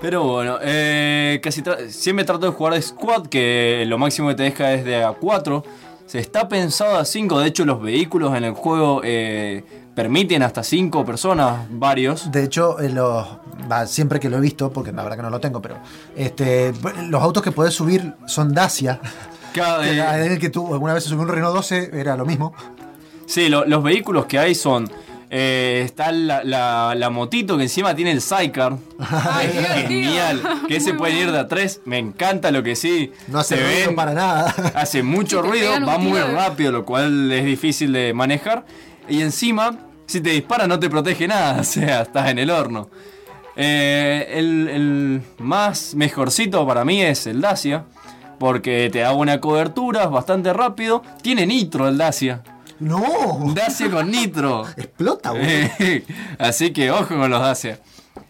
[0.02, 4.36] Pero bueno, eh, casi tra- siempre trato de jugar de squad, que lo máximo que
[4.36, 5.64] te deja es de a 4.
[6.06, 10.64] Se está pensado a 5, de hecho los vehículos en el juego eh, permiten hasta
[10.64, 12.32] 5 personas, varios.
[12.32, 13.28] De hecho, eh, los,
[13.88, 15.76] siempre que lo he visto, porque la verdad que no lo tengo, pero
[16.16, 16.72] este,
[17.10, 19.00] los autos que podés subir son Dacia.
[19.54, 22.54] Cada- Que era el que tú alguna vez subió un Renault 12, era lo mismo.
[23.28, 24.90] sí, lo- los vehículos que hay son...
[25.30, 28.78] eh, está la, la- la motito que encima tiene el sidecar.
[29.00, 29.50] Ay.
[29.88, 30.42] Genial.
[30.68, 31.82] Que ese Muy puede ir de a 3.
[31.86, 33.12] Me encanta lo que sí.
[33.28, 34.54] No hace se ruido ven, para nada.
[34.76, 38.66] Hace mucho ruido, va muy rápido, lo cual es difícil de manejar.
[39.08, 39.78] Y encima,
[40.08, 42.90] si te dispara no te protege nada, o sea, estás en el horno.
[43.56, 47.84] Eh, el, el más mejorcito para mí es el Dacia,
[48.40, 51.04] porque te da buena cobertura, es bastante rápido.
[51.22, 52.42] Tiene nitro el Dacia.
[52.80, 53.54] ¡No!
[53.54, 54.66] Dacia con nitro.
[54.78, 56.04] Explota, güey.
[56.40, 57.80] Así que ojo con los Dacia.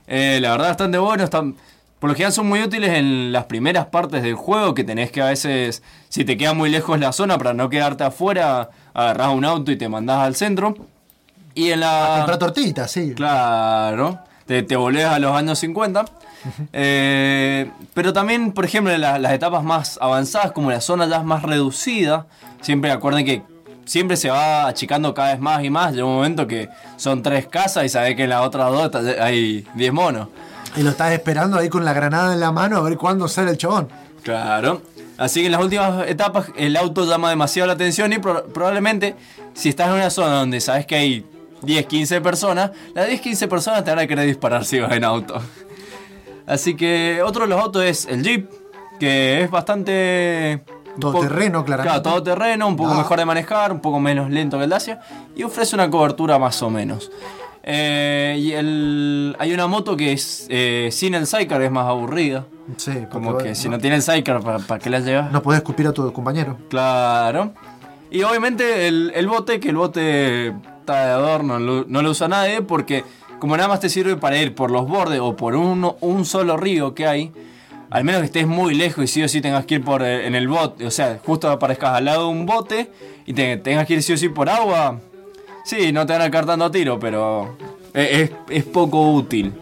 [0.08, 1.24] Eh, la verdad, bastante bueno.
[1.24, 1.56] Están,
[2.00, 4.74] por lo general son muy útiles en las primeras partes del juego.
[4.74, 8.04] Que tenés que a veces, si te queda muy lejos la zona, para no quedarte
[8.04, 10.76] afuera, agarrás un auto y te mandás al centro.
[11.54, 12.14] Y en la.
[12.18, 13.14] Comprar tortitas, sí.
[13.16, 16.06] Claro, te, te volvés a los años 50.
[16.74, 21.18] Eh, pero también, por ejemplo, en la- las etapas más avanzadas, como la zona ya
[21.18, 22.28] es más reducida,
[22.62, 23.41] siempre acuerden que
[23.90, 25.94] siempre se va achicando cada vez más y más.
[25.94, 29.66] Llega un momento que son tres casas y sabés que en las otras dos hay
[29.74, 30.28] 10 monos.
[30.78, 33.50] Y lo estás esperando ahí con la granada en la mano a ver cuándo sale
[33.52, 33.90] el chabón.
[34.24, 34.84] Claro.
[35.18, 39.16] Así que en las últimas etapas el auto llama demasiado la atención y pro- probablemente
[39.56, 41.26] si estás en una zona donde sabes que hay
[41.64, 45.04] 10, 15 personas, las 10, 15 personas te van a querer disparar si vas en
[45.04, 45.42] auto.
[46.46, 48.50] Así que otro de los autos es el Jeep,
[49.00, 50.64] que es bastante...
[51.08, 52.02] un poco- Todoterreno, claramente.
[52.02, 52.97] Claro, todoterreno, un poco Ah.
[52.97, 55.00] mejor de manejar, un poco menos lento que el Dacia
[55.36, 57.12] y ofrece una cobertura más o menos.
[57.64, 62.45] Eh, y el, hay una moto que es eh, sin el sidecar, es más aburrida.
[62.78, 65.32] Sí, Como que si no tiene el sidecar, ¿para, qué la llevas?
[65.32, 66.58] No podés escupir a tu compañero.
[66.70, 67.52] Claro.
[68.12, 72.10] Y obviamente el, el bote, que el bote está de adorno, no lo, no lo
[72.12, 73.04] usa nadie porque
[73.39, 76.58] como nada más te sirve para ir por los bordes o por uno, un solo
[76.58, 77.32] río que hay,
[77.90, 80.28] al menos que estés muy lejos y sí o sí tengas que ir por eh,
[80.28, 82.92] en el bote, o sea, justo aparezcas al lado de un bote
[83.26, 85.00] y te, tengas que ir sí o sí por agua,
[85.64, 87.56] sí, no te van a dando tiro, pero
[87.94, 89.54] es, es- es poco útil.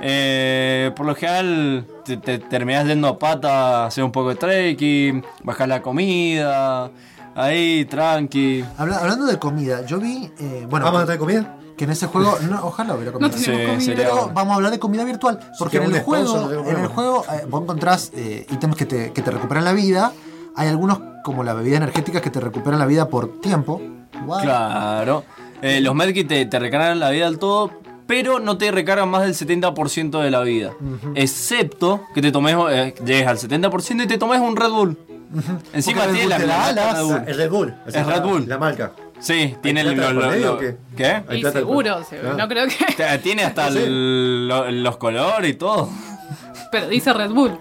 [0.00, 5.24] Eh, por lo general te, te terminás yendo a pata, hacer un poco de trekking,
[5.42, 6.90] bajar la comida,
[7.34, 8.64] ahí, tranqui.
[8.76, 10.30] Habla- hablando de comida, yo vi.
[10.38, 11.56] eh, bueno, ¿Vamos a traer comida?
[11.78, 12.36] Que en ese juego.
[12.50, 13.28] No, ojalá hubiera comida.
[13.28, 13.80] No tenemos Sí, comida.
[13.80, 15.38] sería- Pero vamos a hablar de comida virtual.
[15.58, 19.12] Porque que en el juego, en el juego eh, vos encontrás eh, ítems que te,
[19.12, 20.12] que te recuperan la vida.
[20.56, 23.80] Hay algunos, como la bebida energética, que te recuperan la vida por tiempo.
[24.26, 24.42] What?
[24.42, 25.24] Claro.
[25.62, 27.70] Eh, los medkits te, te recargan la vida del todo,
[28.06, 30.72] pero no te recargan más del 70% de la vida.
[31.14, 34.98] Excepto que te tomes, eh, llegues al 70% y te tomes un Red Bull.
[35.72, 36.38] Encima tiene la.
[36.38, 37.22] Red Bull.
[37.26, 37.74] El Red Bull.
[37.86, 38.48] Es Red Bull.
[38.48, 38.92] La marca.
[39.20, 40.76] Sí, tiene ¿Hay el, lo- lo- qué?
[40.96, 41.22] ¿Qué?
[41.36, 42.34] Y seguro, Ah.
[42.38, 43.18] no creo que.
[43.22, 45.88] Tiene hasta el- lo- los colores y todo.
[46.70, 47.58] Pero dice Red Bull.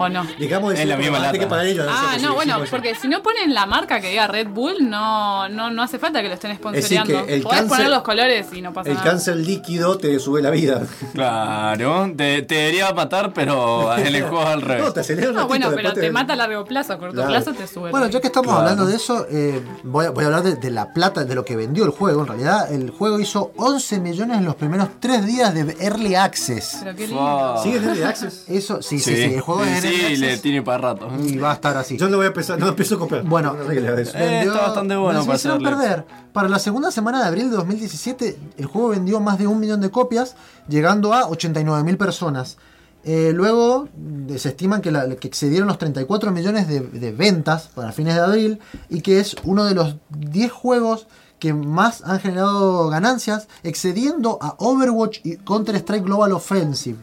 [0.00, 0.26] ¿O no?
[0.38, 1.38] Digamos, Es la misma lata.
[1.38, 1.86] que pagar ellos.
[1.88, 4.88] Ah, no, sí, bueno, sí, porque si no ponen la marca que diga Red Bull,
[4.88, 7.24] no, no, no hace falta que lo estén sponsoreando.
[7.26, 9.10] el Podés cáncer- poner los colores y no pasa El nada.
[9.10, 10.82] cáncer líquido te sube la vida.
[11.12, 14.94] Claro, te, te debería matar, pero en el juego al No, revés.
[14.94, 17.28] te acelera No, bueno, pero te mata a largo plazo, a corto Claro.
[17.30, 17.90] plazo te sube.
[17.90, 18.60] Bueno, ya que estamos Claro.
[18.60, 21.44] hablando de eso, eh, voy, a, voy a hablar de, de la plata, de lo
[21.44, 22.22] que vendió el juego.
[22.22, 26.78] En realidad, el juego hizo 11 millones en los primeros 3 días de Early Access.
[26.82, 27.20] Pero qué lindo.
[27.20, 27.60] Fua.
[27.62, 28.44] ¿Sigue Early Access?
[28.48, 31.08] Eso, sí, sí, sí, el juego es sí, le tiene para rato.
[31.22, 31.96] y va a estar así.
[31.96, 33.22] Yo lo voy a empezar, no empiezo a comprar.
[33.24, 34.16] Bueno, No eso.
[34.16, 36.06] Eh, está bastante bueno nos para hicieron perder.
[36.32, 39.80] Para la segunda semana de abril de 2017, el juego vendió más de un millón
[39.80, 40.36] de copias,
[40.68, 42.56] llegando a 89 mil personas.
[43.02, 43.88] Eh, luego
[44.28, 48.14] eh, se estiman que, la- que excedieron los 34 millones de, de ventas para fines
[48.14, 48.58] de abril
[48.90, 51.06] y que es uno de los 10 juegos
[51.38, 56.98] que más han generado ganancias, excediendo a Overwatch y Counter-Strike Global Offensive.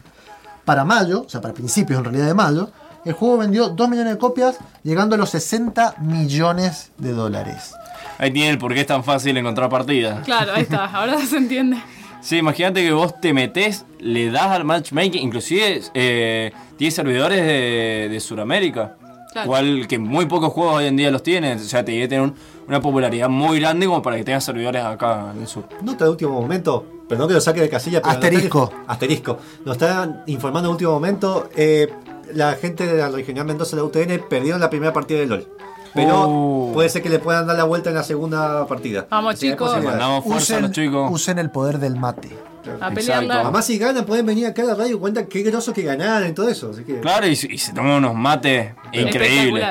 [0.68, 2.68] Para mayo, o sea, para principios en realidad de mayo,
[3.06, 7.74] el juego vendió 2 millones de copias, llegando a los 60 millones de dólares.
[8.18, 10.20] Ahí tiene el por qué es tan fácil encontrar partidas.
[10.26, 11.78] Claro, ahí está, ahora se entiende.
[12.20, 18.08] Sí, imagínate que vos te metés, le das al matchmaking, inclusive eh, tiene servidores de,
[18.10, 18.96] de Sudamérica.
[19.32, 19.46] Claro.
[19.46, 21.56] Igual que muy pocos juegos hoy en día los tienen.
[21.58, 22.34] O sea, te debe tener un-
[22.66, 25.68] una popularidad muy grande como para que tengas servidores acá en el sur.
[25.80, 28.72] Nota de último momento, perdón que lo saque de casilla, pero Asterisco.
[28.86, 29.38] asterisco.
[29.64, 31.48] Nos están informando de último momento.
[31.56, 31.92] eh,
[32.34, 35.48] la gente de la regional Mendoza de la UTN perdieron la primera partida de LOL.
[35.94, 36.70] Pero Oh.
[36.74, 39.06] puede ser que le puedan dar la vuelta en la segunda partida.
[39.10, 39.82] Vamos, Así chicos.
[39.82, 41.10] Mandamos fuerza a los chicos.
[41.10, 42.36] usen el poder del mate.
[42.82, 43.40] A pelearla.
[43.40, 46.28] Además, si ganan, pueden venir acá a la radio y cuentan qué groso que ganaron
[46.28, 46.70] y todo eso.
[46.72, 47.00] Así que.
[47.00, 49.64] Claro, y, se- y se toman unos mates increíbles.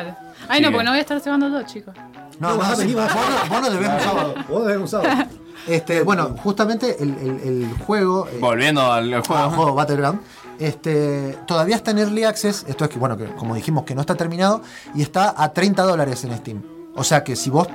[0.49, 1.93] Ay, no, porque no voy a estar cebando todo, chicos.
[2.39, 4.33] No, No, vas a venir, vas a vos, no- vos no debés un sábado.
[4.49, 5.25] Vos debes un sábado.
[5.67, 9.49] Este, bueno, justamente el, el- el juego, eh, Volviendo al ah, juego.
[9.51, 10.19] juego Battleground,
[10.59, 12.65] este, todavía está en Early Access.
[12.67, 14.61] Esto es que, bueno, que como dijimos, que no está terminado
[14.95, 16.61] y está a 30 dólares en Steam.
[16.99, 17.67] O sea que si vos,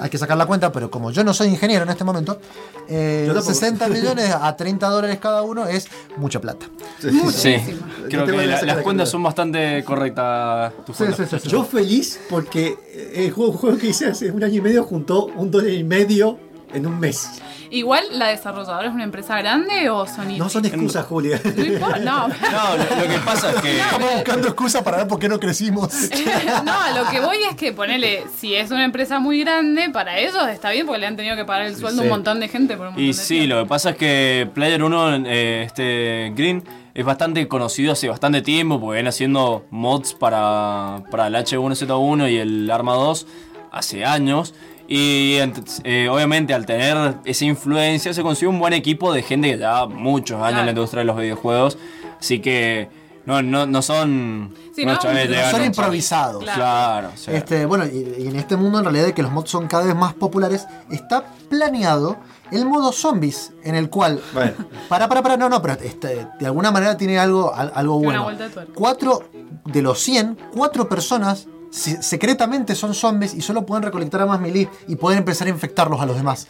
[0.00, 2.40] hay que sacar la cuenta, pero como yo no soy ingeniero en este momento,
[2.88, 3.52] eh, Yo tampoco.
[3.54, 5.86] 60 millones a 30 dólares cada uno es
[6.16, 6.64] mucha plata.
[6.98, 7.80] Sí, Muchísimo.
[8.08, 9.06] creo que la- las la cuentas cuenta.
[9.06, 10.72] son bastante correctas.
[10.86, 11.28] tus Sí, cuentas.
[11.28, 11.48] sí, sí, sí.
[11.50, 12.78] Yo feliz porque
[13.14, 16.38] el juego, juego que hice hace un año y medio juntó un dólar y medio
[16.72, 17.40] en un mes.
[17.70, 21.40] Igual, ¿la desarrolladora es una empresa grande o son No son excusas, Julia.
[21.56, 22.28] No importa, no.
[22.52, 23.80] No, lo, lo que pasa es que.
[23.80, 25.90] Estamos buscando excusa para ver por qué no crecimos.
[26.64, 30.18] no, a lo que voy es que ponele, si es una empresa muy grande, para
[30.18, 32.08] ellos está bien porque le han tenido que pagar el sueldo a Sí.
[32.08, 33.54] un montón de gente por un montón Y de sí, tiempo.
[33.56, 36.62] lo que pasa es que Player 1, eh, este Green,
[36.94, 42.36] es bastante conocido hace bastante tiempo porque viene haciendo mods para, para el H1Z1 y
[42.36, 43.26] el Arma 2
[43.70, 44.52] hace años.
[44.94, 45.38] Y
[45.84, 49.86] eh, obviamente al tener esa influencia se consiguió un buen equipo de gente que lleva
[49.86, 51.78] muchos años en la industria de los videojuegos.
[52.20, 52.90] Así que
[53.24, 54.54] no, no, no son...
[54.76, 56.44] Sí, unos no, chavales no llegan son a- improvisados.
[56.44, 57.10] Claro.
[57.26, 59.84] Este, bueno, y, y en este mundo en realidad de que los mods son cada
[59.86, 62.18] vez más populares, está planeado
[62.50, 64.20] el modo zombies, en el cual...
[64.34, 64.52] Bueno.
[64.90, 68.26] Para, para, para, no, no, pero este, de alguna manera tiene algo, al- algo bueno.
[68.26, 68.66] una vuelta de.
[68.74, 69.24] Cuatro
[69.64, 74.40] de los 100, cuatro personas se- secretamente son zombies y solo pueden recolectar a más
[74.40, 76.46] melee y pueden empezar a infectarlos a los demás.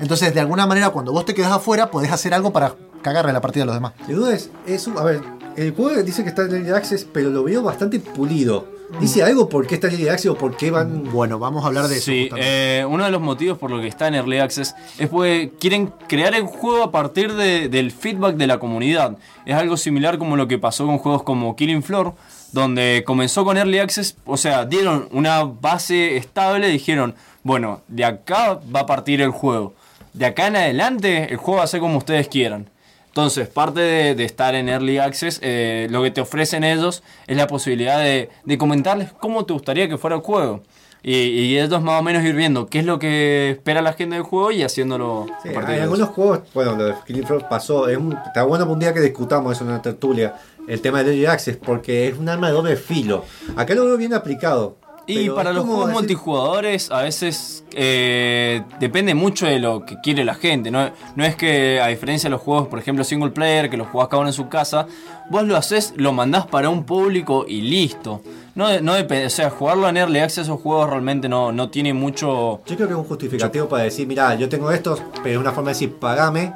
[0.00, 3.40] Entonces, de alguna manera, cuando vos te quedás afuera, podés hacer algo para cagarle la
[3.40, 3.92] partida a los demás.
[4.08, 5.20] Mi duda es, es un- a ver,
[5.56, 8.66] el juego dice que está en Early Access, pero lo veo bastante pulido.
[9.00, 11.04] ¿Dice algo por qué está en Early Access o por qué van...?
[11.12, 12.04] Bueno, vamos a hablar de eso.
[12.06, 15.52] Sí, eh, uno de los motivos por lo que está en Early Access es porque
[15.58, 19.16] quieren crear el juego a partir de- del feedback de la comunidad.
[19.46, 22.12] Es algo similar como lo que pasó con juegos como Killing Floor,
[22.52, 28.60] donde comenzó con Early Access, o sea, dieron una base estable, dijeron, bueno, de acá
[28.74, 29.74] va a partir el juego.
[30.12, 32.68] De acá en adelante el juego va a ser como ustedes quieran.
[33.06, 37.36] Entonces, parte de, de estar en Early Access, eh, lo que te ofrecen ellos es
[37.36, 40.62] la posibilidad de, de comentarles cómo te gustaría que fuera el juego.
[41.04, 44.14] Y, y ellos más o menos ir viendo qué es lo que espera la gente
[44.14, 47.26] del juego y haciéndolo Sí, a partir hay de algunos juegos, bueno, lo de Killing
[47.26, 50.36] Floor pasó, es un- está bueno un día que discutamos eso en una tertulia,
[50.68, 53.24] el tema del Early Access, porque es un arma de doble filo.
[53.56, 54.76] Acá lo veo bien aplicado.
[55.06, 60.34] Y para los juegos multijugadores a veces eh, depende mucho de lo que quiere la
[60.34, 60.70] gente.
[60.70, 63.88] No, no es que a diferencia de los juegos, por ejemplo, single player, que los
[63.88, 64.86] jugás cada uno en su casa,
[65.28, 68.22] vos lo haces, lo mandás para un público y listo.
[68.54, 71.94] No, no depende, o sea, jugarlo en Early Access o juegos realmente no, no tiene
[71.94, 72.60] mucho...
[72.66, 75.52] Yo creo que es un justificativo para decir, mira, yo tengo estos, pero es una
[75.52, 76.52] forma de decir, pagame,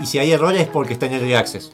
[0.00, 1.72] y si hay errores es porque está en Early Access.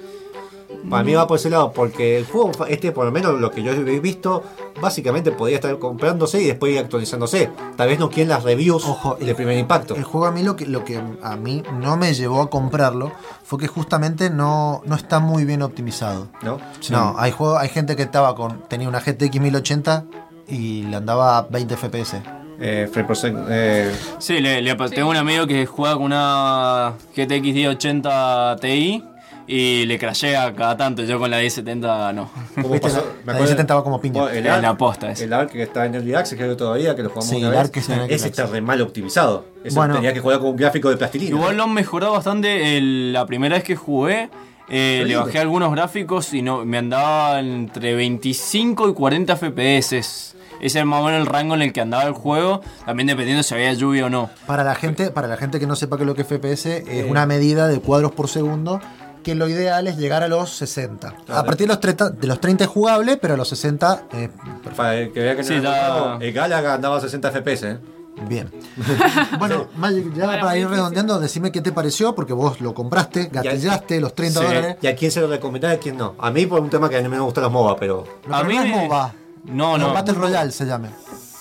[0.88, 3.62] Para mí va por ese lado, porque el juego, este por lo menos lo que
[3.62, 4.42] yo he visto,
[4.80, 7.50] básicamente podría estar comprándose y después ir actualizándose.
[7.76, 9.94] Tal vez no quieren las reviews Ojo, de primer impacto.
[9.96, 13.12] El juego a mí lo que, lo que a mí no me llevó a comprarlo
[13.44, 16.28] fue que justamente no, no está muy bien optimizado.
[16.42, 16.58] ¿No?
[16.90, 18.62] No, hay juego, hay gente que estaba con.
[18.68, 20.04] tenía una GTX 1080
[20.48, 22.22] y le andaba a 20 FPS.
[22.58, 29.04] Eh, eh, Sí, le, le- tengo un amigo que juega con una GTX 1080 Ti
[29.48, 31.02] y le crashea cada tanto.
[31.04, 32.30] Yo con la 1070 no.
[32.54, 32.96] ¿cómo Viste, pasó?
[32.98, 34.30] la- la acuerdo- 1070 va como piña.
[34.32, 35.24] El Es Ark, la posta ese.
[35.24, 37.46] el Ark que está en el Access, creo que todavía, que lo jugamos Sí, una
[37.46, 37.60] el vez.
[37.60, 39.44] Ark está en Early Ese está re mal optimizado.
[39.64, 39.94] Ese Bueno.
[39.94, 41.30] tenía que jugar con un gráfico de plastilina.
[41.36, 42.76] Igual lo han mejorado bastante.
[42.76, 44.30] el- la primera vez que jugué,
[44.68, 50.34] eh, le bajé algunos gráficos y no me andaba entre 25 y 40 FPS.
[50.58, 53.42] Ese es más o menos el rango en el que andaba el juego, también dependiendo
[53.42, 54.30] si había lluvia o no.
[54.46, 56.82] Para la gente, para la gente que no sepa qué es lo que es FPS,
[56.88, 58.80] es una medida de cuadros por segundo
[59.26, 61.12] que lo ideal es llegar a los 60.
[61.28, 64.28] A partir de los 30, de los 30 es jugable, pero a los 60 eh,
[64.76, 67.64] Para el que vea que no Sí, es ya- el Galaga andaba a 60 FPS.
[67.72, 67.78] ¿eh?
[68.28, 68.50] bien.
[69.40, 72.72] bueno, Magic, ya Bueno, para muy ir redondeando, decime qué te pareció, porque vos lo
[72.72, 74.46] compraste, gatillaste los 30 Sí.
[74.46, 74.76] dólares.
[74.80, 76.14] ¿Y a quién se lo recomendás y a quién no?
[76.18, 78.04] A mí por un tema que a mí me gustan los MOBA, pero...
[78.28, 79.14] No, A pero mí no es me- MOBA.
[79.46, 79.92] No, no.
[79.92, 80.90] Battle Royale se llame.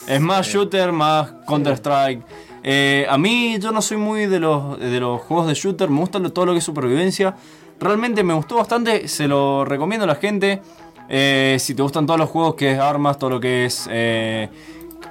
[0.08, 2.24] Es más shooter, más Counter-Strike.
[2.64, 6.00] Eh, a mí yo no soy muy de los, de los juegos de shooter, me
[6.00, 7.36] gusta lo- todo lo que es supervivencia.
[7.80, 10.62] Realmente me gustó bastante, se lo recomiendo a la gente.
[11.10, 14.50] Eh, si te gustan todos los juegos que es armas, todo lo que es eh,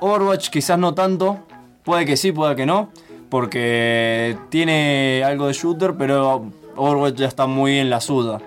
[0.00, 1.38] Overwatch, quizás no tanto.
[1.84, 2.90] Puede que sí, puede que no.
[3.28, 8.40] Porque tiene algo de shooter, pero Overwatch ya está muy en la suda.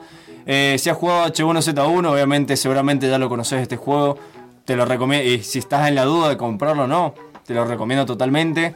[0.45, 4.17] Eh, si has jugado H1Z1, obviamente, seguramente ya lo conoces este juego.
[4.65, 5.29] Te lo recomiendo.
[5.29, 7.13] Y si estás en la duda de comprarlo o no,
[7.45, 8.73] te lo recomiendo totalmente.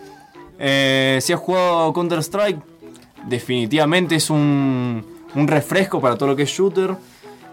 [0.60, 2.60] Si has jugado Counter-Strike,
[3.28, 5.04] definitivamente es un,
[5.36, 6.96] un refresco para todo lo que es shooter.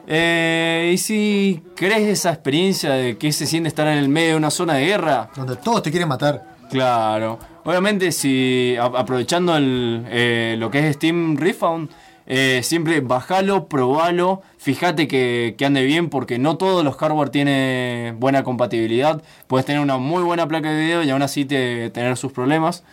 [0.06, 4.36] Eh, y si querés esa experiencia de que se siente estar en el medio de
[4.36, 6.56] una zona de guerra, Donde todos te quieren matar.
[6.70, 7.38] Claro.
[7.64, 11.90] Obviamente, si a- aprovechando el, eh, lo que es Steam Refund,
[12.26, 18.14] eh, siempre bajalo, probalo, fíjate que, que ande bien porque no todos los hardware tiene
[18.18, 19.22] buena compatibilidad.
[19.46, 22.84] Puedes tener una muy buena placa de video y aún así te- tener sus problemas.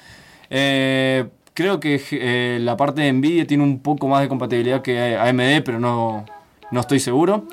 [0.50, 1.26] Eh,
[1.56, 5.64] creo que eh, la parte de Nvidia tiene un poco más de compatibilidad que AMD,
[5.66, 6.24] pero no,
[6.70, 7.46] no estoy seguro.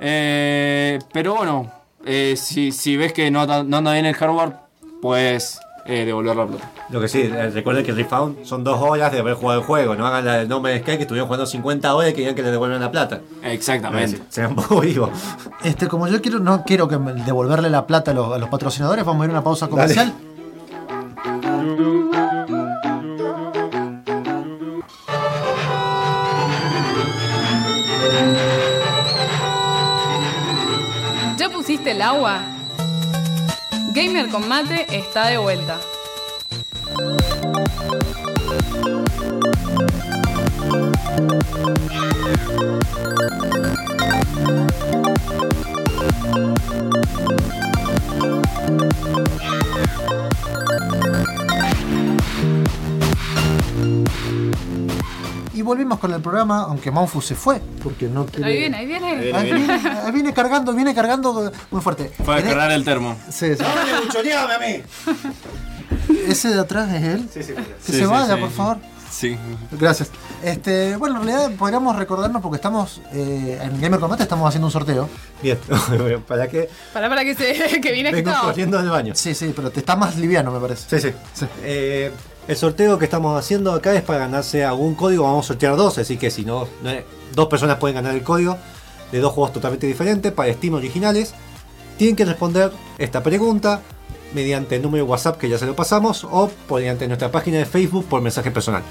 [0.00, 1.72] Eh, pero bueno,
[2.04, 4.52] eh, si, si ves que no, no anda bien el hardware,
[5.00, 6.70] puedes eh, devolver la plata.
[6.90, 9.96] Lo que sí, recuerden que el Refound son dos horas de haber jugado el juego.
[9.96, 12.42] No hagan la del nombre de Sky que estuvieron jugando 50 horas y querían que
[12.42, 13.20] le devuelvan la plata.
[13.42, 14.20] Exactamente.
[14.28, 15.10] Sean un poco vivos.
[15.64, 19.04] Este, como yo quiero, no quiero que devolverle la plata a los, a los patrocinadores,
[19.04, 20.12] vamos a ir a una pausa comercial.
[20.12, 20.26] ¿Ya
[31.84, 32.40] el agua?
[33.92, 35.78] Gamer con mate está de vuelta.
[55.56, 58.44] Y volvimos con el programa, aunque Monfu se fue, porque no quiere.
[58.50, 59.32] Ahí viene, ahí viene.
[59.34, 59.72] Ahí viene,
[60.04, 62.12] ahí viene cargando, viene cargando muy fuerte.
[62.24, 63.16] Fue a cargar el termo.
[63.30, 63.64] Sí, sí.
[64.04, 64.82] ¡Muchoneame a mí!
[66.28, 67.28] Ese de atrás es él.
[67.32, 68.40] Sí, sí, Que Sí, se sí, vaya, sí.
[68.40, 68.76] por favor.
[69.10, 69.34] Sí.
[69.72, 70.10] Gracias.
[70.42, 74.72] Este, bueno, en realidad podríamos recordarnos porque estamos eh, en Gamer Combate estamos haciendo un
[74.72, 75.08] sorteo.
[75.42, 75.58] Bien,
[76.28, 79.14] para que Para para que se que viene vengo corriendo del baño.
[79.14, 81.00] Sí, sí, pero te está más liviano, me parece.
[81.00, 81.46] Sí, sí.
[81.62, 82.12] Eh,
[82.48, 85.24] el sorteo que estamos haciendo acá es para ganarse algún código.
[85.24, 86.68] Vamos a sortear dos, así que si no,
[87.34, 88.56] dos personas pueden ganar el código
[89.10, 91.34] de dos juegos totalmente diferentes para Steam originales.
[91.96, 93.80] Tienen que responder esta pregunta
[94.34, 97.66] mediante el número de WhatsApp que ya se lo pasamos o mediante nuestra página de
[97.66, 98.82] Facebook por mensaje personal.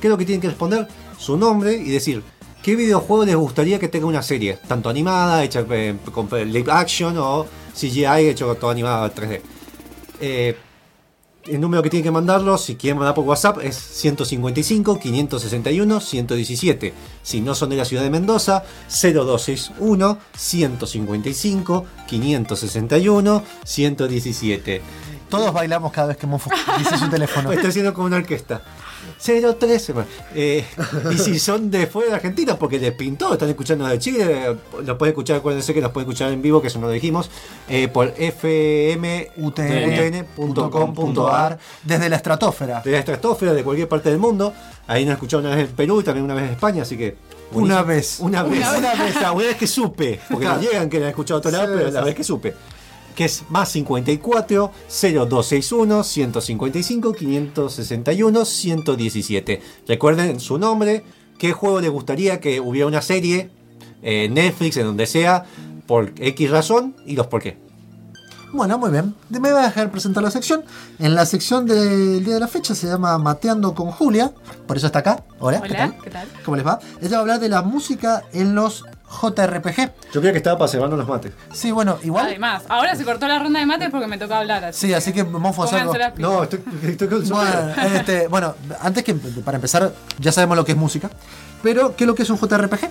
[0.00, 0.86] ¿Qué es lo que tienen que responder?
[1.18, 2.22] Su nombre y decir
[2.62, 7.18] qué videojuego les gustaría que tenga una serie, tanto animada, hecha eh, con live action
[7.18, 9.40] o CGI, hecho todo animado 3D.
[10.20, 10.56] Eh,
[11.46, 16.94] el número que tienen que mandarlo, si quieren mandar por WhatsApp, es 155 561 117.
[17.22, 24.82] Si no son de la ciudad de Mendoza, 0261 155 561 117.
[25.28, 27.50] Todos bailamos cada vez que Monfu dice su teléfono.
[27.52, 28.62] Estoy haciendo como una orquesta.
[29.22, 29.92] 013.
[29.92, 30.64] bueno, eh,
[31.12, 34.96] y si son de fuera de Argentina, porque les pintó, están escuchando de Chile, los
[34.96, 37.30] pueden escuchar, acuérdense que los pueden escuchar en vivo, que eso no lo dijimos,
[37.68, 38.12] eh, por
[40.26, 42.80] fmutn.com.ar desde la estratosfera.
[42.84, 44.52] de la estratosfera de cualquier parte del mundo.
[44.86, 47.16] Ahí nos escucharon una vez en Perú y también una vez en España, así que
[47.52, 48.18] Una vez.
[48.20, 48.58] Una vez.
[48.58, 49.16] Una Una vez.
[49.16, 50.20] Una vez que supe.
[50.30, 52.04] Porque no llegan que la han escuchado a otro lado, Sí, pero la sí.
[52.06, 52.54] vez que supe.
[53.14, 59.62] Que es más 54 0261 155 561 117.
[59.86, 61.04] Recuerden su nombre,
[61.38, 63.50] qué juego les gustaría que hubiera una serie,
[64.02, 65.44] eh, Netflix, en donde sea,
[65.86, 67.58] por X razón y los por qué.
[68.52, 69.14] Bueno, muy bien.
[69.30, 70.62] Me voy a dejar presentar la sección.
[70.98, 74.30] En la sección del día de la fecha se llama Mateando con Julia.
[74.66, 75.24] Por eso está acá.
[75.38, 75.96] Hola, ¿qué tal?
[76.04, 76.28] ¿qué tal?
[76.44, 76.78] ¿Cómo les va?
[77.00, 78.84] Ella va a hablar de la música en los
[79.20, 79.92] JRPG.
[80.12, 81.32] Yo creo que estaba para cebarnos los mates.
[81.52, 82.26] Sí, bueno, igual.
[82.26, 84.64] Además, ahora se cortó la ronda de mates porque me toca hablar.
[84.64, 85.94] Así Sí, así que vamos a hacer algo.
[86.18, 90.72] No, estoy, estoy con Bueno, este, bueno, antes que para empezar, ya sabemos lo que
[90.72, 91.10] es música.
[91.62, 92.88] Pero, ¿qué es lo que es un JRPG?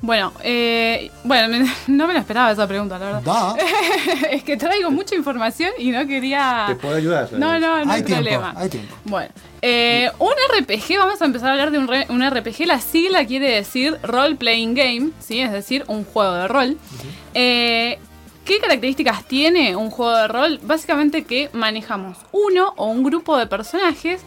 [0.00, 3.22] Bueno, eh, bueno, me- no me lo esperaba esa pregunta, la verdad.
[3.22, 3.56] Da.
[4.30, 6.66] es que traigo mucha información y no quería.
[6.68, 7.28] Te puedo ayudar.
[7.32, 8.54] No, no, no hay, Hay tiempo, problema.
[8.56, 8.94] hay tiempo.
[9.04, 9.30] Bueno,
[9.62, 12.66] eh, un RPG, vamos a empezar a hablar de un, re- un RPG.
[12.66, 15.40] La sigla quiere decir Role Playing Game, ¿sí?
[15.40, 16.78] Es decir, un juego de rol.
[17.34, 17.98] Eh,
[18.44, 20.58] ¿Qué características tiene un juego de rol?
[20.62, 24.22] Básicamente que manejamos uno o un grupo de personajes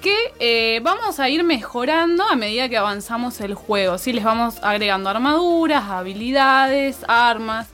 [0.00, 3.98] que eh, vamos a ir mejorando a medida que avanzamos el juego.
[3.98, 4.12] ¿sí?
[4.14, 7.68] Les vamos agregando armaduras, habilidades, armas.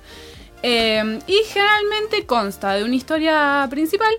[0.65, 4.13] Y generalmente consta de una historia principal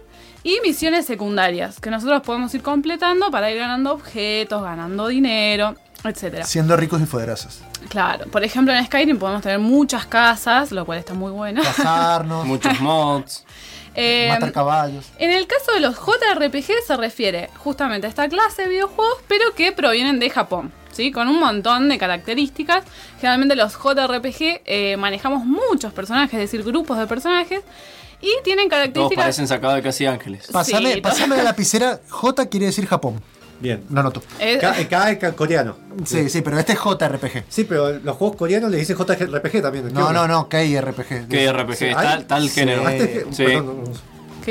[0.44, 6.46] y misiones secundarias que nosotros podemos ir completando para ir ganando objetos, ganando dinero, etcétera.
[6.46, 7.62] Siendo ricos y poderosos.
[7.90, 11.62] Claro, por ejemplo en Skyrim podemos tener muchas casas, lo cual está muy bueno.
[11.64, 13.46] Cazarnos, Muchos mods.
[13.96, 15.06] Eh, matar caballos.
[15.20, 19.54] en el caso de los JRPG se refiere justamente a esta clase de videojuegos, pero
[19.54, 21.12] que provienen de Japón, ¿sí?
[21.12, 22.84] Con un montón de características.
[23.22, 27.62] Generalmente los JRPG eh, manejamos muchos personajes, es decir, grupos de personajes,
[28.24, 29.24] y tienen Todos características...
[29.24, 30.48] parecen sacados de casi ángeles.
[30.52, 32.00] Pasame, Sí, pasame la lapicera.
[32.10, 33.22] J quiere decir Japón.
[33.60, 33.84] Bien.
[33.90, 34.22] No noto.
[34.40, 35.78] Eh, K, K es coreano.
[36.06, 37.44] Sí, sí, pero este es JRPG.
[37.48, 39.88] Sí, pero los juegos coreanos les dicen JRPG también.
[39.88, 41.28] ¿qué No, no, no, KRPG.
[41.30, 41.76] ¿Qué RPG?
[41.76, 42.90] Sí, tal, tal sí, género.
[42.90, 43.44] este- Sí.
[43.46, 43.84] perdón,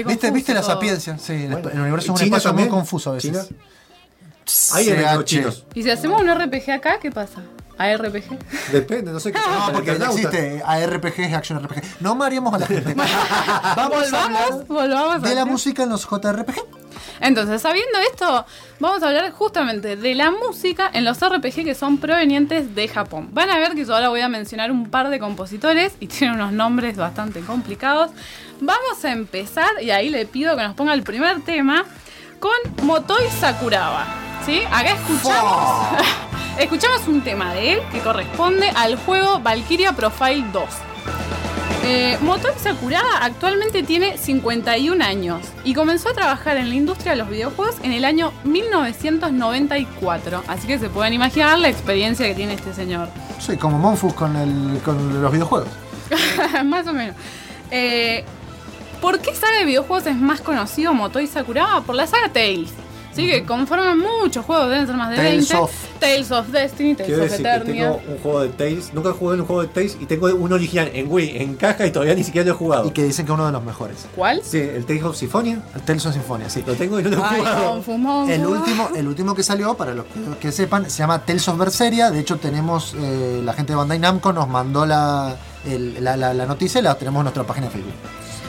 [0.07, 1.19] ¿Viste, ¿Viste la sapiencia?
[1.19, 1.69] Sí, en Bueno.
[1.71, 2.69] el universo es un ¿China espacio también?
[2.71, 3.33] muy confuso a veces.
[3.33, 5.13] ¿China?
[5.17, 5.65] Hay chinos.
[5.75, 7.43] Y si hacemos un RPG acá, ¿qué pasa?
[7.83, 8.39] ARPG.
[8.73, 9.39] Depende, no sé qué.
[9.53, 10.21] No, porque ya Eternauta.
[10.21, 11.83] existe ARPG es Action RPG.
[12.01, 12.95] No mareemos a la gente.
[13.77, 16.57] Vamos a Volvamos, hablar volvamos de la música en los JRPG.
[17.21, 18.45] Entonces, sabiendo esto,
[18.81, 23.29] vamos a hablar justamente de la música en los RPG que son provenientes de Japón.
[23.33, 26.37] Van a ver que yo ahora voy a mencionar un par de compositores y tienen
[26.37, 28.11] unos nombres bastante complicados.
[28.61, 31.85] Vamos a empezar, y ahí le pido que nos ponga el primer tema,
[32.41, 32.53] con
[32.85, 34.05] Motoi Sakuraba.
[34.45, 34.61] ¿Sí?
[34.73, 36.03] Acá escuchamos,
[36.59, 40.65] escuchamos un tema de él que corresponde al juego Valkyria Profile 2.
[41.85, 47.19] Eh, Motoi Sakuraba actualmente tiene 51 años y comenzó a trabajar en la industria de
[47.19, 50.43] los videojuegos en el año 1994.
[50.49, 53.09] Así que se pueden imaginar la experiencia que tiene este señor.
[53.41, 55.69] Sí, como Monfus con, el, con los videojuegos.
[56.65, 57.15] más o menos.
[57.71, 58.25] Eh,
[59.01, 61.81] ¿Por qué saga de videojuegos es más conocido Motoi Sakuraba?
[61.83, 62.71] Por la saga Tales.
[63.15, 65.57] Sí, que conforman muchos juegos, deben ser más de Tales 20.
[65.57, 65.71] of.
[66.01, 67.93] Tales of Destiny, Tales Quiero of decir que Eternia.
[67.93, 68.91] tengo un juego de Tales.
[68.95, 71.87] Nunca jugué en un juego de Tales y tengo un original en Wii, en caja
[71.87, 72.89] y todavía ni siquiera lo he jugado.
[72.89, 74.07] Y que dicen que es uno de los mejores.
[74.17, 74.41] ¿Cuál?
[74.43, 75.63] Sí, el Tales of Symphonia.
[75.75, 76.65] El Tales of Symphonia, sí.
[76.67, 78.27] Lo tengo y no lo he Ay, jugado.
[78.29, 81.59] El último, el último que salió, para los que, que sepan, se llama Tales of
[81.59, 82.11] Berseria.
[82.11, 85.37] De hecho, tenemos eh, la gente de Bandai Namco nos mandó la,
[85.69, 87.93] el- la, la- la noticia y la tenemos en nuestra página de Facebook.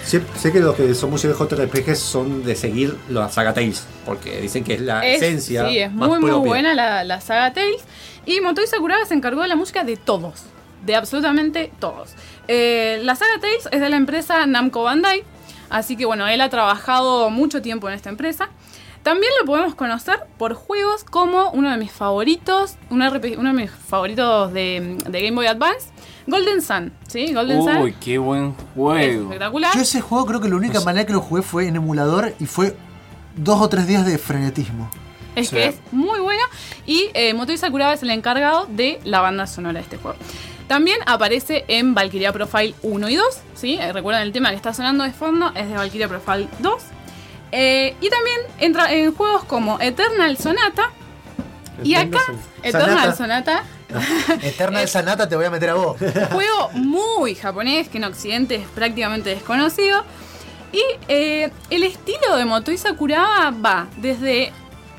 [0.06, 3.86] Sé, sé que los que son muy de JRPG son de seguir la saga Tales,
[4.06, 5.68] porque dicen que es la Es- esencia.
[5.70, 6.48] Sí, es más muy, muy propia.
[6.50, 7.82] buena la, la saga Tales.
[8.26, 10.44] Y Motoi Sakuraba se encargó de la música de todos.
[10.86, 12.10] De absolutamente todos.
[12.48, 15.24] Eh, la saga Tales es de la empresa Namco Bandai.
[15.70, 18.50] Así que bueno, él ha trabajado mucho tiempo en esta empresa.
[19.04, 23.62] También lo podemos conocer por juegos como uno de mis favoritos, un RPG uno de
[23.64, 25.90] mis favoritos de, de Game Boy Advance,
[26.26, 26.94] Golden Sun.
[27.08, 27.34] ¿Sí?
[27.34, 28.00] Golden Uy, Sun.
[28.00, 29.24] qué buen es juego.
[29.24, 29.76] espectacular.
[29.76, 32.46] Yo ese juego creo que la única manera que lo jugué fue en emulador y
[32.46, 32.78] fue
[33.36, 34.90] dos o tres días de frenetismo.
[35.36, 35.56] Es Sí.
[35.58, 36.42] que es muy bueno.
[36.86, 40.16] Y eh, Motoi Sakuraba es el encargado de la banda sonora de este juego.
[40.68, 43.26] También aparece en Valkyria Profile 1 y 2.
[43.56, 43.78] ¿sí?
[43.82, 46.84] Eh, recuerden el tema que está sonando de fondo, es de Valkyria Profile 2.
[47.56, 50.90] Eh, y también entra en juegos como Eternal Sonata.
[51.84, 52.20] Y acá,
[52.64, 53.64] Eternal Sonata,
[54.42, 55.98] Eternal Sanata te voy a meter a vos.
[56.32, 60.04] juego muy japonés que en Occidente es prácticamente desconocido.
[60.72, 64.52] Y eh, el estilo de Motoi Sakuraba va desde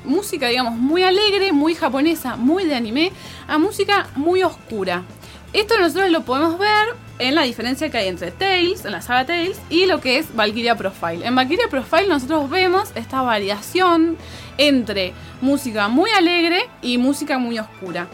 [0.05, 3.11] música, digamos, muy alegre, muy japonesa, muy de anime,
[3.48, 5.02] a música muy oscura.
[5.52, 9.26] Esto nosotros lo podemos ver en la diferencia que hay entre Tales, en la saga
[9.26, 11.26] Tales, y lo que es Valkyria Profile.
[11.26, 14.16] En Valkyria Profile nosotros vemos esta variación
[14.58, 18.08] entre música muy alegre y música muy oscura.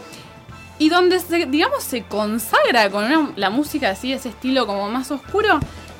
[0.77, 5.59] Y donde, se, digamos, se consagra con la música así, ese estilo como más oscuro,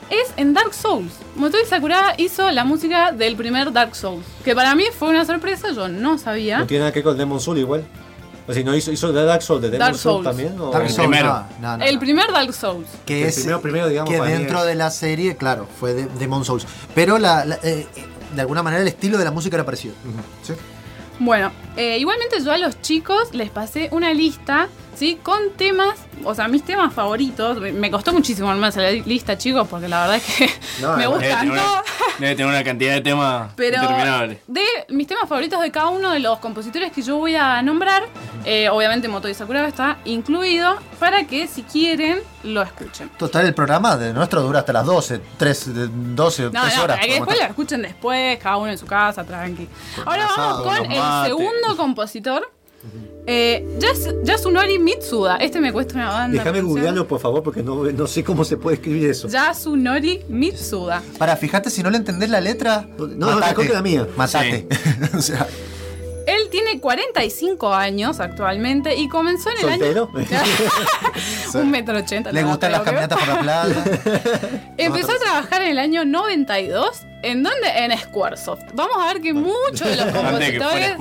[0.09, 1.13] es en Dark Souls.
[1.35, 5.71] Motoi Sakuraba hizo la música del primer Dark Souls, que para mí fue una sorpresa,
[5.71, 6.59] yo no sabía.
[6.59, 7.85] No tiene nada que ver con Demon Soul igual.
[8.47, 10.27] O sea, ¿no hizo, hizo de Dark Souls de Demon Dark Soul Souls.
[10.37, 10.59] también?
[10.59, 11.27] o- Dark el primero.
[11.27, 11.99] no, no, no, El no.
[11.99, 12.87] primer Dark Souls.
[13.05, 15.93] que El es primero, primero, digamos, que mí dentro es- de la serie, claro, fue
[15.93, 16.65] de Demon Souls.
[16.95, 19.93] Pero la, la- eh, eh, de alguna manera el estilo de la música era parecido.
[20.43, 20.53] ¿Sí?
[21.19, 25.19] Bueno, eh, igualmente yo a los chicos les pasé una lista, ¿sí?
[25.21, 27.59] Con temas, o sea, mis temas favoritos.
[27.59, 30.49] Me, costó muchísimo armar esa lista, chicos, porque la verdad es que
[30.81, 31.71] No, me Debe gustan tener, todos.
[31.73, 31.83] una,
[32.19, 34.37] debe tener una cantidad de temas Pero interminables.
[34.47, 38.03] de mis temas favoritos de cada uno de los compositores que yo voy a nombrar,
[38.45, 43.09] eh, obviamente Motoi Sakuraba está incluido, para que si quieren lo escuchen.
[43.17, 46.83] Total, el programa de nuestro dura hasta las 12, 3, de 12, No, 3 no,
[46.83, 46.97] horas.
[46.97, 49.67] para que después lo escuchen después, cada uno en su casa, tranqui.
[50.05, 52.51] Ahora vamos con el segundo compositor,
[53.27, 55.37] eh, Yas- Yasunori Mitsuda.
[55.37, 56.37] Este me cuesta una banda.
[56.37, 59.27] Déjame googlearlo, por favor, porque no, no sé cómo se puede escribir eso.
[59.27, 61.01] Yasunori Mitsuda.
[61.17, 62.87] Para, fíjate, si no le entendés la letra.
[62.97, 64.07] No, mejor que la mía.
[64.17, 64.67] Matate.
[65.17, 65.47] o sea,
[66.27, 70.09] Él tiene 45 años actualmente y comenzó en el ¿Soltero?
[70.15, 70.27] año.
[71.55, 72.31] Un metro ochenta.
[72.31, 73.83] le gustan las caminatas por la playa.
[74.77, 77.01] Empezó a trabajar en el año 92.
[77.23, 77.67] ¿En dónde?
[77.75, 78.61] En Squaresoft.
[78.73, 80.95] Vamos a ver que muchos de los de compositores.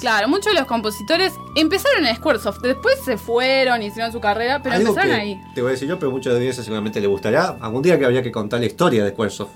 [0.00, 4.74] Claro, muchos de los compositores empezaron en Squaresoft, después se fueron, hicieron su carrera, pero
[4.76, 5.40] Algo empezaron que ahí.
[5.54, 7.56] Te voy a decir yo, pero muchas audiencias seguramente le gustará.
[7.60, 9.50] Algún día que habría que contar la historia de Squaresoft.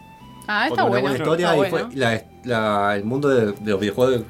[0.47, 1.03] Ah, está una bueno.
[1.03, 1.87] buena historia está y bueno.
[1.89, 4.23] fue la- la- el mundo de, de los videojuegos.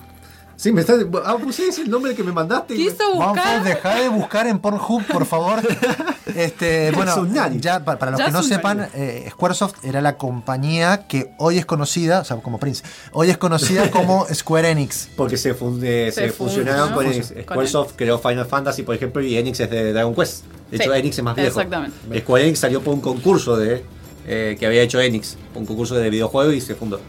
[0.61, 0.93] Sí, me está.
[1.25, 2.75] Ah, puse ese el nombre que me mandaste.
[2.75, 3.65] y me- Quiso Juanjo, buscar.
[3.65, 5.61] deja de buscar en Pornhub, por favor.
[6.37, 7.27] Este, bueno,
[7.59, 11.67] ya pa- para los que no sepan, eh, Squaresoft era la compañía que hoy es
[11.67, 15.09] conocida, o sea, como Prince, hoy es conocida como Square Enix.
[15.17, 17.35] Porque se, funde, se, Se fusionaron con Enix.
[17.43, 20.45] Squaresoft creó Final Fantasy, por ejemplo, y Enix es de Dragon Quest.
[20.71, 21.49] De hecho, Sí, Enix es más viejo.
[21.49, 22.21] exactamente.
[22.21, 23.83] Square Enix salió por un concurso de
[24.29, 27.01] eh, que había hecho Enix, un concurso de videojuegos y se fundó.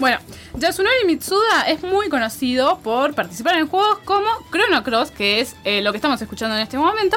[0.00, 0.18] Bueno,
[0.58, 5.80] Yasunori Mitsuda es muy conocido por participar en juegos como Chrono Cross, que es eh,
[5.82, 7.16] lo que estamos escuchando en este momento.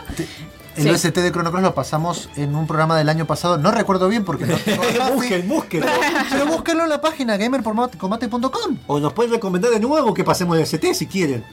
[0.75, 0.89] El Sí.
[1.07, 4.23] OST de Chrono Cross lo pasamos en un programa del año pasado, no recuerdo bien
[4.23, 4.55] porque no
[5.13, 5.83] busquen, busquen.
[6.31, 8.77] Pero búsquenlo en la página gamercombate.com.
[8.87, 11.43] O nos pueden recomendar de nuevo que pasemos el ST si quieren.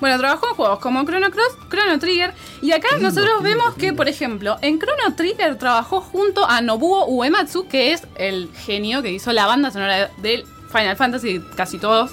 [0.00, 2.32] Bueno, trabajó en juegos como Chrono Cross, Chrono Trigger,
[2.62, 6.60] y acá lindo, nosotros lindo, vemos que, por ejemplo, en Chrono Trigger trabajó junto a
[6.60, 11.78] Nobuo Uematsu, que es el genio que hizo la banda sonora del Final Fantasy, casi
[11.78, 12.10] todos.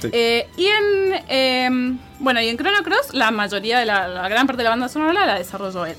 [0.00, 0.08] Sí.
[0.12, 4.46] Eh, y en em, bueno, y en Chrono Cross la mayoría de la, la gran
[4.46, 5.96] parte de la banda sonora la desarrolló él.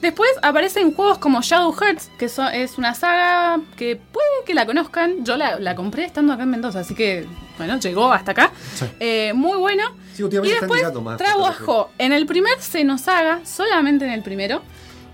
[0.00, 4.64] Después aparecen juegos como Shadow Hearts, que so- es una saga que puede que la
[4.64, 5.24] conozcan.
[5.26, 7.26] Yo la, la compré estando acá en Mendoza, así que,
[7.58, 8.50] bueno, llegó hasta acá.
[8.76, 8.86] Sí.
[8.98, 9.82] Eh, muy bueno.
[10.14, 11.16] Sí, y después más.
[11.16, 14.62] trabajó en el primer Xenosaga, solamente en el primero,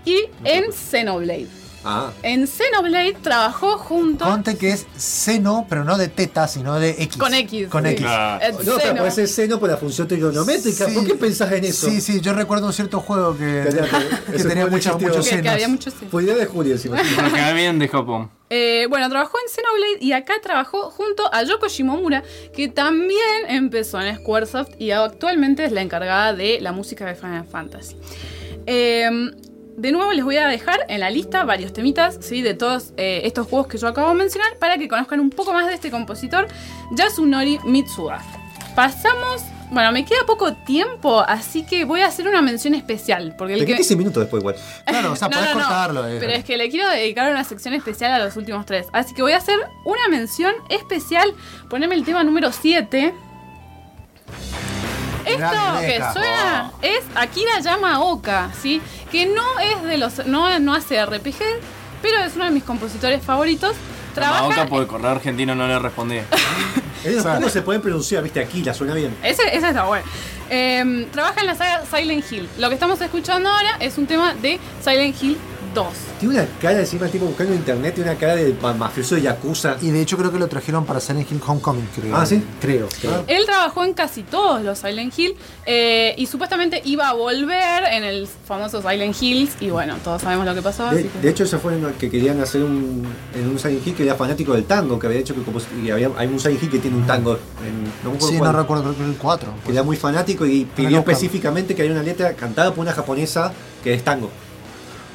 [0.05, 1.47] y en Xenoblade.
[1.89, 6.89] Ah, En Xenoblade trabajó junto Conte que es seno, pero no de teta, sino de
[7.03, 7.17] X.
[7.17, 7.67] con X.
[7.69, 7.89] Con sí.
[7.91, 8.01] X.
[8.05, 8.43] Claro.
[8.45, 8.97] Eh, no, pero Xeno.
[8.97, 10.85] puede ser seno por la función trigonométrica.
[10.87, 10.93] Sí.
[10.95, 11.89] ¿Por qué pensás en eso?
[11.89, 15.07] Sí, sí, yo recuerdo un cierto juego que, Que tenía- que tenía muchos, existió.
[15.07, 15.53] muchos que, que senos.
[15.53, 16.11] había muchos Xeno.
[16.11, 16.97] Fue idea de Julio encima.
[17.01, 18.29] Lo que vienen de Japón.
[18.49, 22.23] Eh, bueno, trabajó en Xenoblade y acá trabajó junto a Yoko Shimomura,
[22.55, 23.19] que también
[23.49, 27.97] empezó en Squaresoft y actualmente es la encargada de la música de Final Fantasy.
[28.65, 29.09] Eh,
[29.77, 32.41] de nuevo les voy a dejar en la lista varios temitas ¿sí?
[32.41, 35.53] de todos eh, estos juegos que yo acabo de mencionar para que conozcan un poco
[35.53, 36.47] más de este compositor,
[36.91, 38.21] Yasunori Mitsuda.
[38.75, 39.43] Pasamos...
[39.69, 43.35] Bueno, me queda poco tiempo, así que voy a hacer una mención especial.
[43.37, 43.71] Porque el Te que...
[43.73, 44.55] quedé 15 minutos después igual.
[44.85, 45.65] Claro, o sea, No, podés no, no.
[45.65, 46.07] cortarlo.
[46.07, 46.17] eh.
[46.21, 48.87] Pero es que le quiero dedicar una sección especial a los últimos tres.
[48.93, 51.33] Así que voy a hacer una mención especial.
[51.69, 53.13] Poneme el tema número 7.
[55.27, 58.81] Esto que suena es Akira Yamaoka, ¿sí?
[59.11, 60.25] Que no es de los.
[60.25, 61.39] no, no hace RPG,
[62.01, 63.75] pero es uno de mis compositores favoritos.
[64.13, 64.65] Trabaja Trabaja.
[64.67, 66.23] porque el correo argentino no le respondía.
[67.03, 69.15] Ellos tampoco se pueden pronunciar, viste, aquí la suena bien.
[69.23, 70.03] Ese, ese está bueno.
[70.49, 72.49] Em, trabaja en la saga Silent Hill.
[72.57, 75.37] Lo que estamos escuchando ahora es un tema de Silent Hill
[75.77, 75.87] 2.
[76.19, 79.15] Tiene una cara encima el tipo buscando en internet, tiene una cara de ma- mafioso
[79.15, 79.77] de Yakuza.
[79.81, 82.15] Y de hecho creo que lo trajeron para Silent Hill Homecoming, creo.
[82.15, 82.43] Ah, ¿sí?
[82.59, 82.89] Creo.
[83.27, 85.35] Él trabajó en casi todos los Silent Hill
[85.65, 90.45] eh, y supuestamente iba a volver en el famoso Silent Hills y bueno, todos sabemos
[90.45, 90.85] lo que pasó.
[90.85, 93.05] De, así que- de hecho, eso fue en lo que querían hacer un,
[93.35, 95.91] en un Silent Hill que era fanático del tango, que había hecho que como, y
[95.91, 97.33] había, hay un Silent Hill que tiene un tango.
[97.65, 99.53] En, no me acuerdo Sí, cuál, no recuerdo, creo que el 4.
[99.65, 103.53] Que era muy fanático y pidió específicamente que haya una letra cantada por una japonesa
[103.83, 104.31] que es tango.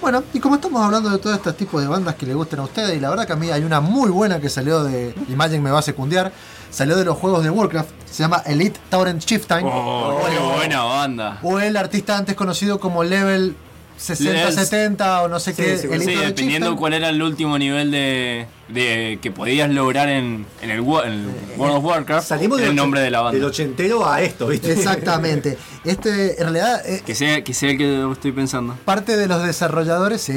[0.03, 2.65] Bueno, y como estamos hablando de todo este tipo de bandas que le gusten a
[2.65, 5.15] ustedes, y la verdad que a mí hay una muy buena que salió de.
[5.29, 6.33] Imagen me va a secundiar.
[6.71, 7.91] Salió de los juegos de Warcraft.
[8.11, 9.65] Se llama Elite Tauren Chieftain.
[9.65, 11.39] Oh, qué buena banda.
[11.45, 13.55] O el artista antes conocido como Level
[13.97, 15.77] 60, Level- 70 o no sé Sí, qué.
[15.77, 16.77] sí, Sí, dependiendo Chieftain.
[16.77, 21.29] cuál era el último nivel de, de que podías lograr en, en el, en el
[21.57, 23.39] World of Warcraft, Salimos del el nombre de la banda.
[23.39, 24.73] Del ochentero a esto, ¿viste?
[24.73, 25.59] Exactamente.
[25.85, 28.77] Este, en realidad, eh, Que sea, que sea el que estoy pensando.
[28.85, 30.31] parte de los desarrolladores,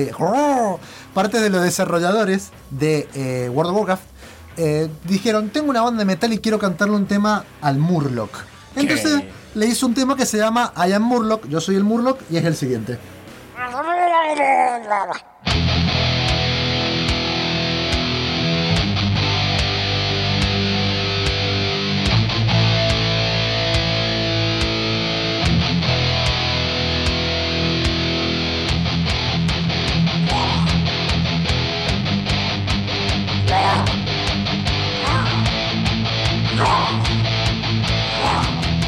[1.13, 4.03] parte de los desarrolladores de eh, World of Warcraft
[4.57, 8.31] eh, dijeron, tengo una banda de metal y quiero cantarle un tema al Murloc.
[8.75, 9.21] Entonces
[9.53, 12.37] le hizo un tema que se llama I am Murloc, yo soy el Murloc y
[12.37, 12.97] es el siguiente.
[14.33, 15.35] blah, blah.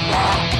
[0.07, 0.56] Yeah.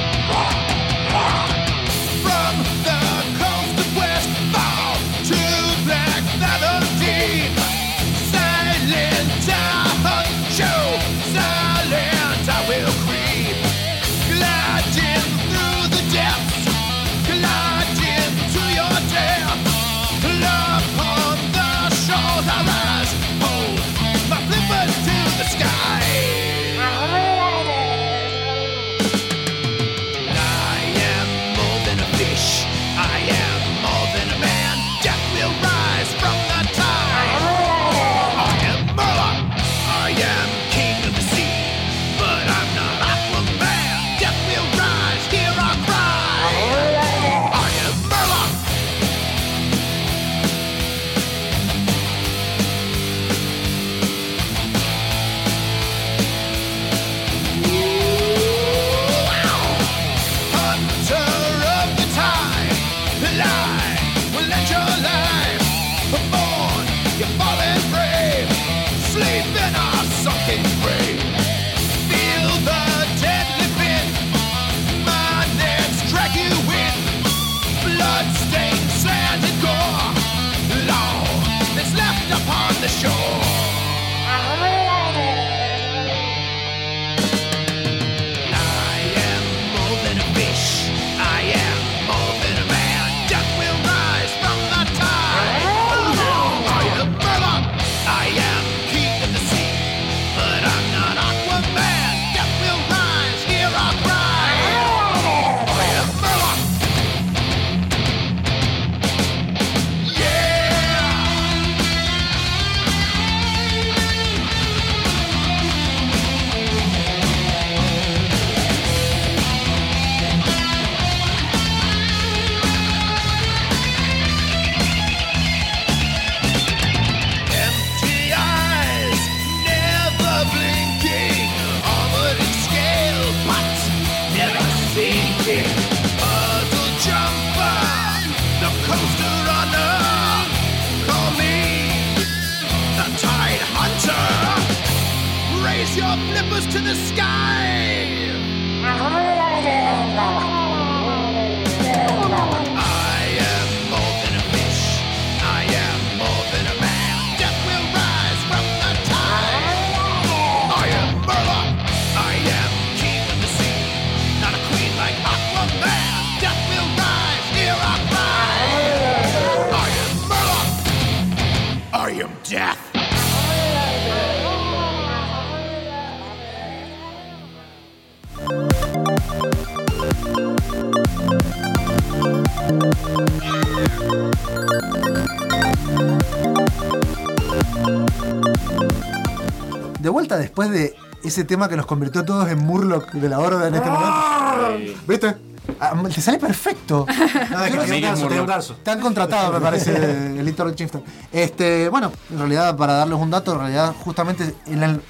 [190.70, 193.90] De ese tema que nos convirtió a todos en Murloc de la horda en este
[193.90, 194.98] momento.
[195.06, 195.36] ¿Viste?
[195.80, 197.04] Ah, te sale perfecto.
[197.50, 198.76] No, es que tenía un que tenía un.
[198.82, 199.94] Te han contratado, me parece,
[200.38, 201.02] el Little Chieftain.
[201.32, 205.00] Este, bueno, en realidad, para darles un dato, en realidad, justamente en el-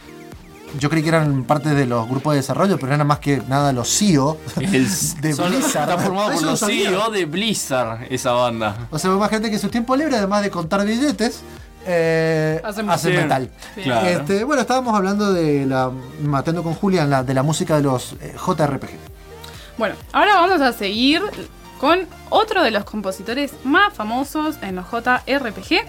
[0.79, 3.73] yo creí que eran parte de los grupos de desarrollo, pero eran más que nada
[3.73, 4.89] los CEO El-
[5.21, 5.89] de son- Blizzard.
[5.91, 6.61] Está formado por los.
[6.61, 8.89] CEO de Blizzard, esa banda.
[8.91, 11.41] O sea, imagínate que en su tiempo libre, además de contar billetes,
[11.89, 13.51] eh, Hacen hacen metal.
[13.75, 13.83] Sí.
[13.83, 14.07] Claro.
[14.07, 15.91] Este, bueno, estábamos hablando de la.
[16.23, 18.91] Matando con Julian, la, de la música de los eh, JRPG.
[19.79, 21.23] Bueno, ahora vamos a seguir
[21.81, 22.01] con
[22.31, 25.81] otro de los compositores más famosos en los JRPG.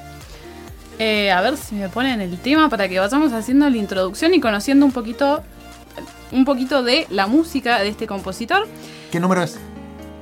[0.99, 4.39] Eh, a ver si me ponen el tema para que vayamos haciendo la introducción y
[4.41, 5.41] conociendo un poquito,
[6.31, 8.67] un poquito de la música de este compositor.
[9.11, 9.57] ¿Qué número es?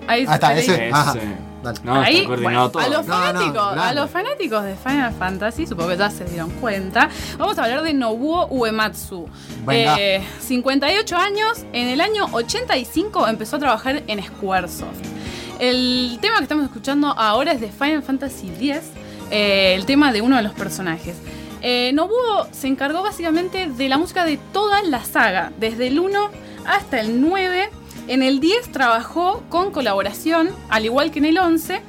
[0.08, 0.90] Ahí, Ah, está, ahí- ese.
[0.94, 1.12] Ajá.
[1.18, 1.47] Ese.
[1.68, 1.80] Dale.
[1.84, 5.14] No, Ahí, está coordinado bueno, a los No, no, fanáticos, a los fanáticos de Final
[5.14, 9.28] Fantasy, supongo que ya se dieron cuenta, vamos a hablar de Nobuo Uematsu.
[9.66, 9.96] Venga.
[10.00, 15.00] Eh, 58 años, en el año 85 empezó a trabajar en Squaresoft.
[15.60, 18.92] El tema que estamos escuchando ahora es de Final Fantasy X,
[19.32, 21.18] eh, el tema de uno de los personajes.
[21.62, 26.30] Eh, Nobuo se encargó básicamente de la música de toda la saga, desde el 1
[26.66, 27.70] hasta el 9.
[28.08, 31.82] En el 10 trabajó con colaboración, al igual que en el 11.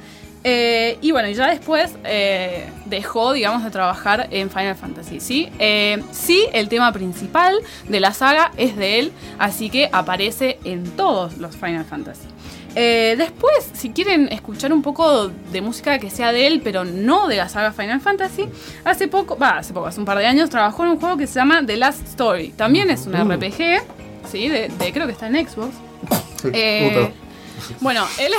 [0.43, 5.19] eh, y bueno, ya después eh, dejó, digamos, de trabajar en Final Fantasy.
[5.19, 5.49] ¿sí?
[5.59, 7.55] Eh, sí, el tema principal
[7.87, 12.27] de la saga es de él, así que aparece en todos los Final Fantasy.
[12.75, 17.35] Después, si quieren escuchar un poco de música que sea de él, pero no de
[17.35, 18.47] la saga Final Fantasy,
[18.85, 21.27] hace poco, va, hace poco, hace un par de años, trabajó en un juego que
[21.27, 22.49] se llama The Last Story.
[22.55, 23.81] También es un RPG,
[24.31, 24.47] ¿sí?
[24.47, 25.73] De, de- creo que está en Xbox.
[26.53, 27.11] Eh,
[27.81, 28.31] bueno, él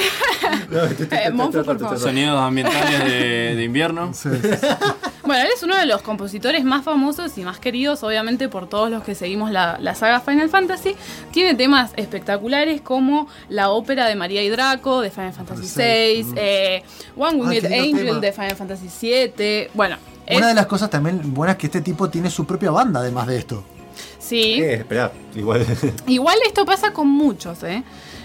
[1.64, 1.98] por favor.
[1.98, 4.12] Sonidos ambientales de, de invierno.
[5.22, 8.90] Bueno, él es uno de los compositores más famosos y más queridos, obviamente, por todos
[8.90, 10.96] los que seguimos la, la saga Final Fantasy.
[11.32, 16.82] Tiene temas espectaculares como la ópera de María y Draco de Final Fantasy VI, eh,
[17.16, 18.20] One Winged Ah, lindo Angel tema.
[18.20, 18.88] de Final Fantasy
[19.36, 19.68] VII.
[19.74, 19.96] Bueno,
[20.30, 23.00] Una de es- las cosas también buenas es que este tipo tiene su propia banda
[23.00, 23.64] además de esto.
[24.30, 24.62] Sí.
[24.62, 25.66] Eh, esperá, igual.
[26.06, 27.82] Igual esto pasa con muchos, ¿eh?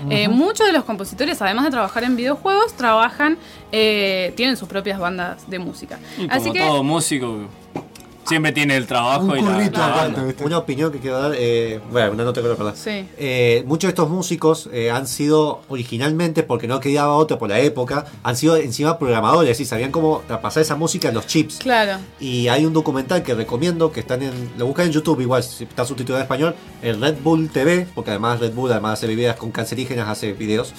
[0.10, 3.38] Eh, muchos de los compositores, además de trabajar en videojuegos, trabajan,
[3.72, 6.00] eh, tienen sus propias bandas de música.
[6.18, 7.48] Y Así como que, todo músico,
[8.26, 10.24] siempre tiene el trabajo Un y la, currito la aparte, banda.
[10.24, 10.44] ¿viste?
[10.44, 12.76] Una opinión que quiero dar, eh, bueno, una nota que dar.
[12.76, 13.08] Sí.
[13.18, 17.60] Eh, muchos de estos músicos eh, han sido originalmente, porque no quedaba otro por la
[17.60, 21.58] época, han sido encima programadores y sabían cómo pasar esa música en los chips.
[21.58, 22.00] claro.
[22.20, 25.64] Y hay un documental que recomiendo, que están en, lo buscan en YouTube igual, si
[25.64, 29.36] está subtitulado en español, el Red Bull TV, porque además Red Bull además hace bebidas
[29.36, 30.74] con cancerígenas, hace videos.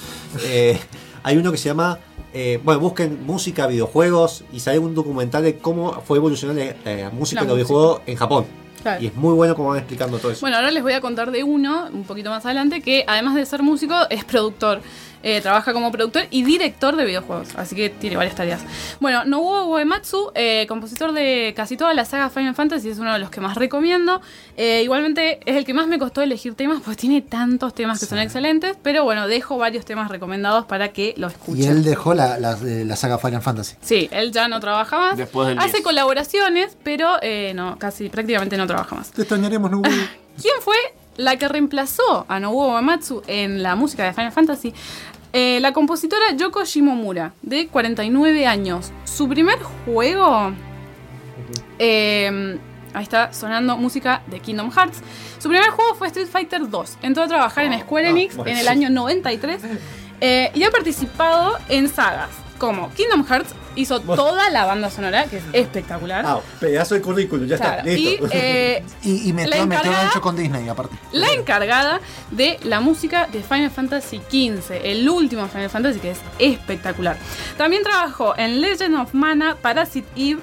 [1.26, 1.98] Eh, hay uno que se llama,
[2.32, 7.10] eh, bueno, busquen música, videojuegos, y sale un documental de cómo fue evolucionando la, la
[7.10, 8.46] música en los videojuegos en Japón.
[8.82, 9.02] Claro.
[9.02, 10.40] Y es muy bueno como van explicando todo eso.
[10.42, 13.44] Bueno, ahora les voy a contar de uno, un poquito más adelante, que además de
[13.44, 14.80] ser músico, es productor.
[15.28, 18.60] Eh, trabaja como productor y director de videojuegos, así que tiene varias tareas.
[19.00, 23.18] Bueno, Nobuo Uematsu, eh, compositor de casi toda la saga Final Fantasy, es uno de
[23.18, 24.20] los que más recomiendo.
[24.56, 28.06] Eh, igualmente es el que más me costó elegir temas, pues tiene tantos temas que
[28.06, 31.60] son excelentes, pero bueno, dejo varios temas recomendados para que lo escuchen.
[31.64, 33.74] Y él dejó la, la- la saga Final Fantasy.
[33.80, 35.16] Sí, él ya no trabaja más.
[35.16, 35.82] Después del Hace 10.
[35.82, 39.10] colaboraciones, pero eh, no, casi prácticamente no trabaja más.
[39.10, 39.82] Te extrañaremos, Nobu.
[40.40, 40.76] ¿Quién fue
[41.16, 44.72] la que reemplazó a Nobuo Uematsu en la música de Final Fantasy?
[45.38, 48.90] Eh, la compositora Yoko Shimomura, de 49 años.
[49.04, 50.54] Su primer juego.
[51.78, 52.58] eh,
[52.94, 55.02] ahí está sonando música de Kingdom Hearts.
[55.38, 56.96] Su primer juego fue Street Fighter 2.
[57.02, 59.60] Entró a trabajar en Square Enix en el año 93
[60.22, 63.54] eh, y ha participado en sagas como Kingdom Hearts.
[63.76, 66.24] Hizo toda la banda sonora, que es espectacular.
[66.26, 68.26] Ah, pedazo de currículum, ya Claro, está, listo.
[68.26, 70.96] Y eh, Y, y La encargada- gancho con Disney, aparte.
[71.12, 72.00] la encargada
[72.30, 77.16] de la música de Final Fantasy XV, el último Final Fantasy que es espectacular.
[77.56, 80.40] También trabajó en Legend of Mana, Parasite Eve,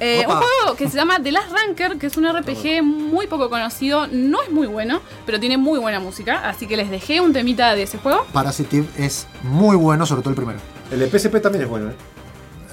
[0.00, 3.48] eh, un juego que se llama The Last Ranker, que es un RPG muy poco
[3.50, 7.32] conocido, no es muy bueno, pero tiene muy buena música, así que les dejé un
[7.32, 8.26] temita de ese juego.
[8.32, 10.58] Parasitive es muy bueno, sobre todo el primero.
[10.90, 11.94] El de PSP también es bueno, ¿eh?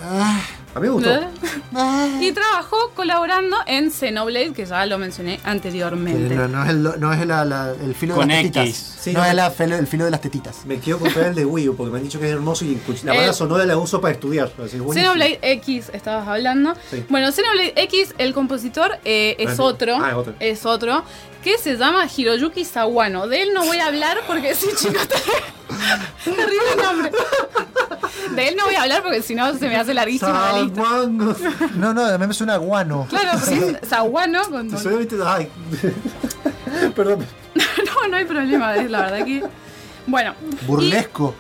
[0.04, 0.42] Ah,
[0.74, 1.10] A mí me gustó.
[1.14, 1.28] ¿Eh?
[2.22, 6.34] Y trabajó colaborando en Xenoblade, que ya lo mencioné anteriormente.
[6.36, 8.52] no, no es, el, no es la- la- el filo Con de las X.
[8.54, 8.78] tetitas.
[9.02, 9.26] Sí, no no.
[9.26, 9.48] es la
[9.78, 10.66] el filo de las tetitas.
[10.66, 12.80] Me quiero comprar el de Wii U porque me han dicho que es hermoso y
[13.04, 14.52] la Eh, banda sonora la uso para estudiar.
[14.64, 14.78] así.
[14.80, 16.74] Xenoblade X estabas hablando.
[16.90, 17.04] Sí.
[17.10, 19.96] Bueno, Xenoblade X, el compositor eh, es Ah, otro.
[19.98, 20.34] ah, otro.
[20.40, 21.04] Es otro.
[21.44, 23.28] Que se llama Hiroyuki Sawano.
[23.28, 25.08] De él no voy a hablar porque sí, chicos.
[26.24, 27.12] Terrible nombre.
[28.36, 30.82] De él no voy a hablar porque si no se me hace larguísima la lista.
[31.76, 33.08] No, no, a mí me suena a guano.
[33.10, 34.70] Claro, porque es Sawano con.
[35.26, 35.50] Ay.
[36.96, 37.26] Perdón.
[37.86, 39.44] No, no hay problema, es la verdad que.
[40.08, 40.34] Bueno.
[40.66, 41.36] Burlesco.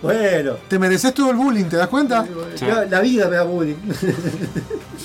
[0.00, 0.54] Bueno.
[0.68, 2.24] Te mereces todo el bullying, ¿te das cuenta?
[2.60, 3.76] La, la vida me da bullying.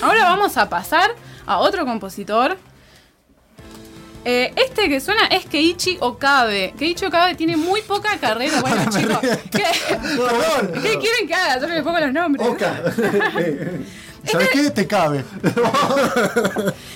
[0.01, 1.15] ahora vamos a pasar
[1.45, 2.57] a otro compositor.
[4.25, 6.73] Eh, este que suena es Keiichi Okabe.
[6.77, 8.53] Keiichi Okabe tiene muy poca carrera.
[8.61, 9.19] Bueno, chicos,
[9.51, 9.63] ¿qué,
[10.81, 11.59] ¿qué quieren que haga?
[11.59, 12.47] Yo no les pongo los nombres.
[12.47, 12.81] Oca.
[14.31, 14.69] ¿Sabes qué?
[14.69, 15.23] Te cabe.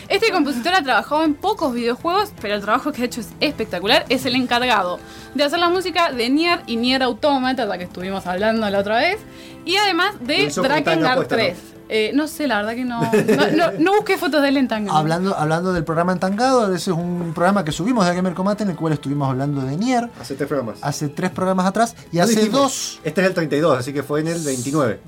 [0.08, 4.06] Este compositor ha trabajado en pocos videojuegos, pero el trabajo que ha hecho es espectacular.
[4.10, 5.00] Es el encargado
[5.36, 9.00] de hacer la música de Nier y Nier Automata, la que estuvimos hablando la otra
[9.00, 9.20] vez.
[9.66, 11.58] Y además de Drakengard puesta, 3.
[11.90, 12.28] Eh, ¿no?
[12.28, 13.02] sé, la verdad que no.
[13.02, 14.92] No, no- no busqué fotos de él en tanga.
[14.92, 18.72] Hablando, hablando del programa Entangado, ese es un programa que subimos de Gamer Combate en
[18.72, 20.80] el cual estuvimos hablando de Nier Hace tres programas.
[20.82, 23.00] hace tres programas atrás y No hace dijimos, dos.
[23.04, 25.00] Este es el 32, así que fue en el 29.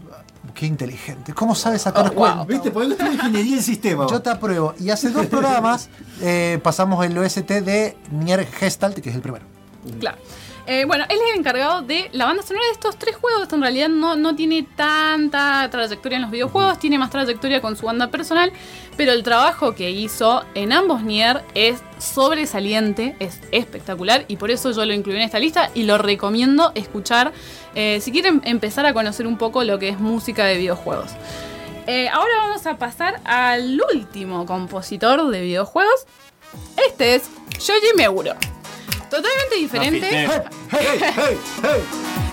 [0.53, 1.33] Qué inteligente.
[1.33, 2.15] ¿Cómo sabe sacar Oh, wow.
[2.15, 2.43] cuenta?
[2.45, 2.71] ¿Viste?
[2.71, 4.07] Por eso ingeniería del sistema.
[4.09, 4.73] Yo te apruebo.
[4.79, 5.89] Y hace dos programas
[6.21, 9.45] eh, pasamos el OST de Nier Gestalt, que es el primero.
[9.99, 10.17] Claro.
[10.71, 13.41] Eh, bueno, él es el encargado de la banda sonora de estos tres juegos.
[13.41, 17.75] Esto en realidad no, no tiene tanta trayectoria en los videojuegos, tiene más trayectoria con
[17.75, 18.53] su banda personal,
[18.95, 24.69] pero el trabajo que hizo en ambos Nier es sobresaliente, es espectacular y por eso
[24.69, 27.33] yo lo incluí en esta lista y lo recomiendo escuchar
[27.73, 31.09] eh, si quieren empezar a conocer un poco lo que es música de videojuegos.
[31.87, 36.05] Eh, ahora vamos a pasar al último compositor de videojuegos.
[36.87, 37.23] Este es
[37.57, 38.35] Shoji Meguro.
[39.09, 40.05] Totalmente diferente.
[40.05, 40.43] Afirmé.
[40.71, 41.81] ¡Hey, hey, hey!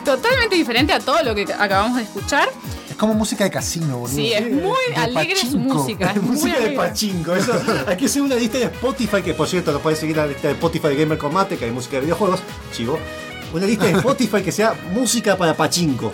[0.04, 2.48] Totalmente diferente a todo lo que acabamos de escuchar.
[2.88, 4.14] Es como música de casino, boludo.
[4.14, 6.10] Sí, es muy De alegre su música.
[6.14, 7.52] Es muy Música de pachinko, eso.
[7.86, 10.28] Hay que hacer una lista de Spotify, que por cierto, lo puedes seguir en la
[10.28, 12.40] lista de Spotify de Gamer Combate, que hay música de videojuegos,
[12.72, 12.98] chivo.
[13.52, 16.12] Una lista de Spotify que sea música para pachinko.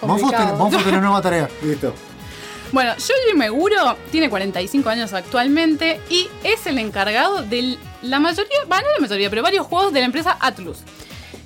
[0.00, 1.48] Tiene, Monfus tiene una nueva tarea.
[1.62, 1.94] Listo.
[2.74, 8.82] Bueno, Yoji Meguro tiene 45 años actualmente y es el encargado de la mayoría, bueno,
[8.88, 10.78] no la mayoría, pero varios juegos de la empresa Atlus.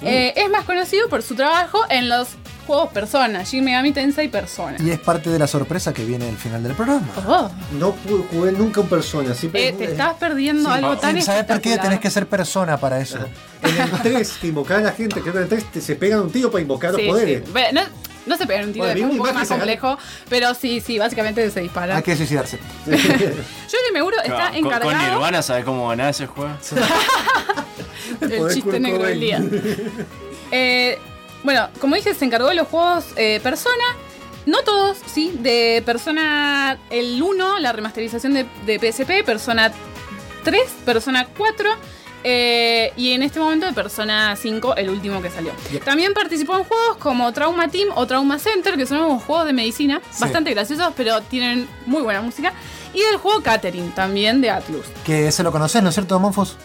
[0.00, 2.28] Eh, es más conocido por su trabajo en los
[2.66, 4.76] juegos Persona, Shin Megami Tensei Persona.
[4.78, 7.06] Y es parte de la sorpresa que viene al final del programa.
[7.26, 9.34] Oh, No pude- jugué nunca en persona.
[9.34, 11.76] Siempre eh, te estás perdiendo Sí, algo tan ¿Sabes por qué?
[11.76, 13.18] Tenés que ser persona para eso.
[13.62, 15.94] En el 3, que invocar a la gente, creo que en el 3 te- se
[15.96, 17.42] pegan un tiro para invocar los Sí, poderes.
[17.44, 17.50] sí.
[17.52, 19.98] Bueno, No, no se pegan un tiro, Bueno, es un poco más complejo,
[20.28, 21.96] pero sí, sí, básicamente se disparan.
[21.96, 22.58] Hay que suicidarse.
[22.86, 25.10] Yoji Meguro está Con, con encargado.
[25.10, 26.52] Nirvana, ¿sabes cómo ganar ese juego?
[28.20, 29.42] El chiste negro del día.
[30.50, 30.98] Eh,
[31.42, 33.84] bueno, como dije, se encargó de los juegos eh, Persona.
[34.46, 35.34] No todos, sí.
[35.40, 39.70] De Persona el 1, la remasterización de, de PSP, Persona
[40.44, 41.70] 3, Persona 4.
[42.24, 45.52] Eh, y en este momento de Persona 5, el último que salió.
[45.84, 49.52] También participó en juegos como Trauma Team o Trauma Center, que son unos juegos de
[49.52, 50.20] medicina, Sí.
[50.22, 52.52] bastante graciosos, pero tienen muy buena música.
[52.94, 54.86] Y del juego Catherine, también de Atlus.
[55.04, 56.56] Que ese lo conoces, ¿no es cierto, Monfus?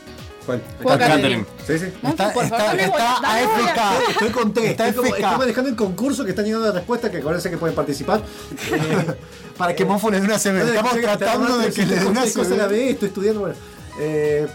[0.45, 0.61] ¿Cuál?
[0.81, 1.45] Juego Catherine.
[1.65, 1.85] Sí, sí.
[2.03, 3.15] Está, por favor, está.
[3.17, 4.09] AFK.
[4.11, 4.71] Estoy con tres.
[4.71, 7.57] Está Estoy, como- estoy manejando el concurso que están llegando las respuestas, que acuérdense que
[7.57, 8.21] pueden participar.
[8.71, 9.13] Eh,
[9.57, 10.57] Para que Monfus le dé una CB.
[10.67, 12.89] Estamos tratando de que le dé una CB.
[12.89, 13.39] estoy estudiando.
[13.41, 13.55] Bueno,
[13.99, 14.47] eh,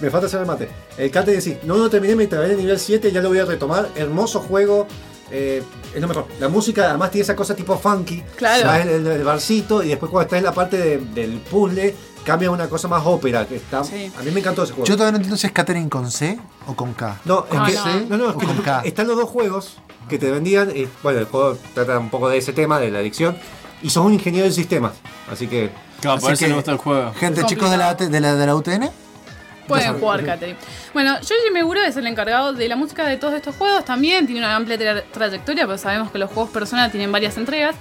[0.00, 0.68] me falta hacer el mate.
[0.98, 3.38] El Cate sí, no lo terminé, me trabé en el nivel 7, ya lo voy
[3.38, 3.88] a retomar.
[3.96, 4.86] Hermoso juego.
[5.30, 5.62] eh,
[5.94, 6.26] es lo mejor.
[6.38, 8.22] La música además tiene esa cosa tipo funky.
[8.36, 8.66] Claro.
[8.68, 11.94] Va en el, el barcito y después cuando está en la parte de- del puzzle
[12.24, 13.44] cambia a una cosa más ópera.
[13.46, 14.12] Que está, Sí.
[14.18, 14.86] A mí me encantó ese juego.
[14.86, 17.20] Yo todavía no entiendo si es Catherine con C o con K.
[17.24, 18.06] No, es que, no.
[18.10, 18.82] no, no, es O que con K.
[18.84, 19.78] están los dos juegos
[20.08, 20.70] que te vendían.
[20.76, 23.36] y, bueno, el juego trata un poco de ese tema, de la adicción.
[23.82, 24.92] Y sos un ingeniero del sistema.
[25.28, 25.70] Así que.
[26.00, 27.12] Claro, por eso que- le gusta el juego.
[27.14, 28.90] Gente, chicos de la, de la, de la UTN,
[29.66, 30.58] Pueden jugar Catherine.
[30.92, 33.84] Bueno, Yoji Meguro es el encargado de la música de todos estos juegos.
[33.84, 37.74] También tiene una amplia tra- trayectoria, porque sabemos que los juegos Persona tienen varias entregas.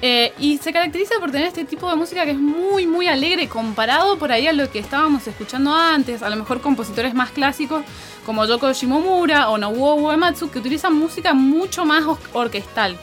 [0.00, 3.48] Eh, y se caracteriza por tener este tipo de música que es muy, muy alegre
[3.48, 6.22] comparado por ahí a lo que estábamos escuchando antes.
[6.22, 7.82] A lo mejor compositores más clásicos
[8.24, 12.96] como Yoko Shimomura o Nobuo Uematsu que utilizan música mucho más orquestal.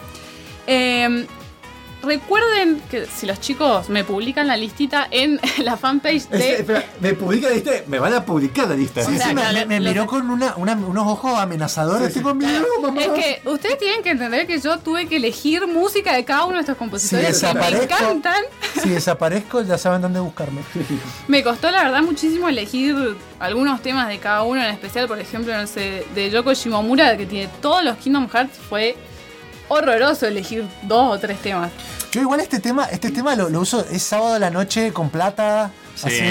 [0.67, 1.27] Eh,
[2.03, 6.83] recuerden que si los chicos me publican la listita en la fanpage Es- de espera,
[6.99, 9.03] me publica la lista, me van a publicar la lista.
[9.03, 12.15] Sí, sea, sí, me, claro, me- me lo- miró con una, una- unos ojos amenazadores.
[12.21, 13.01] mamá.
[13.01, 16.55] Es que ustedes tienen que entender que yo tuve que elegir música de cada uno
[16.55, 18.43] de estos compositores Si que me desaparezco- encantan.
[18.81, 20.61] Si desaparezco, ya saben dónde buscarme.
[21.27, 22.95] Me costó la verdad muchísimo elegir
[23.39, 27.25] algunos temas de cada uno, en especial, por ejemplo, no sé, de Yoko Shimomura, que
[27.25, 28.95] tiene todos los Kingdom Hearts, fue
[29.67, 31.71] horroroso elegir dos o tres temas.
[32.11, 35.09] Yo igual este tema, este tema lo, lo uso, es sábado a la noche con
[35.09, 35.71] plata.
[35.95, 36.07] Sí.
[36.07, 36.21] así.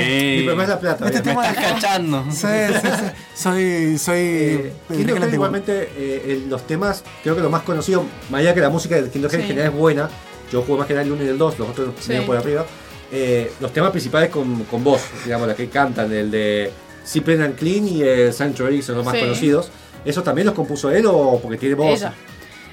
[0.54, 1.06] Mi es la plata.
[1.06, 2.24] Este tema Estás cachando.
[2.30, 2.46] Sí,
[2.82, 3.04] sí, sí.
[3.34, 4.18] Soy, soy.
[4.18, 8.54] Eh, Kingdom Hearts igualmente eh, el- los temas, creo que lo más conocido, más allá
[8.54, 9.46] que la música de Kingdom Hearts en Sí.
[9.48, 10.10] general es buena,
[10.52, 12.12] yo juego más que nada el 1 y el 2, los otros Sí.
[12.26, 12.66] por arriba,
[13.10, 16.70] eh, los temas principales con, con voz, digamos, la que cantan, el de
[17.04, 19.20] Simple and Clean y el Sanctuary son los más Sí.
[19.20, 19.70] conocidos,
[20.04, 22.00] ¿esos también los compuso él o porque tiene voz?
[22.00, 22.12] Ella.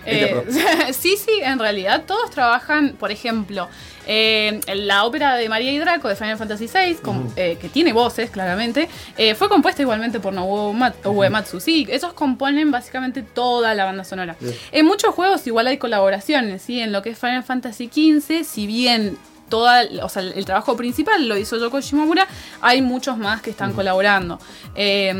[0.06, 0.44] Eh,
[0.94, 3.68] sí, sí, en realidad todos trabajan, por ejemplo,
[4.08, 7.94] eh, la ópera de María y Draco de Final Fantasy VI, con- eh, que tiene
[7.94, 8.90] voces claramente,
[9.38, 11.60] fue compuesta igualmente por Nobuo Mat- Uematsu.
[11.60, 14.36] Sí, esos componen básicamente toda la banda sonora.
[14.72, 16.80] En muchos juegos igual hay colaboraciones, ¿sí?
[16.80, 19.18] En lo que es Final Fantasy XV, si bien
[19.50, 22.26] toda, o sea, el trabajo principal lo hizo Yoko Shimomura,
[22.62, 24.40] hay muchos más que están colaborando.
[24.76, 25.14] Eh,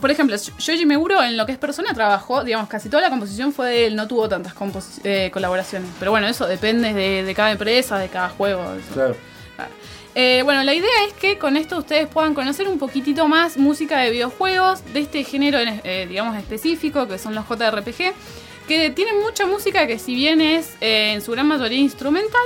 [0.00, 3.52] por ejemplo, Yoji Meguro en lo que es persona trabajó, digamos, casi toda la composición
[3.52, 4.54] fue de él, no tuvo tantas
[5.04, 5.88] eh, colaboraciones.
[5.98, 8.62] Pero bueno, eso depende de, de cada empresa, de cada juego.
[8.74, 8.94] eso.
[8.94, 9.16] Claro.
[9.56, 9.70] Claro.
[10.14, 13.98] Eh, bueno, la idea es que con esto ustedes puedan conocer un poquitito más música
[14.00, 18.14] de videojuegos, de este género, en- eh, digamos, específico, que son los JRPG,
[18.66, 22.40] que tienen mucha música que si bien es eh, en su gran mayoría instrumental,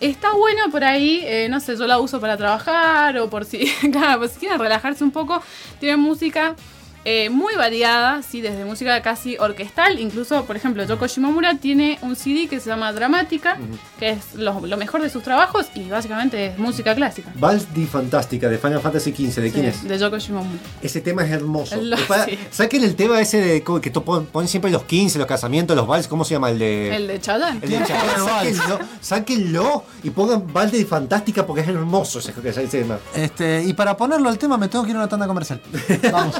[0.00, 3.66] está bueno por ahí, eh, no sé, yo la uso para trabajar o por si,
[3.92, 5.40] claro, por si quieren relajarse un poco,
[5.78, 6.56] tienen música
[7.04, 12.14] eh, muy variada, sí, desde música casi orquestal, incluso, por ejemplo, Yoko Shimomura tiene un
[12.16, 13.58] CD que se llama Dramática,
[13.98, 17.32] que es lo, lo mejor de sus trabajos y básicamente es música clásica.
[17.34, 19.82] Vals di Fantástica de Final Fantasy XV, ¿de quién es?
[19.86, 20.58] De Yoko Shimomura.
[20.80, 21.76] Ese tema es hermoso.
[21.82, 22.38] Lo- Para- sí.
[22.50, 25.86] Saquen el tema ese de que to- pon- ponen siempre los 15, los casamientos, los
[25.86, 26.50] vals, ¿cómo se llama?
[26.50, 26.94] El de.
[26.96, 27.60] El de Chayanne.
[27.62, 32.66] el de Chayanne, sáquenlo, sáquenlo y pongan Vals di Fantástica porque es hermoso ese, ese
[32.68, 32.98] tema.
[33.14, 35.60] Este, y para ponerlo al tema me tengo que ir a una tanda comercial.
[36.12, 36.36] Vamos.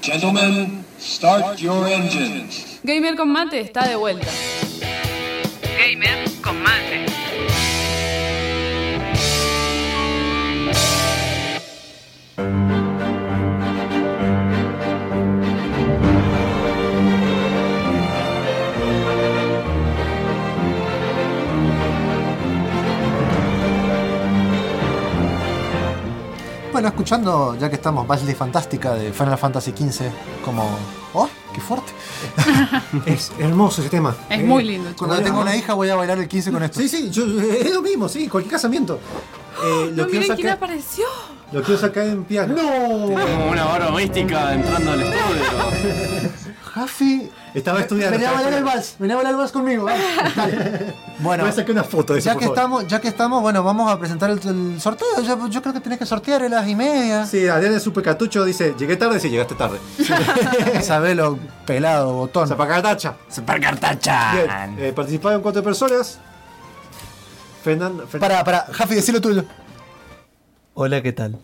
[0.00, 2.80] Gentlemen, start your engines.
[2.82, 4.26] Gamer con mate está de vuelta.
[5.78, 7.09] Gamer con mate.
[26.80, 30.06] Bueno, escuchando, ya que estamos, Basley Fantástica de Final Fantasy XV,
[30.42, 30.64] como.
[31.12, 31.28] ¡Oh!
[31.52, 31.92] ¡Qué fuerte!
[33.04, 34.16] Es hermoso ese tema.
[34.30, 34.88] Es Eh, muy lindo.
[34.96, 36.80] Cuando tenga una hija voy a bailar el 15 con esto.
[36.80, 38.98] Sí, sí, yo- es lo mismo, sí, cualquier casamiento.
[39.62, 41.04] Eh, No, lo, quiero miren quién sacar, apareció.
[41.52, 42.54] lo quiero sacar en piano.
[42.56, 45.42] Como una barba mística entrando al estudio.
[46.72, 47.30] Jafi.
[47.54, 48.12] Estaba estudiando.
[48.12, 49.86] Venía a bailar el vals, venía a bailar el vals conmigo.
[51.22, 52.56] Bueno, Voy a sacar una foto de eso, ya por que, favor.
[52.58, 55.06] estamos, ya que estamos, bueno, vamos a presentar el, el sorteo.
[55.22, 57.26] Yo, yo creo que tenés que sortear a las y media.
[57.26, 59.78] Sí, Adrián de Super Cartucho dice, llegué tarde, sí, llegaste tarde.
[60.82, 62.48] Sabelo, pelado, botón.
[62.48, 63.16] Zapacartacha.
[63.28, 64.32] Super cartacha.
[64.32, 66.18] Bien, eh, participaron cuatro personas.
[67.62, 68.06] Fernando...
[68.18, 69.44] Para, para, Jafi, decí lo tuyo.
[70.72, 71.36] Hola, ¿qué tal?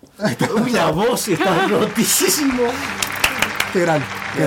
[0.65, 2.63] Uy, la voz está rotísimo.
[3.81, 4.07] Qué grande,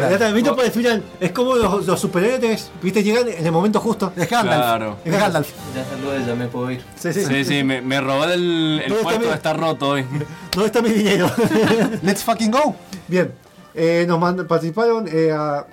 [0.10, 4.12] qué también para definir, es como los, los superhéroes, viste, llegan en el momento justo.
[4.16, 4.56] Es Gandalf.
[4.62, 4.98] Claro.
[5.06, 5.50] Es Gandalf.
[5.76, 6.82] Ya saludé, ya me puedo ir.
[6.96, 9.22] Sí, sí, Sí, sí, me, me robó el, el bien.
[9.22, 10.04] de estar roto hoy.
[10.52, 11.30] ¿Dónde está mi dinero?
[12.04, 12.76] Let's fucking go.
[13.08, 13.32] Bien,
[13.76, 15.66] eh, nos mand- participaron eh, a-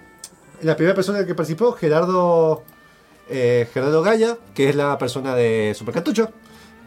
[0.63, 2.63] la primera persona que participó, Gerardo
[3.29, 6.31] eh, Gerardo Gaya, que es la persona de Supercartucho,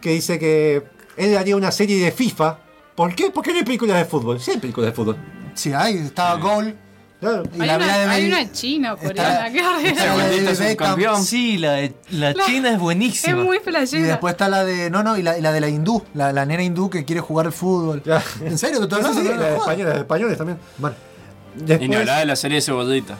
[0.01, 0.83] que dice que
[1.17, 2.59] él haría una serie de FIFA.
[2.95, 3.29] ¿Por qué?
[3.31, 4.39] Porque no hay películas de fútbol.
[4.39, 5.17] Sí hay películas de fútbol.
[5.55, 6.39] Sí, ahí estaba.
[7.19, 7.43] Claro.
[7.53, 9.51] Y Hay la una, de hay una china coreana.
[9.51, 9.89] qué horrible.
[9.89, 11.23] está la de.
[11.23, 13.43] Sí, la, de- la china es Es buenísima.
[13.43, 14.07] muy Y flashera.
[14.07, 14.89] después está la de.
[14.89, 16.01] No, no, y la, y la de la hindú.
[16.13, 18.01] La, la nena hindú que quiere jugar al fútbol.
[18.05, 18.23] Ya.
[18.41, 18.87] ¿En serio?
[18.87, 20.59] ¿Tú estás Sí, sí, la de No, no, españoles, las de españoles también.
[20.77, 20.95] Bueno.
[21.81, 23.17] Y ni hablar de la serie de cebollita.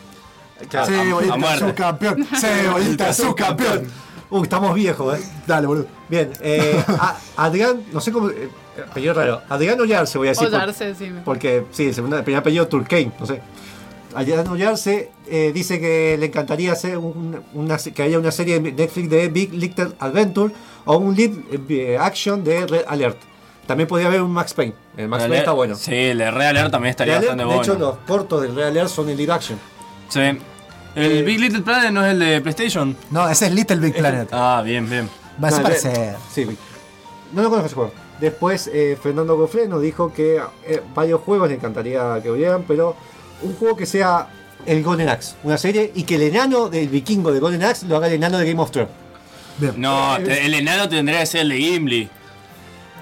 [0.69, 2.27] claro, Sí, subcampeón.
[2.39, 3.87] Sí, bolita, subcampeón.
[4.31, 5.23] Uy, estamos viejos, eh.
[5.47, 5.87] Dale, boludo.
[6.07, 8.29] Bien, eh, a- Adrián, no sé cómo.
[8.29, 8.49] eh,
[8.89, 9.41] apellido raro.
[9.49, 10.47] Adrián Ollarse, voy a decir.
[10.49, 11.09] por- Ollarse, sí.
[11.09, 13.41] me- Porque, sí, el segundo- el primer apellido Turkane, no sé.
[14.15, 18.71] Adrián Ollarse eh, dice que le encantaría hacer un- una, que haya una serie de
[18.71, 20.53] Netflix de Big Little Adventure
[20.85, 21.31] o un lead
[21.69, 23.17] eh, action de Red Alert.
[23.67, 24.73] También podría haber un Max Payne.
[24.97, 25.75] El Max Payne está bueno.
[25.75, 27.61] Sí, el de Real Alert también estaría Red Alert, bastante de bueno.
[27.61, 29.59] hecho, los cortos del Red Alert son el lead action.
[30.07, 30.21] Sí.
[30.99, 32.95] ¿El Eh, Big Little Planet no es el de PlayStation?
[33.11, 34.29] No, ese es Little Big Planet.
[34.31, 35.09] Ah, bien, bien.
[35.43, 36.15] Va a No, parecer.
[36.33, 36.45] Sí,
[37.33, 37.91] no lo conozco ese juego.
[38.19, 42.95] Después, eh, Fernando Goffre nos dijo que eh, varios juegos le encantaría que hubieran, pero
[43.41, 44.27] un juego que sea
[44.65, 47.95] el Golden Axe, una serie, y que el enano del vikingo de Golden Axe lo
[47.95, 48.91] haga el enano de Game of Thrones.
[49.77, 52.09] No, Eh, el enano tendría que ser el de Gimli.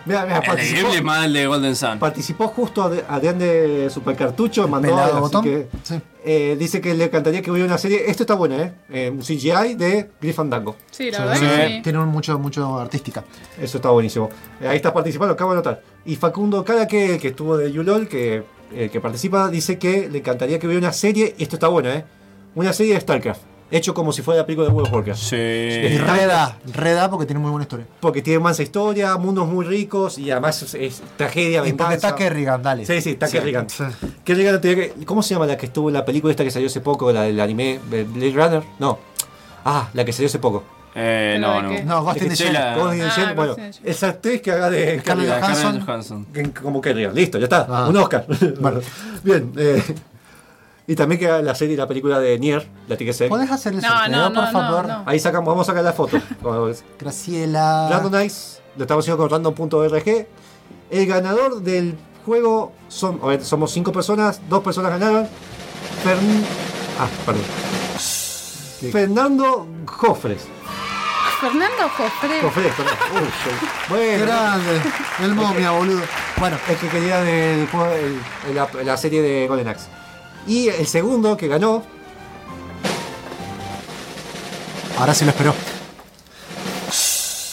[0.05, 1.99] Mira, mira, El de Gimli es más el de Golden Sun.
[1.99, 5.43] participó justo Ad- Adrián de Supercartucho, mandó Pelado así botón.
[5.43, 5.99] que, Sí.
[6.29, 8.03] Eh, dice que le encantaría que hubiera una serie.
[8.09, 8.73] Esto está buena, ¿eh?
[8.89, 10.75] Eh, un CGI de Gryffindor.
[10.91, 11.81] Sí, la Sí, verdad sí.
[11.81, 13.23] Tiene mucho, mucho artística.
[13.61, 14.29] Eso está buenísimo.
[14.61, 15.81] Eh, ahí está participando, acabo de notar.
[16.05, 18.43] Y Facundo Cara, que, que estuvo de Yulol, que,
[18.73, 21.89] eh, que participa, dice que le encantaría que hubiera una serie, y esto está bueno,
[21.89, 22.03] ¿eh?
[22.55, 23.41] Una serie de StarCraft.
[23.71, 25.19] Hecho como si fuera la película de World of Warcraft.
[25.19, 25.35] Sí.
[25.35, 27.85] Y Reda, Reda porque tiene muy buena historia.
[27.99, 31.95] Porque tiene mansa historia, mundos muy ricos y además es, es tragedia, Y porque venganza.
[31.95, 32.85] está Kerrigan, dale.
[32.85, 33.37] Sí, sí, está Sí.
[33.37, 33.69] Kerrigan.
[33.69, 33.83] Sí.
[34.23, 36.67] Kerrigan tenía que- ¿Cómo se llama la que estuvo en la película esta que salió
[36.67, 38.63] hace poco, la del anime de Blade Runner?
[38.79, 38.99] No.
[39.65, 40.63] Ah, la que salió hace poco.
[40.99, 41.83] Eh, ¿Pero no, no.
[41.83, 42.53] No, Ghost in the Shell.
[42.53, 45.43] la- Ghost in the Ah, Shell, bueno, esa actriz que haga de Scarlett
[45.85, 46.25] Johansson.
[46.63, 47.67] Como Kerrigan, listo, ya está.
[47.69, 47.87] Ah.
[47.87, 48.25] Un Oscar.
[48.59, 48.79] Bueno.
[49.23, 49.51] Bien.
[49.57, 49.83] eh,
[50.87, 53.27] y también que haga la serie y la película de Nier, la tiene que ser.
[53.29, 54.87] ¿Podés hacer el No, sorteo, no, no, por favor?
[54.87, 55.03] no, no.
[55.05, 56.17] Ahí sacamos, vamos a sacar la foto.
[56.99, 57.89] Graciela.
[57.89, 60.27] Randomize, lo estamos haciendo con random.org.
[60.89, 65.25] El ganador del juego son, a ver, somos cinco personas, dos personas ganaron.
[66.03, 66.45] Fern-
[66.99, 67.43] ah, perdón.
[68.91, 70.43] Fernando Jofres.
[71.41, 72.41] Fernando Jofre.
[72.41, 72.93] Jofres, perdón.
[73.13, 73.27] Uy,
[73.87, 74.81] Qué bueno, grande.
[75.21, 76.01] El momia, boludo.
[76.37, 78.19] Bueno, el que quería del juego, el-
[78.49, 79.87] el- la, la serie de Golden Axe.
[80.47, 81.83] Y el segundo que ganó,
[84.97, 85.53] ahora sí lo esperó.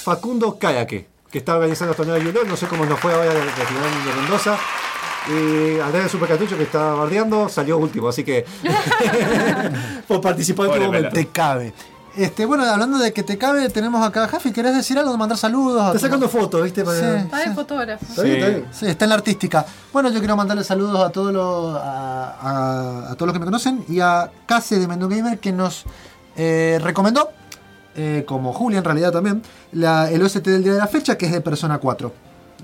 [0.04, 2.46] Facundo Kayake, que está organizando el torneo de Yulón.
[2.46, 4.58] No sé cómo nos fue ahora la la final de Mendoza.
[5.26, 8.08] Y Andrés Super Cartucho, que está bardeando, salió último.
[8.08, 8.44] Así que.
[10.08, 11.10] por participar en este momento.
[11.10, 11.72] Te cabe.
[12.16, 14.53] Este, bueno, hablando de que te cabe, tenemos acá a Jafi.
[14.53, 15.16] ¿Querés decir algo?
[15.16, 15.82] ¿Mandar saludos?
[15.82, 16.85] a Está sacando fotos, ¿viste?
[16.85, 17.24] Para- Sí.
[17.24, 18.05] Está de fotógrafo.
[18.09, 18.66] Está bien, está bien.
[18.70, 19.66] Sí, está en la artística.
[19.93, 23.45] Bueno, yo quiero mandarle saludos a todos los a, a- a todos los que me
[23.47, 25.85] conocen y a Case de Mendoza Gamer que nos
[26.36, 27.31] eh, recomendó,
[27.97, 29.43] eh, como Julia en realidad también,
[29.73, 32.12] la- el OST del día de la fecha que es de Persona 4.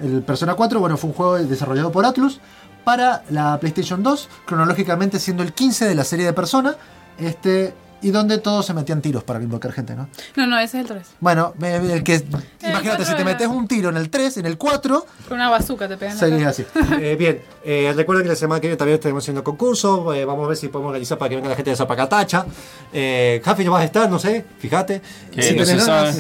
[0.01, 2.41] El Persona 4, bueno, fue un juego desarrollado por Atlus
[2.85, 6.77] para la PlayStation 2, cronológicamente siendo el 15 de la serie de Persona,
[7.19, 10.09] este, y donde todos se metían tiros para invocar gente, ¿no?
[10.37, 11.07] No, no, ese es el 3.
[11.21, 12.25] Bueno, eh, el que,
[12.67, 15.89] imagínate, si te metes un tiro en el 3, en el 4, Con una bazooka
[15.89, 16.17] te pegan.
[16.17, 16.65] seguís así.
[17.01, 20.13] Eh, bien, eh, recuerden que la semana que viene también estaremos haciendo concurso.
[20.15, 22.47] eh, vamos a ver si podemos organizar para que venga la gente de Zapacatacha.
[22.93, 24.09] Eh, Jafi, ¿no vas a estar?
[24.11, 25.01] No sé, fíjate.
[25.35, 26.13] Que Si no se sabe.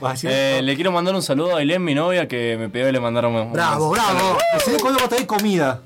[0.00, 0.22] ¿Vas?
[0.24, 3.00] Eh, le quiero mandar un saludo a Ailén, mi novia, que me pidió que le
[3.00, 3.52] mandara un.
[3.52, 4.38] Bravo, bravo.
[4.82, 5.80] Cuándo va a traer comida.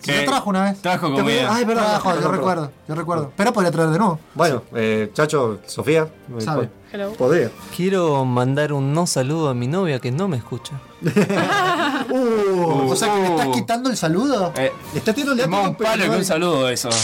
[0.00, 0.80] Si yo trajo una vez.
[0.80, 1.48] Trajo comida.
[1.54, 1.84] Ah, es verdad.
[2.00, 3.32] Trajo, yo perdón, recuerdo, yo recuerdo.
[3.36, 4.18] Pero podría traer de nuevo.
[4.34, 6.08] Bueno, eh, Chacho, Sofía.
[6.36, 6.70] eh, Sabe.
[6.92, 7.12] Hello.
[7.12, 7.50] Podría.
[7.76, 10.80] Quiero mandar un no saludo a mi novia que no me escucha.
[12.12, 14.52] o sea que me estás quitando el saludo.
[14.56, 16.88] Eh, Le está tirando más un palo que un saludo eso.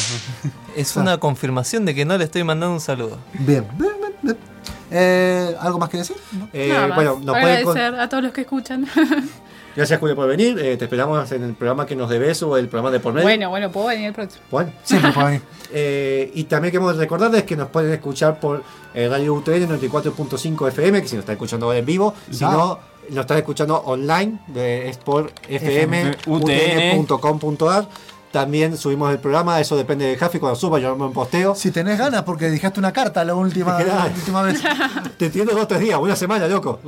[0.76, 3.16] Es una confirmación de que no le estoy mandando un saludo.
[3.32, 3.66] Bien.
[3.78, 4.36] Bien, bien, bien.
[4.90, 6.16] Eh, ¿Algo más que decir?
[6.32, 6.48] ¿No?
[6.52, 6.94] Eh, Nada más.
[6.96, 8.86] bueno, nos pueden con- Agradecer a todos los que escuchan.
[9.76, 10.58] Gracias, Julio, por venir.
[10.58, 13.26] Eh, te esperamos en el programa que nos debes o el programa de por medio.
[13.26, 14.42] bueno, bueno, puedo venir el próximo.
[14.50, 14.72] Bueno.
[14.82, 15.42] Siempre puede venir.
[15.72, 18.62] Eh, y también queremos recordarles que nos pueden escuchar por
[18.94, 22.78] eh, Radio UTN 94.5 FM, que si nos están escuchando ahora en vivo, si no,
[23.10, 26.14] nos están escuchando online, de, es por UTN.
[26.24, 27.88] fmutn.com.ar.
[28.30, 31.56] También subimos el programa, eso depende de Jafi, cuando suba yo me posteo.
[31.56, 34.62] Si tenés ganas, porque dejaste una carta la última, la última vez.
[35.18, 36.78] Te entiendo dos tres días, una semana, loco.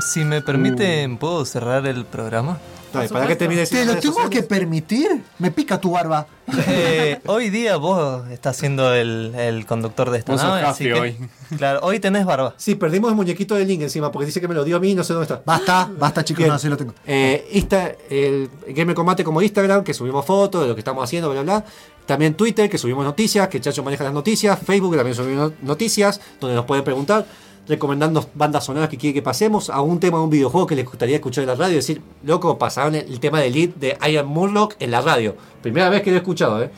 [0.00, 2.58] Si me permiten, ¿puedo cerrar el programa?
[2.92, 5.22] Dale, para que termine ¿Te lo tengo que permitir?
[5.38, 6.26] Me pica tu barba.
[6.68, 10.92] Eh, hoy día vos estás siendo el, el conductor de esta Vos sos nave, que-
[10.92, 11.16] hoy.
[11.56, 12.52] Claro, hoy tenés barba.
[12.58, 14.90] Sí, perdimos el muñequito de Link encima, porque dice que me lo dio a mí
[14.90, 15.42] y no sé dónde está.
[15.46, 16.50] Basta, basta chicos, Bien.
[16.52, 16.92] no, sí lo tengo.
[17.06, 21.30] Eh, Insta- el Gamer Combate como Instagram, que subimos fotos de lo que estamos haciendo,
[21.30, 21.64] bla, bla, bla.
[22.04, 24.58] También Twitter, que subimos noticias, que Chacho maneja las noticias.
[24.62, 27.24] Facebook, que también subimos noticias, donde nos pueden preguntar,
[27.68, 30.84] recomendando bandas sonoras que quiere que pasemos, a un tema de un videojuego que les
[30.84, 31.76] gustaría escuchar en la radio.
[31.76, 35.36] Decir, loco, pasaron el, el tema del lead de Ian Murlock en la radio.
[35.62, 36.70] Primera vez que lo he escuchado, ¿eh?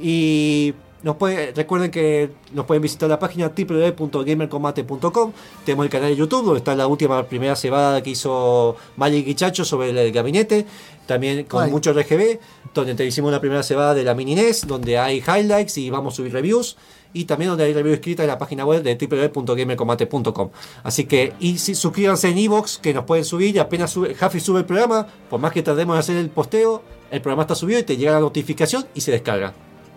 [0.00, 0.74] Y
[1.04, 5.32] nos puede, recuerden que nos pueden visitar la página www.gamercombate.com.
[5.66, 9.34] Tenemos el canal de YouTube donde está la última primera cebada que hizo Magic y
[9.34, 10.64] Chacho sobre el gabinete.
[11.04, 11.70] También con Ay.
[11.70, 12.38] mucho RGB,
[12.72, 16.14] donde te hicimos la primera cebada de la mini NES, donde hay highlights y vamos
[16.14, 16.78] a subir reviews.
[17.14, 20.50] Y también donde hay review escrita en la página web de www.gamercombate.com.
[20.82, 23.56] Así que, y si, suscríbanse en Evox, que nos pueden subir.
[23.56, 27.22] Y apenas sube, sube el programa, por más que tardemos en hacer el posteo, el
[27.22, 29.54] programa está subido y te llega la notificación y se descarga.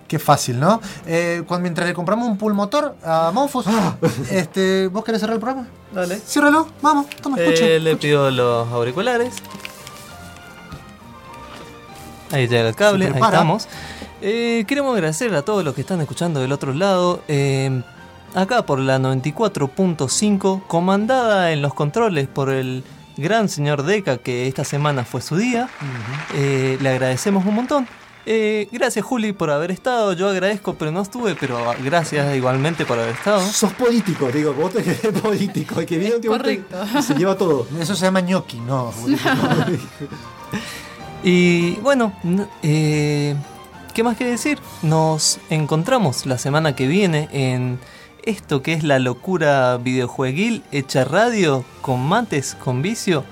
[0.08, 0.80] Qué fácil, ¿no?
[1.06, 3.66] Eh, cuando, mientras le compramos un pulmotor a Monfus,
[4.32, 5.68] este, ¿vos querés cerrar el programa?
[5.92, 6.18] Dale.
[6.18, 7.76] Ciérralo, vamos, toma, escuche.
[7.76, 9.34] Eh, le pido los auriculares.
[12.32, 13.68] Ahí llega el cable, ahí estamos.
[14.22, 17.22] Eh, queremos agradecer a todos los que están escuchando del otro lado.
[17.28, 17.82] eh,
[18.36, 22.84] acá por la 94.5, comandada en los controles por el
[23.16, 25.70] gran señor Deca, que esta semana fue su día.
[26.36, 27.88] Eh, le agradecemos un montón.
[28.30, 30.12] Eh, gracias Juli por haber estado.
[30.14, 33.40] Yo agradezco, pero no estuve, pero gracias igualmente por haber estado.
[33.40, 35.80] Sos político, digo, vos tenés que ser político.
[35.80, 36.76] El que viene Correcto.
[37.02, 37.66] se lleva todo.
[37.80, 38.92] Eso se llama gnocchi, no.
[41.24, 42.14] Y bueno,
[42.62, 43.36] eh,
[43.98, 44.60] ¿qué más que decir?
[44.84, 47.80] Nos encontramos la semana que viene en
[48.26, 53.24] esto que es la locura videojueguil hecha radio, con mates, con vicio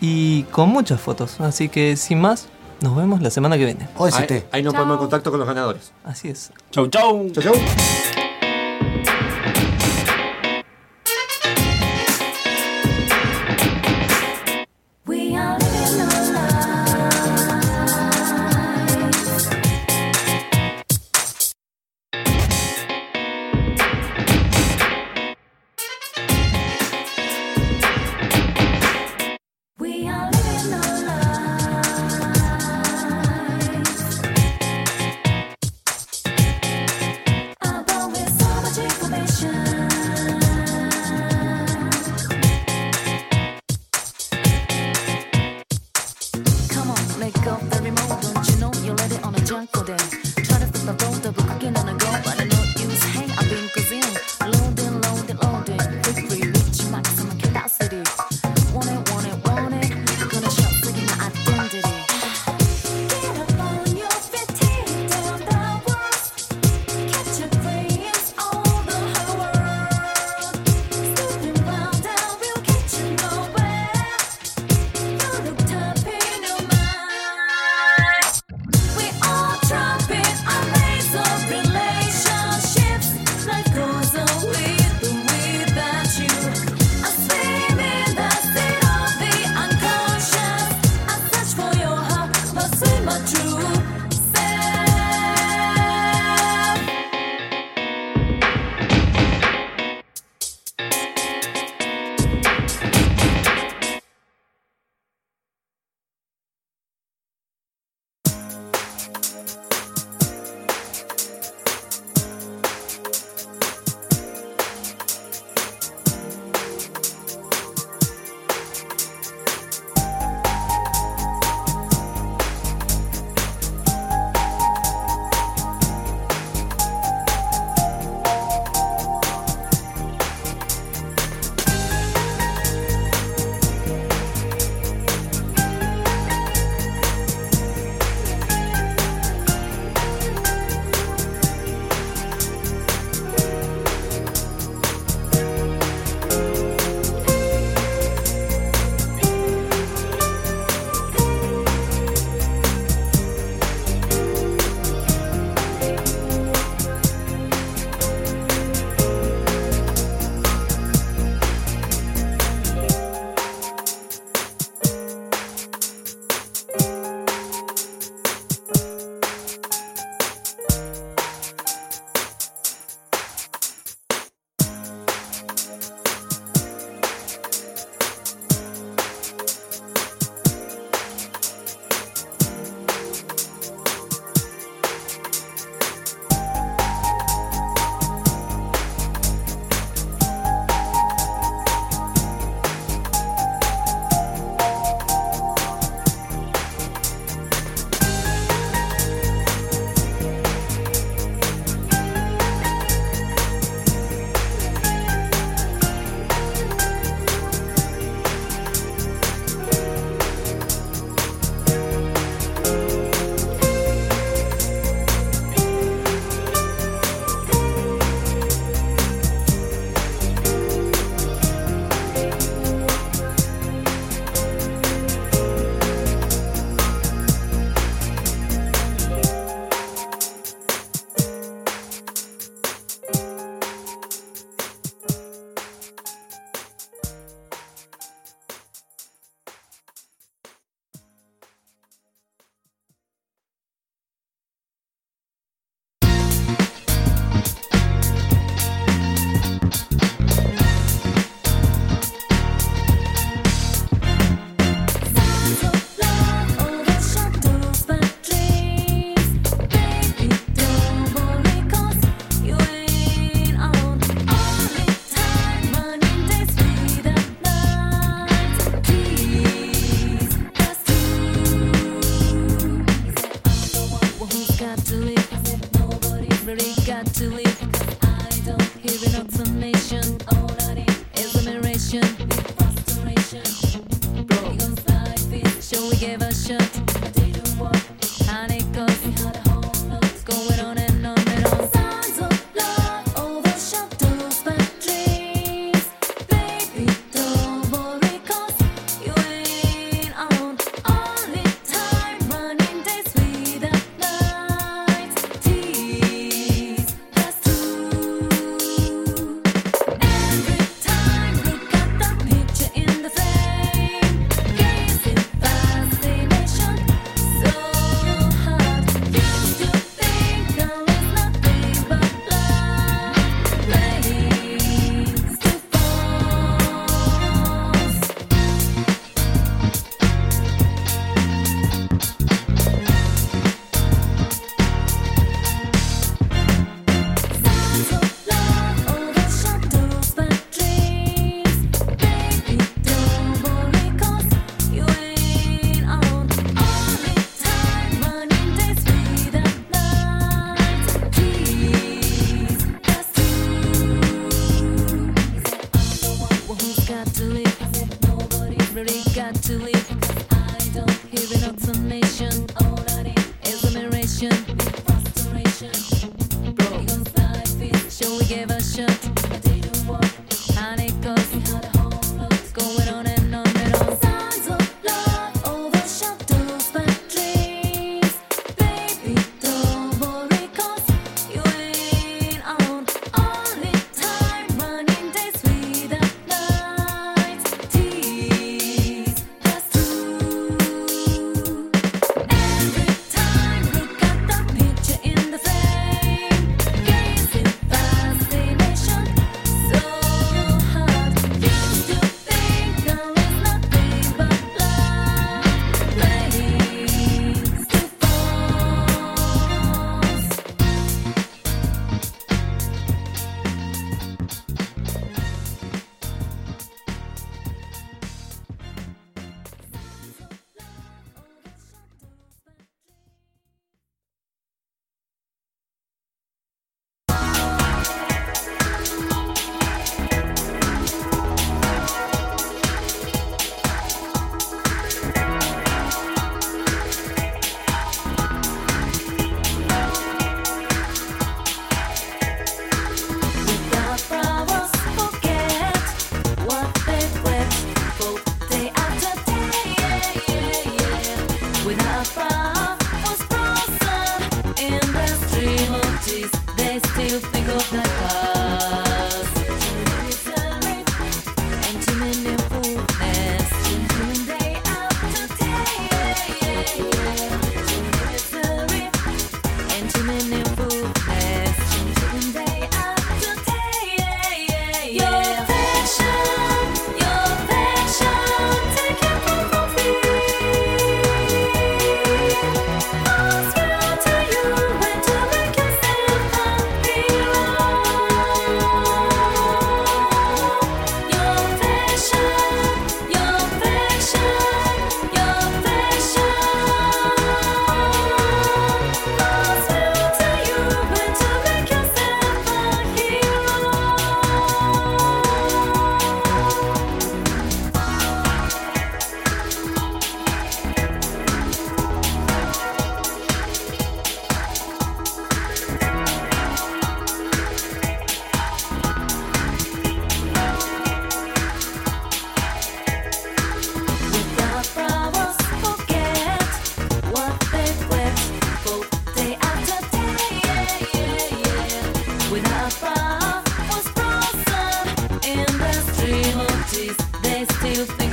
[0.00, 1.38] y con muchas fotos.
[1.38, 2.48] Así que sin más,
[2.80, 3.86] nos vemos la semana que viene.
[4.32, 5.92] Ahí, ahí nos ponemos en contacto con los ganadores.
[6.02, 6.50] Así es.
[6.70, 7.30] Chau, chau.
[7.32, 7.54] Chau, chau.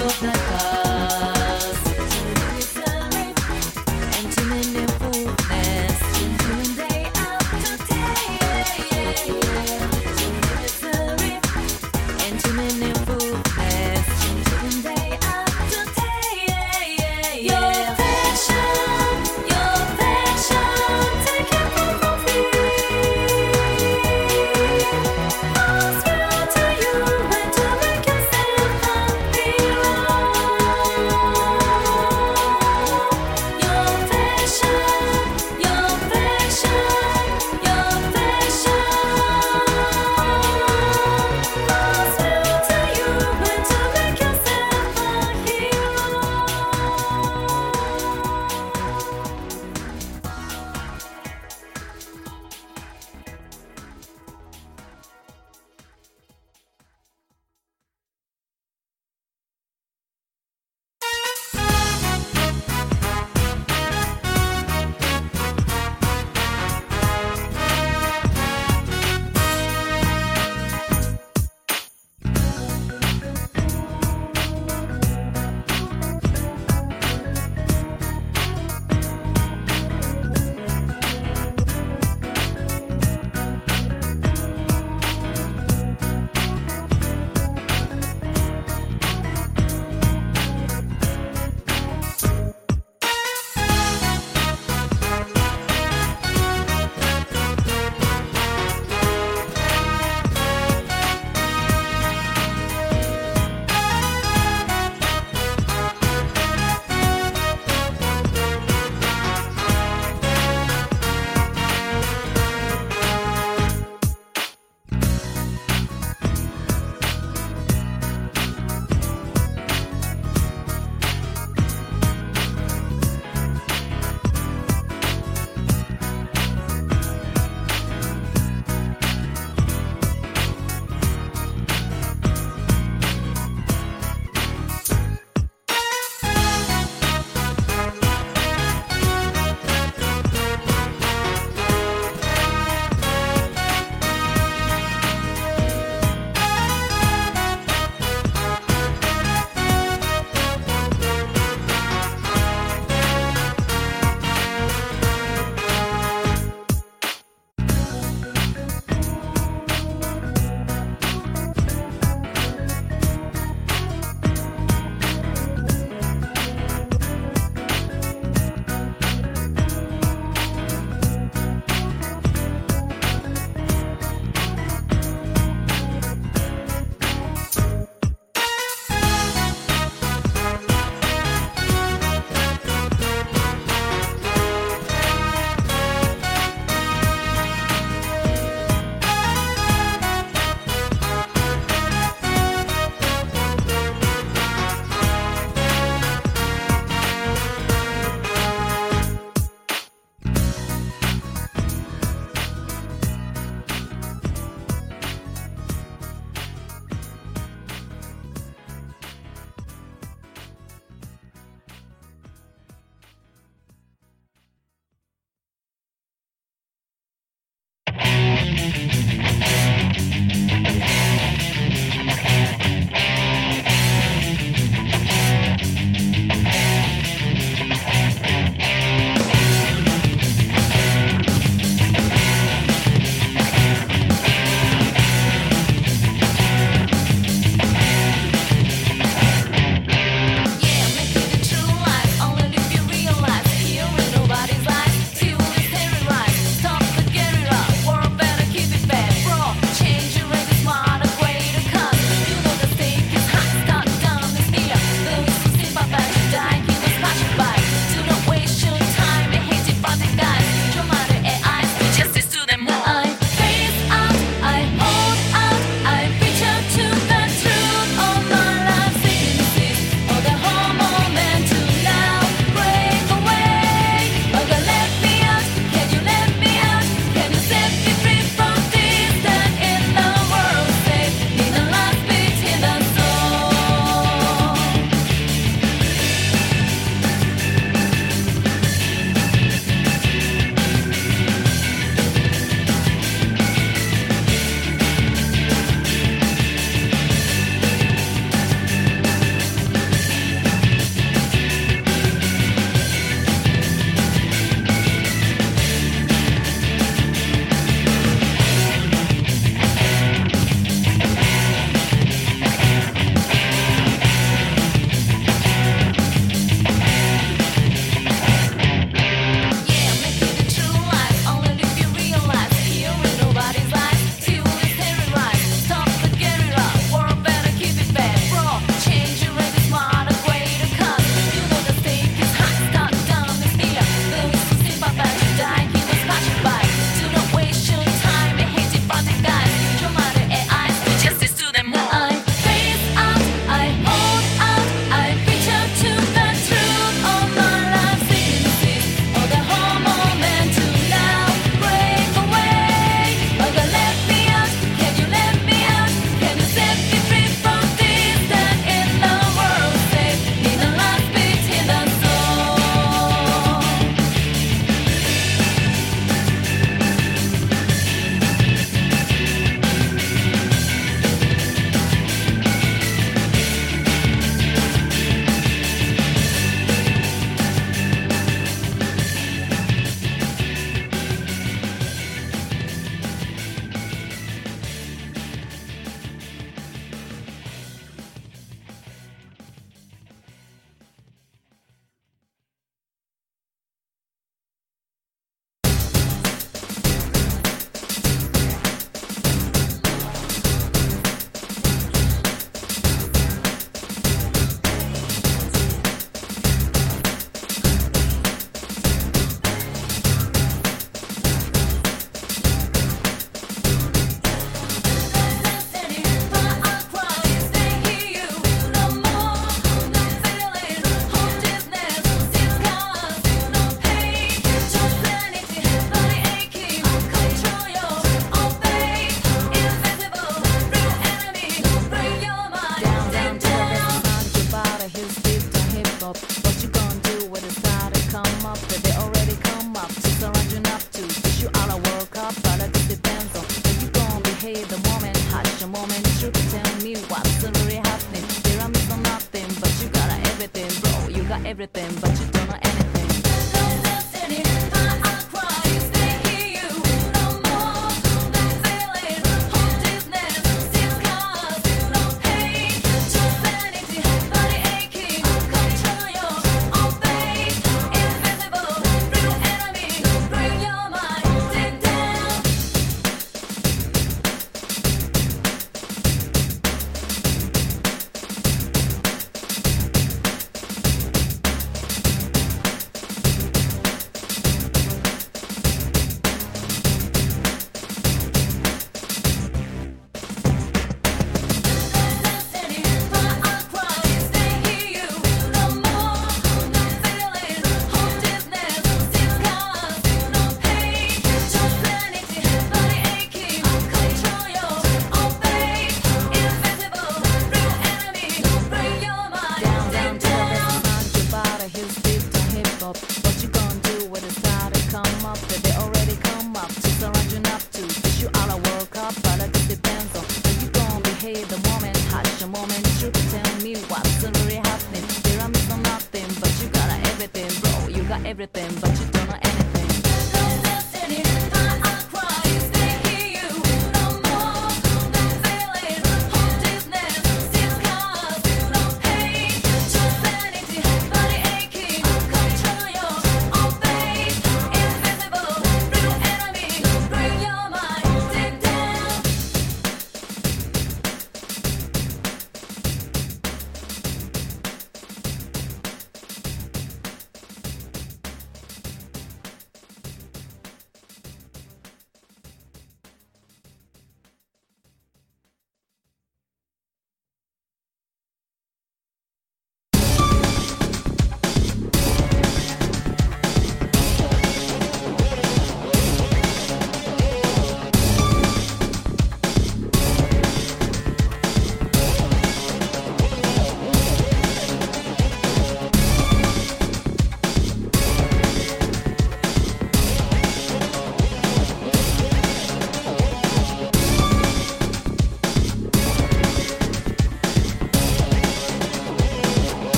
[0.00, 0.77] of the heart.